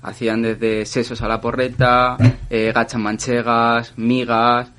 Hacían 0.01 0.41
desde 0.41 0.85
sesos 0.85 1.21
a 1.21 1.27
la 1.27 1.39
porreta, 1.39 2.17
eh, 2.49 2.71
gachas 2.73 2.99
manchegas, 3.01 3.93
migas, 3.97 4.71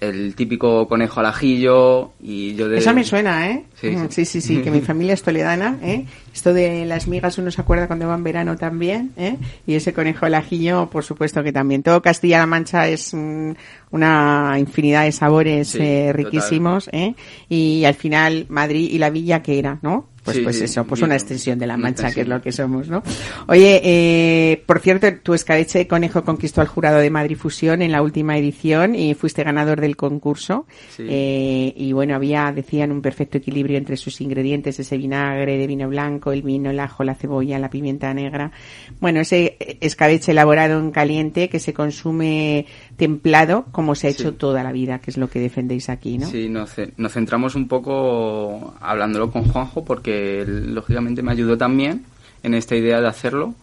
el 0.00 0.34
típico 0.34 0.86
conejo 0.88 1.20
al 1.20 1.26
ajillo 1.26 2.12
y 2.22 2.54
yo 2.54 2.68
de... 2.68 2.78
Eso 2.78 2.94
me 2.94 3.04
suena, 3.04 3.50
¿eh? 3.50 3.64
Sí, 3.80 4.24
sí. 4.24 4.40
sí, 4.40 4.62
que 4.62 4.70
mi 4.70 4.80
familia 4.80 5.14
es 5.14 5.22
toledana, 5.22 5.78
¿eh? 5.82 6.04
Esto 6.34 6.52
de 6.52 6.84
las 6.84 7.08
migas 7.08 7.38
uno 7.38 7.50
se 7.50 7.60
acuerda 7.60 7.86
cuando 7.86 8.08
va 8.08 8.14
en 8.14 8.24
verano 8.24 8.56
también, 8.56 9.12
¿eh? 9.16 9.36
Y 9.66 9.74
ese 9.74 9.92
conejo 9.92 10.26
al 10.26 10.34
ajillo, 10.34 10.88
por 10.90 11.04
supuesto 11.04 11.42
que 11.42 11.52
también. 11.52 11.82
Todo 11.82 12.02
Castilla-La 12.02 12.46
Mancha 12.46 12.88
es 12.88 13.12
mm, 13.14 13.52
una 13.90 14.56
infinidad 14.58 15.04
de 15.04 15.12
sabores 15.12 15.68
Sí, 15.68 15.78
eh, 15.80 16.08
total. 16.08 16.24
riquísimos, 16.24 16.88
¿eh? 16.92 17.14
Y 17.48 17.84
al 17.84 17.94
final 17.94 18.46
Madrid 18.48 18.88
y 18.90 18.98
la 18.98 19.10
villa 19.10 19.42
que 19.42 19.58
era, 19.58 19.78
¿no? 19.82 20.06
Pues, 20.28 20.36
Sí, 20.38 20.42
pues 20.42 20.60
eso, 20.60 20.84
pues 20.84 21.00
una 21.02 21.14
extensión 21.14 21.58
de 21.58 21.66
la 21.66 21.76
Mancha, 21.76 22.12
que 22.12 22.20
es 22.22 22.28
lo 22.28 22.40
que 22.42 22.52
somos, 22.52 22.88
¿no? 22.88 23.02
Oye, 23.46 23.80
eh, 23.82 24.62
por 24.66 24.80
cierto, 24.80 25.06
tu 25.22 25.34
escabeche 25.34 25.78
de 25.78 25.88
conejo 25.88 26.22
conquistó 26.24 26.60
al 26.60 26.66
jurado 26.66 26.98
de 26.98 27.08
Madrid 27.10 27.36
Fusión 27.36 27.80
en 27.82 27.92
la 27.92 28.02
última 28.02 28.36
edición 28.36 28.94
y 28.94 29.14
fuiste 29.14 29.42
ganador 29.42 29.80
del 29.80 29.96
concurso. 29.96 30.66
Sí. 30.96 31.04
Eh, 31.08 31.72
y 31.76 31.92
bueno, 31.92 32.14
había, 32.14 32.52
decían, 32.52 32.92
un 32.92 33.00
perfecto 33.00 33.38
equilibrio 33.38 33.78
entre 33.78 33.96
sus 33.96 34.20
ingredientes, 34.20 34.78
ese 34.78 34.96
vinagre 34.98 35.56
de 35.56 35.66
vino 35.66 35.88
blanco, 35.88 36.32
el 36.32 36.42
vino, 36.42 36.70
el 36.70 36.80
ajo, 36.80 37.04
la 37.04 37.14
cebolla, 37.14 37.58
la 37.58 37.70
pimienta 37.70 38.12
negra. 38.12 38.52
Bueno, 39.00 39.20
ese 39.20 39.56
escabeche 39.80 40.32
elaborado 40.32 40.78
en 40.78 40.90
caliente 40.90 41.48
que 41.48 41.58
se 41.60 41.72
consume 41.72 42.66
templado, 42.96 43.66
como 43.72 43.94
se 43.94 44.08
ha 44.08 44.10
hecho 44.10 44.30
Sí. 44.30 44.36
toda 44.36 44.62
la 44.62 44.72
vida, 44.72 44.98
que 45.00 45.10
es 45.10 45.16
lo 45.16 45.28
que 45.30 45.38
defendéis 45.40 45.88
aquí, 45.88 46.18
¿no? 46.18 46.26
Sí, 46.26 46.48
nos, 46.48 46.74
nos 46.96 47.12
centramos 47.12 47.54
un 47.54 47.68
poco 47.68 48.74
hablándolo 48.80 49.30
con 49.30 49.44
Juanjo 49.44 49.84
porque 49.84 50.17
lógicamente 50.46 51.22
me 51.22 51.32
ayudó 51.32 51.56
también 51.56 52.04
en 52.42 52.54
esta 52.54 52.76
idea 52.76 53.00
de 53.00 53.08
hacerlo 53.08 53.54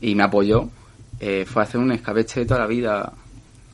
y 0.00 0.14
me 0.14 0.22
apoyó. 0.22 0.68
Eh, 1.20 1.44
fue 1.46 1.62
hacer 1.62 1.80
un 1.80 1.92
escabeche 1.92 2.40
de 2.40 2.46
toda 2.46 2.60
la 2.60 2.66
vida 2.66 3.12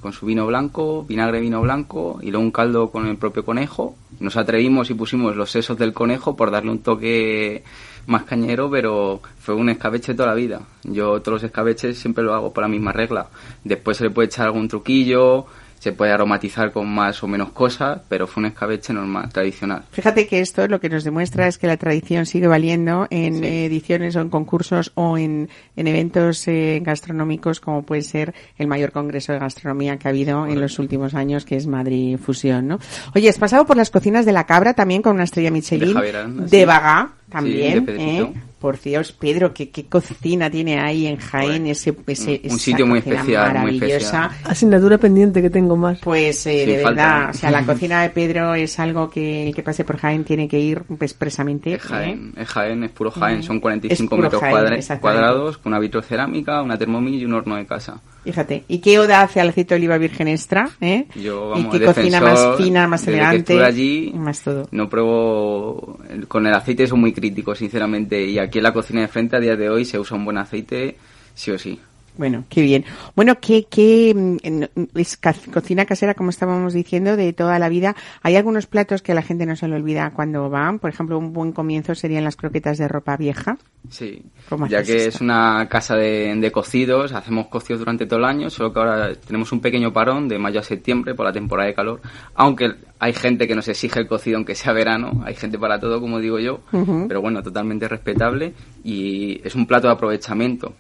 con 0.01 0.13
su 0.13 0.27
vino 0.27 0.47
blanco, 0.47 1.05
vinagre 1.05 1.41
vino 1.41 1.61
blanco 1.63 2.19
y 2.21 2.31
luego 2.31 2.45
un 2.45 2.51
caldo 2.51 2.91
con 2.91 3.07
el 3.07 3.17
propio 3.17 3.45
conejo. 3.45 3.97
Nos 4.19 4.37
atrevimos 4.37 4.91
y 4.91 4.95
pusimos 4.95 5.37
los 5.37 5.51
sesos 5.51 5.79
del 5.79 5.93
conejo 5.93 6.37
por 6.37 6.51
darle 6.51 6.73
un 6.73 6.81
toque 6.81 7.63
más 8.07 8.25
cañero, 8.25 8.69
pero 8.69 9.21
fue 9.39 9.55
un 9.55 9.69
escabeche 9.69 10.15
toda 10.15 10.31
la 10.31 10.35
vida. 10.35 10.61
Yo 10.83 11.21
todos 11.21 11.37
los 11.37 11.45
escabeches 11.45 11.99
siempre 11.99 12.25
lo 12.25 12.35
hago 12.35 12.53
por 12.53 12.63
la 12.63 12.69
misma 12.69 12.93
regla. 12.93 13.29
Después 13.63 13.97
se 13.97 14.05
le 14.05 14.11
puede 14.11 14.27
echar 14.27 14.47
algún 14.47 14.69
truquillo, 14.69 15.47
se 15.83 15.91
puede 15.93 16.13
aromatizar 16.13 16.71
con 16.71 16.89
más 16.89 17.25
o 17.25 17.27
menos 17.27 17.51
cosas, 17.51 18.03
pero 18.09 18.29
fue 18.29 18.43
un 18.43 18.47
escabeche 18.47 18.93
normal, 18.93 19.29
tradicional. 19.33 19.83
Fíjate 19.91 20.29
que 20.29 20.39
esto 20.39 20.69
lo 20.69 20.79
que 20.79 20.89
nos 20.89 21.03
demuestra 21.03 21.49
es 21.49 21.59
que 21.59 21.67
la 21.67 21.77
tradición 21.77 22.25
sigue 22.25 22.47
valiendo 22.47 23.09
en 23.11 23.41
Sí. 23.41 23.45
ediciones 23.45 24.15
o 24.15 24.21
en 24.21 24.29
concursos 24.29 24.93
o 24.95 25.19
en, 25.19 25.49
en 25.75 25.87
eventos 25.89 26.47
eh, 26.47 26.81
gastronómicos 26.85 27.59
como 27.59 27.83
puede 27.83 28.03
ser 28.03 28.33
el 28.59 28.69
mayor 28.69 28.93
congreso 28.93 29.33
de 29.33 29.41
gastronomía 29.41 29.97
que 29.99 30.07
ha 30.07 30.11
habido 30.11 30.47
en 30.47 30.61
los 30.61 30.79
últimos 30.79 31.15
años 31.15 31.45
que 31.45 31.57
es 31.57 31.67
Madrid 31.67 32.17
Fusión, 32.17 32.69
¿no? 32.69 32.79
Oye, 33.17 33.29
has 33.29 33.39
pasado 33.39 33.67
por 33.67 33.77
las 33.77 33.91
cocinas 33.91 34.25
de 34.25 34.31
la 34.33 34.47
cabra 34.47 34.75
también 34.75 35.03
con 35.03 35.15
una 35.17 35.25
estrella 35.25 35.51
Michelin, 35.51 35.89
De 35.89 35.95
Javier 35.95 36.17
Aranda, 36.17 36.43
de 36.45 36.49
sí. 36.61 36.65
Bagá 36.65 37.11
también, 37.29 37.87
de 37.87 38.19
¿eh? 38.21 38.33
Por 38.63 38.81
Dios, 38.81 39.11
Pedro, 39.11 39.53
¿qué, 39.53 39.71
qué 39.71 39.87
cocina 39.87 40.49
tiene 40.49 40.79
ahí 40.79 41.09
en 41.09 41.17
Jaén? 41.17 41.49
Bueno, 41.51 41.67
ese, 41.67 41.93
ese, 42.07 42.41
un 42.49 42.59
sitio 42.61 42.87
muy 42.87 43.01
especial, 43.01 43.51
muy 43.59 43.73
maravillosa. 43.79 43.97
especial. 43.97 44.31
Asignatura 44.45 44.99
pendiente 44.99 45.43
que 45.43 45.51
tengo 45.51 45.77
más. 45.77 45.99
Pues 46.01 46.47
eh, 46.47 46.63
Sí, 46.65 46.71
de 46.71 46.79
falta, 46.83 47.03
verdad, 47.19 47.31
o 47.31 47.33
sea, 47.35 47.51
la 47.51 47.63
cocina 47.67 48.03
de 48.03 48.11
Pedro 48.11 48.55
es 48.55 48.79
algo 48.79 49.11
que 49.11 49.49
el 49.49 49.55
que 49.55 49.65
pase 49.65 49.83
por 49.85 49.97
Jaén 49.97 50.23
tiene 50.23 50.47
que 50.47 50.61
ir 50.61 50.83
pues, 50.85 51.11
expresamente. 51.11 51.75
Es 51.75 51.83
Jaén, 51.83 52.33
¿eh? 52.37 52.43
es 52.43 52.49
Jaén, 52.49 52.85
es 52.85 52.91
puro 52.93 53.11
Jaén. 53.11 53.43
Son 53.43 53.59
45 53.59 54.03
Es 54.05 54.09
puro 54.09 54.23
metros 54.23 54.41
Jaén, 54.41 54.53
cuadra- 54.53 54.77
exactamente. 54.77 55.01
cuadrados 55.03 55.59
con 55.59 55.73
una 55.73 55.81
vitrocerámica, 55.81 56.63
una 56.63 56.79
termomil 56.79 57.21
y 57.21 57.25
un 57.25 57.35
horno 57.35 57.57
de 57.57 57.67
casa. 57.67 58.01
Fíjate. 58.25 58.63
¿Y 58.69 58.79
qué 58.79 59.01
oda 59.01 59.23
hace 59.23 59.41
al 59.41 59.49
aceite 59.49 59.75
de 59.75 59.81
oliva 59.81 59.99
virgen 59.99 60.29
extra? 60.29 60.69
¿eh? 60.81 61.07
Yo, 61.17 61.55
y 61.57 61.63
vamos, 61.65 61.77
qué 61.77 61.85
cocina 61.85 62.21
más 62.21 62.57
fina, 62.57 62.87
más 62.87 63.05
elegante. 63.09 63.61
allí, 63.61 64.13
más 64.15 64.41
todo. 64.41 64.69
No 64.71 64.89
pruebo. 64.89 65.99
Con 66.29 66.47
el 66.47 66.55
aceite 66.55 66.87
son 66.87 67.01
muy 67.01 67.13
críticos, 67.13 67.59
sinceramente. 67.59 68.25
Y 68.25 68.39
aquí 68.39 68.52
en 68.59 68.65
la 68.65 68.73
cocina 68.73 69.01
de 69.01 69.09
frente, 69.09 69.37
a 69.37 69.41
día 69.41 69.57
de 69.57 69.71
hoy, 69.71 69.85
se 69.85 69.99
usa 69.99 70.17
un 70.17 70.25
buen 70.25 70.39
aceite, 70.39 70.97
sí 71.35 71.51
o 71.51 71.59
sí. 71.59 71.81
Bueno, 72.19 72.45
qué 72.51 72.61
bien. 72.61 72.85
Bueno, 73.17 73.39
¿qué, 73.41 73.65
qué 73.71 74.13
mm, 74.15 74.37
en- 74.43 74.71
es 74.95 75.19
cocina 75.53 75.87
casera, 75.87 76.13
como 76.15 76.29
estábamos 76.31 76.75
diciendo, 76.75 77.17
de 77.17 77.33
toda 77.33 77.59
la 77.59 77.71
vida? 77.71 77.97
Hay 78.23 78.37
algunos 78.37 78.67
platos 78.67 79.01
que 79.01 79.13
a 79.13 79.15
la 79.15 79.23
gente 79.23 79.47
no 79.47 79.57
se 79.57 79.67
le 79.67 79.77
olvida 79.77 80.11
cuando 80.11 80.51
van. 80.51 80.79
Por 80.79 80.91
ejemplo, 80.91 81.19
un 81.19 81.33
buen 81.33 81.53
comienzo 81.53 81.95
serían 81.95 82.25
las 82.25 82.37
croquetas 82.37 82.77
de 82.77 82.87
ropa 82.87 83.17
vieja. 83.17 83.57
Sí, 83.89 84.23
¿Cómo 84.49 84.67
ya 84.67 84.83
que 84.83 84.97
esto? 84.97 85.09
es 85.09 85.21
una 85.23 85.67
casa 85.71 85.97
de, 85.97 86.35
de 86.37 86.53
cocidos, 86.53 87.13
hacemos 87.13 87.47
cocidos 87.49 87.81
durante 87.81 88.07
todo 88.07 88.19
el 88.19 88.27
año, 88.27 88.51
solo 88.51 88.73
que 88.73 88.79
ahora 88.79 89.15
tenemos 89.15 89.51
un 89.51 89.61
pequeño 89.61 89.93
parón 89.93 90.29
de 90.29 90.39
mayo 90.39 90.61
a 90.61 90.63
septiembre 90.63 91.15
por 91.15 91.25
la 91.27 91.33
temporada 91.33 91.69
de 91.69 91.75
calor, 91.75 92.01
aunque 92.35 92.75
hay 93.01 93.13
gente 93.15 93.49
que 93.49 93.55
nos 93.57 93.67
exige 93.69 93.99
el 93.99 94.07
cocido 94.07 94.37
aunque 94.37 94.55
sea 94.55 94.73
verano, 94.73 95.23
hay 95.25 95.35
gente 95.35 95.59
para 95.59 95.81
todo, 95.81 96.01
como 96.01 96.21
digo 96.21 96.39
yo, 96.39 96.61
pero 97.09 97.21
bueno, 97.21 97.43
totalmente 97.43 97.89
respetable 97.89 98.53
y 98.85 99.41
es 99.45 99.55
un 99.57 99.67
plato 99.67 99.89
de 99.89 99.95
aprovechamiento. 99.95 100.75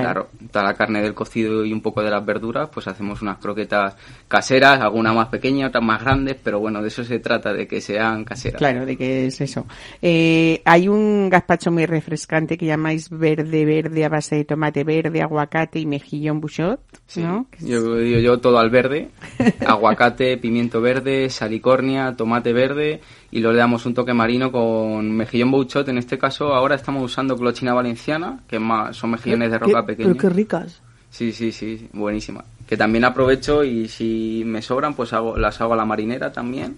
Claro. 0.00 0.28
Toda 0.50 0.64
la 0.64 0.74
carne 0.74 1.02
del 1.02 1.14
cocido 1.14 1.64
y 1.64 1.72
un 1.72 1.80
poco 1.80 2.02
de 2.02 2.10
las 2.10 2.24
verduras, 2.24 2.68
pues 2.72 2.86
hacemos 2.88 3.22
unas 3.22 3.38
croquetas 3.38 3.96
caseras, 4.28 4.80
algunas 4.80 5.14
más 5.14 5.28
pequeñas, 5.28 5.68
otras 5.68 5.84
más 5.84 6.02
grandes, 6.02 6.36
pero 6.42 6.60
bueno, 6.60 6.80
de 6.82 6.88
eso 6.88 7.04
se 7.04 7.18
trata, 7.18 7.52
de 7.52 7.66
que 7.66 7.80
sean 7.80 8.24
caseras. 8.24 8.58
Claro, 8.58 8.86
de 8.86 8.96
qué 8.96 9.26
es 9.26 9.40
eso. 9.40 9.66
Eh, 10.00 10.62
hay 10.64 10.88
un 10.88 11.28
gazpacho 11.30 11.70
muy 11.70 11.86
refrescante 11.86 12.56
que 12.56 12.66
llamáis 12.66 13.10
verde 13.10 13.64
verde 13.64 14.04
a 14.04 14.08
base 14.08 14.36
de 14.36 14.44
tomate 14.44 14.84
verde, 14.84 15.22
aguacate 15.22 15.78
y 15.78 15.86
mejillón 15.86 16.40
bouchot, 16.40 16.80
Sí, 17.06 17.22
¿no? 17.22 17.46
yo 17.60 17.96
digo 17.96 18.20
yo 18.20 18.38
todo 18.40 18.58
al 18.58 18.70
verde, 18.70 19.10
aguacate, 19.66 20.36
pimiento 20.38 20.80
verde, 20.80 21.28
salicornia, 21.30 22.14
tomate 22.16 22.52
verde 22.52 23.00
y 23.32 23.40
luego 23.40 23.54
le 23.54 23.58
damos 23.58 23.86
un 23.86 23.94
toque 23.94 24.12
marino 24.12 24.52
con 24.52 25.10
mejillón 25.10 25.50
bouchot, 25.50 25.88
en 25.88 25.96
este 25.96 26.18
caso 26.18 26.54
ahora 26.54 26.76
estamos 26.76 27.02
usando 27.02 27.36
clochina 27.36 27.72
valenciana, 27.72 28.40
que 28.46 28.56
es 28.56 28.62
más, 28.62 28.94
son 28.94 29.12
mejillones 29.12 29.50
de 29.50 29.58
roca 29.58 29.84
pequeños. 29.84 30.16
Pero 30.16 30.20
qué 30.20 30.36
ricas. 30.36 30.82
Sí, 31.08 31.32
sí, 31.32 31.50
sí, 31.50 31.88
buenísima. 31.94 32.44
Que 32.66 32.76
también 32.76 33.04
aprovecho 33.04 33.64
y 33.64 33.88
si 33.88 34.42
me 34.44 34.60
sobran 34.60 34.94
pues 34.94 35.14
hago, 35.14 35.36
las 35.36 35.60
hago 35.62 35.72
a 35.72 35.76
la 35.76 35.86
marinera 35.86 36.30
también 36.30 36.76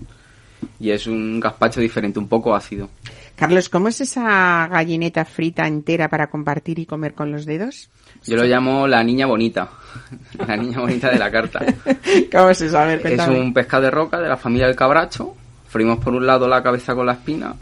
y 0.79 0.91
es 0.91 1.09
un 1.09 1.41
gazpacho 1.41 1.81
diferente, 1.81 2.21
un 2.21 2.29
poco 2.29 2.55
ácido. 2.55 2.89
Carlos, 3.37 3.69
¿cómo 3.69 3.89
es 3.89 4.01
esa 4.01 4.69
gallineta 4.69 5.25
frita 5.25 5.67
entera 5.67 6.09
para 6.09 6.29
compartir 6.29 6.79
y 6.79 6.87
comer 6.87 7.15
con 7.15 7.33
los 7.33 7.47
dedos? 7.47 7.91
Yo 8.25 8.37
lo 8.37 8.45
llamo 8.45 8.87
la 8.87 9.03
niña 9.03 9.27
bonita, 9.27 9.71
la 10.47 10.57
niña 10.57 10.79
bonita 10.79 11.11
de 11.11 11.19
la 11.19 11.33
carta. 11.33 11.65
¿Cómo 12.33 12.51
es 12.51 12.61
eso? 12.61 12.79
A 12.79 12.85
ver, 12.85 13.05
Es 13.05 13.27
un 13.27 13.53
pescado 13.53 13.83
de 13.83 13.91
roca 13.91 14.21
de 14.21 14.29
la 14.29 14.37
familia 14.37 14.69
del 14.69 14.77
cabracho. 14.77 15.35
Freímos 15.75 15.99
por 15.99 16.15
un 16.15 16.25
lado 16.25 16.47
la 16.47 16.63
cabeza 16.63 16.95
con 16.95 17.05
la 17.05 17.15
espina 17.15 17.53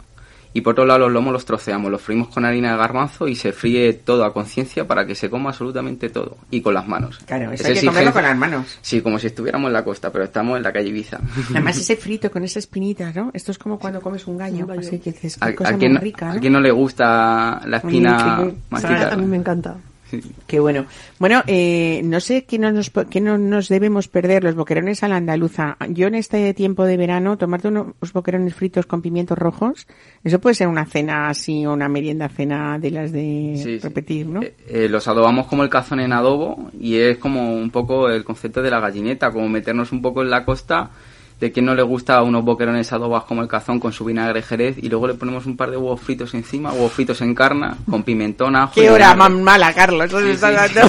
y 0.53 0.61
por 0.61 0.73
otro 0.73 0.85
lado 0.85 0.99
los 0.99 1.11
lomos 1.11 1.33
los 1.33 1.45
troceamos. 1.45 1.89
Los 1.89 1.99
freímos 1.99 2.27
con 2.27 2.45
harina 2.45 2.73
de 2.73 2.77
garbanzo 2.77 3.27
y 3.27 3.33
se 3.35 3.51
fríe 3.53 3.91
todo 3.93 4.23
a 4.23 4.31
conciencia 4.31 4.85
para 4.85 5.03
que 5.07 5.15
se 5.15 5.31
coma 5.31 5.49
absolutamente 5.49 6.09
todo. 6.09 6.37
Y 6.51 6.61
con 6.61 6.75
las 6.75 6.87
manos. 6.87 7.17
Claro, 7.25 7.51
eso 7.51 7.63
Es 7.63 7.69
hay 7.69 7.79
que 7.79 7.87
comerlo 7.87 8.13
con 8.13 8.21
las 8.21 8.37
manos. 8.37 8.77
Sí, 8.83 9.01
como 9.01 9.17
si 9.17 9.25
estuviéramos 9.25 9.65
en 9.69 9.73
la 9.73 9.83
costa, 9.83 10.11
pero 10.11 10.25
estamos 10.25 10.57
en 10.57 10.61
la 10.61 10.71
calle 10.71 10.89
Ibiza. 10.89 11.19
Además 11.49 11.75
ese 11.77 11.95
frito 11.95 12.29
con 12.29 12.43
esa 12.43 12.59
espinita, 12.59 13.11
¿no? 13.15 13.31
Esto 13.33 13.51
es 13.51 13.57
como 13.57 13.79
cuando 13.79 13.99
comes 13.99 14.27
un 14.27 14.37
gallo, 14.37 14.59
Un 14.59 14.67
gallo. 14.67 14.81
así 14.81 14.99
que 14.99 15.11
dices, 15.11 15.37
¿A, 15.41 15.51
cosa 15.55 15.71
a 15.73 15.77
quién, 15.79 15.93
más 15.93 16.03
rica, 16.03 16.29
a 16.29 16.33
¿no? 16.35 16.39
quién 16.39 16.53
no 16.53 16.61
le 16.61 16.69
gusta 16.69 17.61
la 17.65 17.77
espina 17.77 18.41
sí, 18.43 18.53
masticada? 18.69 19.13
A 19.13 19.17
mí 19.17 19.25
me 19.25 19.37
encanta. 19.37 19.75
Qué 20.47 20.59
bueno. 20.59 20.85
Bueno, 21.19 21.43
eh, 21.47 22.01
no 22.03 22.19
sé 22.19 22.45
qué 22.45 22.59
no, 22.59 22.71
nos, 22.71 22.91
qué 23.09 23.21
no 23.21 23.37
nos 23.37 23.69
debemos 23.69 24.07
perder 24.07 24.43
los 24.43 24.55
boquerones 24.55 25.03
a 25.03 25.07
la 25.07 25.17
andaluza. 25.17 25.77
Yo 25.89 26.07
en 26.07 26.15
este 26.15 26.53
tiempo 26.53 26.85
de 26.85 26.97
verano, 26.97 27.37
tomarte 27.37 27.67
unos 27.67 28.13
boquerones 28.13 28.53
fritos 28.53 28.85
con 28.85 29.01
pimientos 29.01 29.37
rojos, 29.37 29.87
eso 30.23 30.39
puede 30.39 30.55
ser 30.55 30.67
una 30.67 30.85
cena 30.85 31.29
así 31.29 31.65
o 31.65 31.73
una 31.73 31.89
merienda 31.89 32.29
cena 32.29 32.77
de 32.79 32.91
las 32.91 33.11
de 33.11 33.59
sí. 33.61 33.79
repetir, 33.79 34.27
¿no? 34.27 34.41
Eh, 34.41 34.55
eh, 34.67 34.89
los 34.89 35.07
adobamos 35.07 35.47
como 35.47 35.63
el 35.63 35.69
cazón 35.69 35.99
en 35.99 36.13
adobo 36.13 36.71
y 36.79 36.97
es 36.97 37.17
como 37.17 37.53
un 37.53 37.69
poco 37.71 38.09
el 38.09 38.23
concepto 38.23 38.61
de 38.61 38.71
la 38.71 38.79
gallineta, 38.79 39.31
como 39.31 39.47
meternos 39.49 39.91
un 39.91 40.01
poco 40.01 40.21
en 40.21 40.29
la 40.29 40.45
costa 40.45 40.91
de 41.39 41.51
que 41.51 41.61
no 41.61 41.75
le 41.75 41.83
gusta 41.83 42.21
unos 42.21 42.43
boquerones 42.43 42.91
adobas 42.93 43.23
como 43.25 43.41
el 43.41 43.47
cazón 43.47 43.79
con 43.79 43.91
su 43.93 44.05
vinagre 44.05 44.41
jerez 44.41 44.77
y 44.81 44.89
luego 44.89 45.07
le 45.07 45.13
ponemos 45.13 45.45
un 45.45 45.57
par 45.57 45.71
de 45.71 45.77
huevos 45.77 46.01
fritos 46.01 46.33
encima, 46.33 46.71
huevos 46.71 46.91
fritos 46.93 47.21
en 47.21 47.35
carne, 47.35 47.71
con 47.89 48.03
pimentón, 48.03 48.55
ajo 48.55 48.73
Qué 48.75 48.89
hora 48.89 49.15
más 49.15 49.31
mala, 49.31 49.73
Carlos. 49.73 50.11
Sí, 50.11 50.33
sí. 50.33 50.39
dando. 50.39 50.81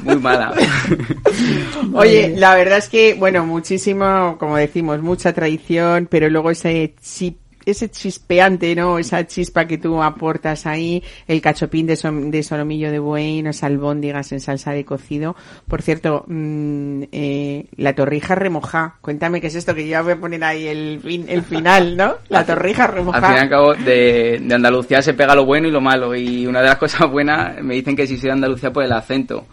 Muy 0.00 0.16
mala. 0.16 0.54
Oye, 1.94 2.34
la 2.36 2.54
verdad 2.54 2.78
es 2.78 2.88
que, 2.88 3.14
bueno, 3.14 3.44
muchísimo, 3.44 4.36
como 4.38 4.56
decimos, 4.56 5.00
mucha 5.00 5.32
tradición, 5.32 6.08
pero 6.10 6.28
luego 6.28 6.50
ese 6.50 6.94
chip 7.02 7.38
ese 7.66 7.90
chispeante, 7.90 8.74
¿no? 8.74 8.98
Esa 8.98 9.26
chispa 9.26 9.66
que 9.66 9.78
tú 9.78 10.02
aportas 10.02 10.66
ahí, 10.66 11.02
el 11.26 11.40
cachopín 11.40 11.86
de, 11.86 11.94
som- 11.94 12.30
de 12.30 12.42
solomillo 12.42 12.90
de 12.90 12.98
buey, 12.98 13.40
unas 13.40 13.62
albóndigas 13.62 14.32
en 14.32 14.40
salsa 14.40 14.72
de 14.72 14.84
cocido. 14.84 15.36
Por 15.68 15.82
cierto, 15.82 16.24
mm, 16.26 17.02
eh, 17.12 17.66
la 17.76 17.94
torrija 17.94 18.34
remoja. 18.34 18.96
Cuéntame 19.00 19.40
qué 19.40 19.48
es 19.48 19.54
esto, 19.54 19.74
que 19.74 19.86
yo 19.88 20.02
voy 20.02 20.12
a 20.12 20.20
poner 20.20 20.42
ahí 20.44 20.66
el, 20.66 21.00
fin, 21.00 21.26
el 21.28 21.42
final, 21.42 21.96
¿no? 21.96 22.14
La 22.28 22.44
torrija 22.46 22.84
Al 22.84 22.90
fin 22.90 22.96
y 22.98 23.00
remoja. 23.00 23.40
al 23.40 23.48
cabo, 23.48 23.74
de, 23.74 24.40
de 24.42 24.54
Andalucía 24.54 25.02
se 25.02 25.14
pega 25.14 25.34
lo 25.34 25.44
bueno 25.44 25.68
y 25.68 25.70
lo 25.70 25.80
malo. 25.80 26.14
Y 26.14 26.46
una 26.46 26.60
de 26.60 26.66
las 26.68 26.78
cosas 26.78 27.10
buenas, 27.10 27.62
me 27.62 27.74
dicen 27.74 27.94
que 27.96 28.06
si 28.06 28.16
soy 28.16 28.28
de 28.28 28.32
Andalucía 28.32 28.72
por 28.72 28.84
el 28.84 28.92
acento. 28.92 29.46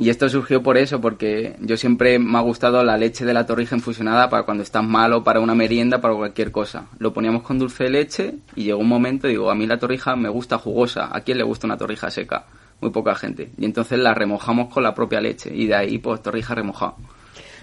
Y 0.00 0.10
esto 0.10 0.28
surgió 0.28 0.62
por 0.62 0.78
eso, 0.78 1.00
porque 1.00 1.56
yo 1.58 1.76
siempre 1.76 2.20
me 2.20 2.38
ha 2.38 2.40
gustado 2.40 2.84
la 2.84 2.96
leche 2.96 3.24
de 3.24 3.34
la 3.34 3.46
torrija 3.46 3.74
infusionada 3.74 4.30
para 4.30 4.44
cuando 4.44 4.62
estás 4.62 4.84
malo, 4.84 5.24
para 5.24 5.40
una 5.40 5.56
merienda, 5.56 6.00
para 6.00 6.14
cualquier 6.14 6.52
cosa. 6.52 6.86
Lo 7.00 7.12
poníamos 7.12 7.42
con 7.42 7.58
dulce 7.58 7.84
de 7.84 7.90
leche 7.90 8.34
y 8.54 8.62
llegó 8.62 8.78
un 8.78 8.86
momento, 8.86 9.26
digo, 9.26 9.50
a 9.50 9.56
mí 9.56 9.66
la 9.66 9.76
torrija 9.76 10.14
me 10.14 10.28
gusta 10.28 10.56
jugosa. 10.56 11.08
¿A 11.12 11.20
quién 11.22 11.36
le 11.36 11.42
gusta 11.42 11.66
una 11.66 11.76
torrija 11.76 12.12
seca? 12.12 12.46
Muy 12.80 12.92
poca 12.92 13.16
gente. 13.16 13.50
Y 13.58 13.64
entonces 13.64 13.98
la 13.98 14.14
remojamos 14.14 14.72
con 14.72 14.84
la 14.84 14.94
propia 14.94 15.20
leche. 15.20 15.50
Y 15.52 15.66
de 15.66 15.74
ahí, 15.74 15.98
pues, 15.98 16.22
torrija 16.22 16.54
remojada. 16.54 16.94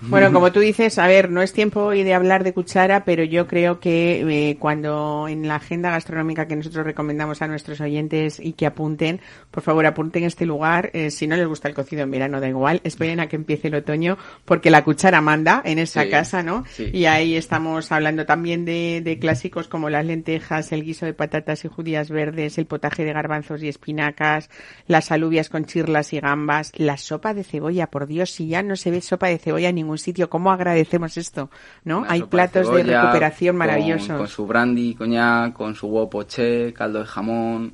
Bueno, 0.01 0.29
como 0.33 0.51
tú 0.51 0.59
dices, 0.59 0.97
a 0.99 1.07
ver, 1.07 1.29
no 1.29 1.41
es 1.41 1.53
tiempo 1.53 1.81
hoy 1.81 2.03
de 2.03 2.13
hablar 2.13 2.43
de 2.43 2.53
cuchara, 2.53 3.05
pero 3.05 3.23
yo 3.23 3.47
creo 3.47 3.79
que 3.79 4.49
eh, 4.51 4.57
cuando 4.57 5.27
en 5.29 5.47
la 5.47 5.55
agenda 5.55 5.91
gastronómica 5.91 6.47
que 6.47 6.55
nosotros 6.55 6.85
recomendamos 6.85 7.41
a 7.41 7.47
nuestros 7.47 7.79
oyentes 7.81 8.39
y 8.39 8.53
que 8.53 8.65
apunten, 8.65 9.21
por 9.51 9.63
favor 9.63 9.85
apunten 9.85 10.23
este 10.23 10.45
lugar. 10.45 10.89
eh, 10.93 11.11
si 11.11 11.27
no 11.27 11.35
les 11.35 11.47
gusta 11.47 11.67
el 11.67 11.73
cocido 11.75 12.03
en 12.03 12.11
verano, 12.11 12.39
da 12.39 12.47
igual, 12.49 12.81
esperen 12.83 13.19
a 13.19 13.27
que 13.27 13.35
empiece 13.35 13.67
el 13.69 13.75
otoño, 13.75 14.17
porque 14.45 14.69
la 14.69 14.83
cuchara 14.83 15.21
manda 15.21 15.61
en 15.65 15.79
esa 15.79 16.03
Sí, 16.03 16.09
casa, 16.09 16.43
¿no? 16.43 16.65
sí. 16.67 16.89
Y 16.93 17.05
ahí 17.05 17.35
estamos 17.35 17.91
hablando 17.91 18.25
también 18.25 18.65
de, 18.65 19.01
de 19.03 19.19
clásicos 19.19 19.67
como 19.67 19.89
las 19.89 20.05
lentejas, 20.05 20.71
el 20.71 20.83
guiso 20.83 21.05
de 21.05 21.13
patatas 21.13 21.65
y 21.65 21.67
judías 21.67 22.09
verdes, 22.09 22.57
el 22.57 22.65
potaje 22.65 23.03
de 23.05 23.13
garbanzos 23.13 23.63
y 23.63 23.67
espinacas, 23.69 24.49
las 24.87 25.11
alubias 25.11 25.49
con 25.49 25.65
chirlas 25.65 26.13
y 26.13 26.19
gambas, 26.19 26.71
la 26.75 26.97
sopa 26.97 27.33
de 27.33 27.43
cebolla, 27.43 27.87
por 27.87 28.07
Dios, 28.07 28.31
si 28.31 28.47
ya 28.47 28.61
no 28.63 28.75
se 28.75 28.91
ve 28.91 29.01
sopa 29.01 29.27
de 29.27 29.37
cebolla 29.37 29.69
en 29.69 29.75
ningún 29.85 29.97
sitio, 29.97 30.29
¿cómo 30.29 30.51
agradecemos 30.51 31.17
esto? 31.17 31.49
¿No? 31.83 31.99
Una 31.99 32.11
Hay 32.11 32.23
platos 32.23 32.67
de, 32.67 32.83
cebolla 32.83 33.01
recuperación 33.01 33.55
maravillosos. 33.55 34.17
Con, 34.17 34.27
su 34.27 34.45
brandy, 34.45 34.95
coñac, 34.95 35.53
con 35.53 35.75
su 35.75 35.87
huevo 35.87 36.09
poché, 36.09 36.73
caldo 36.73 36.99
de 36.99 37.05
jamón, 37.05 37.73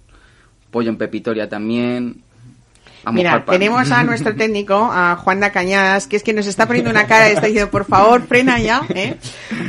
pollo 0.70 0.90
en 0.90 0.98
pepitoria 0.98 1.50
también. 1.50 2.22
A 3.04 3.12
Mira, 3.12 3.44
tenemos 3.46 3.90
a 3.92 4.04
nuestro 4.04 4.36
técnico, 4.36 4.90
a 4.92 5.16
Juan 5.16 5.40
da 5.40 5.52
Cañadas, 5.52 6.06
que 6.06 6.18
es 6.18 6.24
que 6.24 6.34
nos 6.34 6.46
está 6.46 6.68
poniendo 6.68 6.92
una 6.92 7.08
cara 7.08 7.30
y 7.30 7.34
está 7.34 7.48
diciendo, 7.48 7.72
por 7.72 7.86
favor, 7.86 8.22
frena 8.28 8.60
ya. 8.60 8.84
¿eh? 8.90 9.18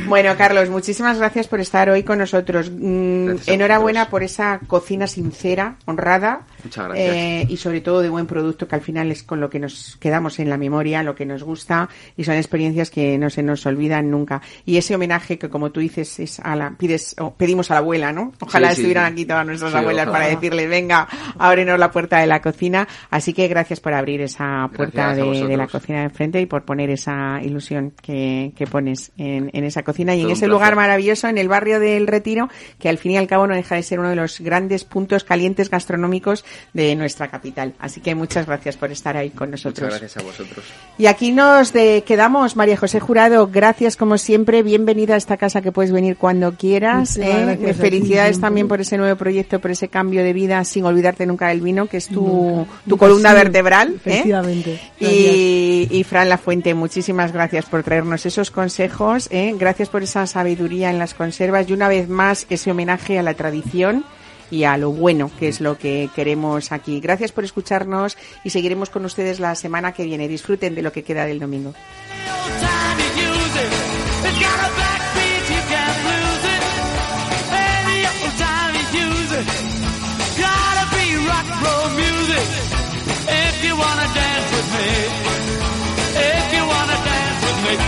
Bueno, 0.05 0.35
Carlos, 0.37 0.69
muchísimas 0.69 1.17
gracias 1.17 1.47
por 1.47 1.59
estar 1.59 1.89
hoy 1.89 2.03
con 2.03 2.19
nosotros. 2.19 2.69
Mm, 2.71 3.37
enhorabuena 3.47 4.09
por 4.09 4.21
esa 4.21 4.59
cocina 4.67 5.07
sincera, 5.07 5.77
honrada. 5.85 6.41
Muchas 6.63 6.85
gracias. 6.87 7.15
eh, 7.15 7.45
y 7.49 7.57
sobre 7.57 7.81
todo 7.81 8.01
de 8.01 8.09
buen 8.09 8.25
producto, 8.25 8.67
que 8.67 8.75
al 8.75 8.81
final 8.81 9.11
es 9.11 9.23
con 9.23 9.39
lo 9.39 9.49
que 9.49 9.59
nos 9.59 9.97
quedamos 9.99 10.39
en 10.39 10.49
la 10.49 10.57
memoria, 10.57 11.03
lo 11.03 11.15
que 11.15 11.25
nos 11.25 11.43
gusta, 11.43 11.89
y 12.17 12.23
son 12.23 12.35
experiencias 12.35 12.89
que 12.89 13.17
no 13.17 13.29
se 13.29 13.43
nos 13.43 13.65
olvidan 13.65 14.09
nunca. 14.09 14.41
Y 14.65 14.77
ese 14.77 14.95
homenaje 14.95 15.37
que, 15.37 15.49
como 15.49 15.71
tú 15.71 15.79
dices, 15.79 16.19
es 16.19 16.39
a 16.39 16.55
la, 16.55 16.71
pides, 16.77 17.15
o 17.19 17.33
pedimos 17.33 17.69
a 17.71 17.75
la 17.75 17.79
abuela, 17.79 18.11
¿no? 18.13 18.31
Ojalá 18.39 18.69
Sí, 18.69 18.75
sí. 18.75 18.81
estuvieran 18.81 19.13
aquí 19.13 19.25
todas 19.25 19.45
nuestras 19.45 19.71
Sí, 19.71 19.77
abuelas 19.77 20.07
ojalá. 20.07 20.19
para 20.25 20.29
decirle, 20.35 20.67
venga, 20.67 21.07
ábrenos 21.37 21.77
la 21.79 21.91
puerta 21.91 22.19
de 22.19 22.27
la 22.27 22.41
cocina. 22.41 22.87
Así 23.09 23.33
que 23.33 23.47
gracias 23.47 23.79
por 23.79 23.93
abrir 23.93 24.21
esa 24.21 24.69
puerta 24.75 25.13
de, 25.15 25.47
de 25.47 25.57
la 25.57 25.67
cocina 25.67 25.99
de 25.99 26.05
enfrente 26.05 26.39
y 26.41 26.45
por 26.45 26.63
poner 26.63 26.89
esa 26.89 27.39
ilusión 27.43 27.93
que, 28.01 28.53
que 28.55 28.67
pones 28.67 29.11
en, 29.17 29.49
en 29.53 29.63
esa 29.63 29.83
cocina 29.83 30.15
y 30.15 30.19
en 30.19 30.23
Todo 30.25 30.31
un 30.31 30.37
ese 30.37 30.47
lugar 30.47 30.75
maravilloso 30.75 31.27
en 31.27 31.37
el 31.37 31.47
barrio 31.47 31.79
del 31.79 32.07
Retiro, 32.07 32.49
que 32.79 32.89
al 32.89 32.97
fin 32.97 33.11
y 33.13 33.17
al 33.17 33.27
cabo 33.27 33.47
no 33.47 33.55
deja 33.55 33.75
de 33.75 33.83
ser 33.83 33.99
uno 33.99 34.09
de 34.09 34.15
los 34.15 34.39
grandes 34.39 34.83
puntos 34.83 35.23
calientes 35.23 35.69
gastronómicos 35.69 36.45
de 36.73 36.95
nuestra 36.95 37.27
capital. 37.29 37.73
Así 37.79 38.01
que 38.01 38.15
muchas 38.15 38.45
gracias 38.45 38.77
por 38.77 38.91
estar 38.91 39.15
ahí 39.17 39.29
con 39.29 39.51
nosotros. 39.51 39.85
Muchas 39.87 39.99
gracias 40.01 40.23
a 40.23 40.25
vosotros. 40.27 40.65
Y 40.97 41.05
aquí 41.07 41.31
nos 41.31 41.73
de- 41.73 42.03
quedamos, 42.05 42.55
María 42.55 42.77
José 42.77 42.99
Jurado. 42.99 43.47
Gracias 43.51 43.95
como 43.97 44.17
siempre. 44.17 44.63
Bienvenida 44.63 45.13
a 45.15 45.17
esta 45.17 45.37
casa 45.37 45.61
que 45.61 45.71
puedes 45.71 45.91
venir 45.91 46.17
cuando 46.17 46.53
quieras. 46.53 47.17
¿eh? 47.17 47.73
Felicidades 47.77 48.39
también 48.39 48.67
por 48.67 48.81
ese 48.81 48.97
nuevo 48.97 49.15
proyecto, 49.17 49.59
por 49.59 49.71
ese 49.71 49.87
cambio 49.87 50.23
de 50.23 50.33
vida, 50.33 50.63
sin 50.63 50.85
olvidarte 50.85 51.25
nunca 51.25 51.47
del 51.49 51.61
vino, 51.61 51.87
que 51.87 51.97
es 51.97 52.07
tu, 52.07 52.21
Nunca. 52.25 52.71
tu 52.85 52.89
Nunca 52.91 52.99
columna 53.05 53.29
sí, 53.31 53.35
vertebral. 53.35 53.95
¿eh? 54.05 54.79
Y, 54.99 55.87
y 55.91 56.03
Fran 56.03 56.29
Lafuente, 56.29 56.73
muchísimas 56.73 57.31
gracias 57.31 57.65
por 57.65 57.83
traernos 57.83 58.25
esos 58.25 58.51
consejos. 58.51 59.27
¿eh? 59.31 59.53
Gracias 59.57 59.89
por 59.89 60.03
esa 60.03 60.25
sabiduría 60.27 60.89
en 60.89 60.99
las 60.99 61.13
conservas 61.13 61.69
y 61.69 61.73
una 61.73 61.87
vez 61.87 62.07
más 62.09 62.45
ese 62.49 62.71
homenaje 62.71 63.19
a 63.19 63.23
la 63.23 63.33
tradición 63.33 64.05
y 64.51 64.63
a 64.63 64.77
lo 64.77 64.91
bueno, 64.91 65.31
que 65.39 65.47
es 65.47 65.61
lo 65.61 65.77
que 65.77 66.09
queremos 66.15 66.71
aquí. 66.71 66.99
Gracias 66.99 67.31
por 67.31 67.43
escucharnos 67.43 68.17
y 68.43 68.49
seguiremos 68.49 68.89
con 68.89 69.05
ustedes 69.05 69.39
la 69.39 69.55
semana 69.55 69.93
que 69.93 70.05
viene. 70.05 70.27
Disfruten 70.27 70.75
de 70.75 70.81
lo 70.81 70.91
que 70.91 71.03
queda 71.03 71.25
del 71.25 71.39
domingo. 71.39 71.73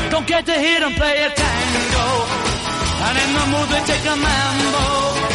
Don't 0.10 0.26
get 0.26 0.46
to 0.46 0.54
hit 0.54 0.82
and 0.82 0.96
play 0.96 1.24
a 1.26 1.30
tango. 1.30 2.08
And 3.06 3.18
in 3.18 3.34
the 3.34 3.46
mood 3.52 3.70
they 3.70 3.82
take 3.86 4.06
a 4.06 4.16
mambo. 4.16 5.35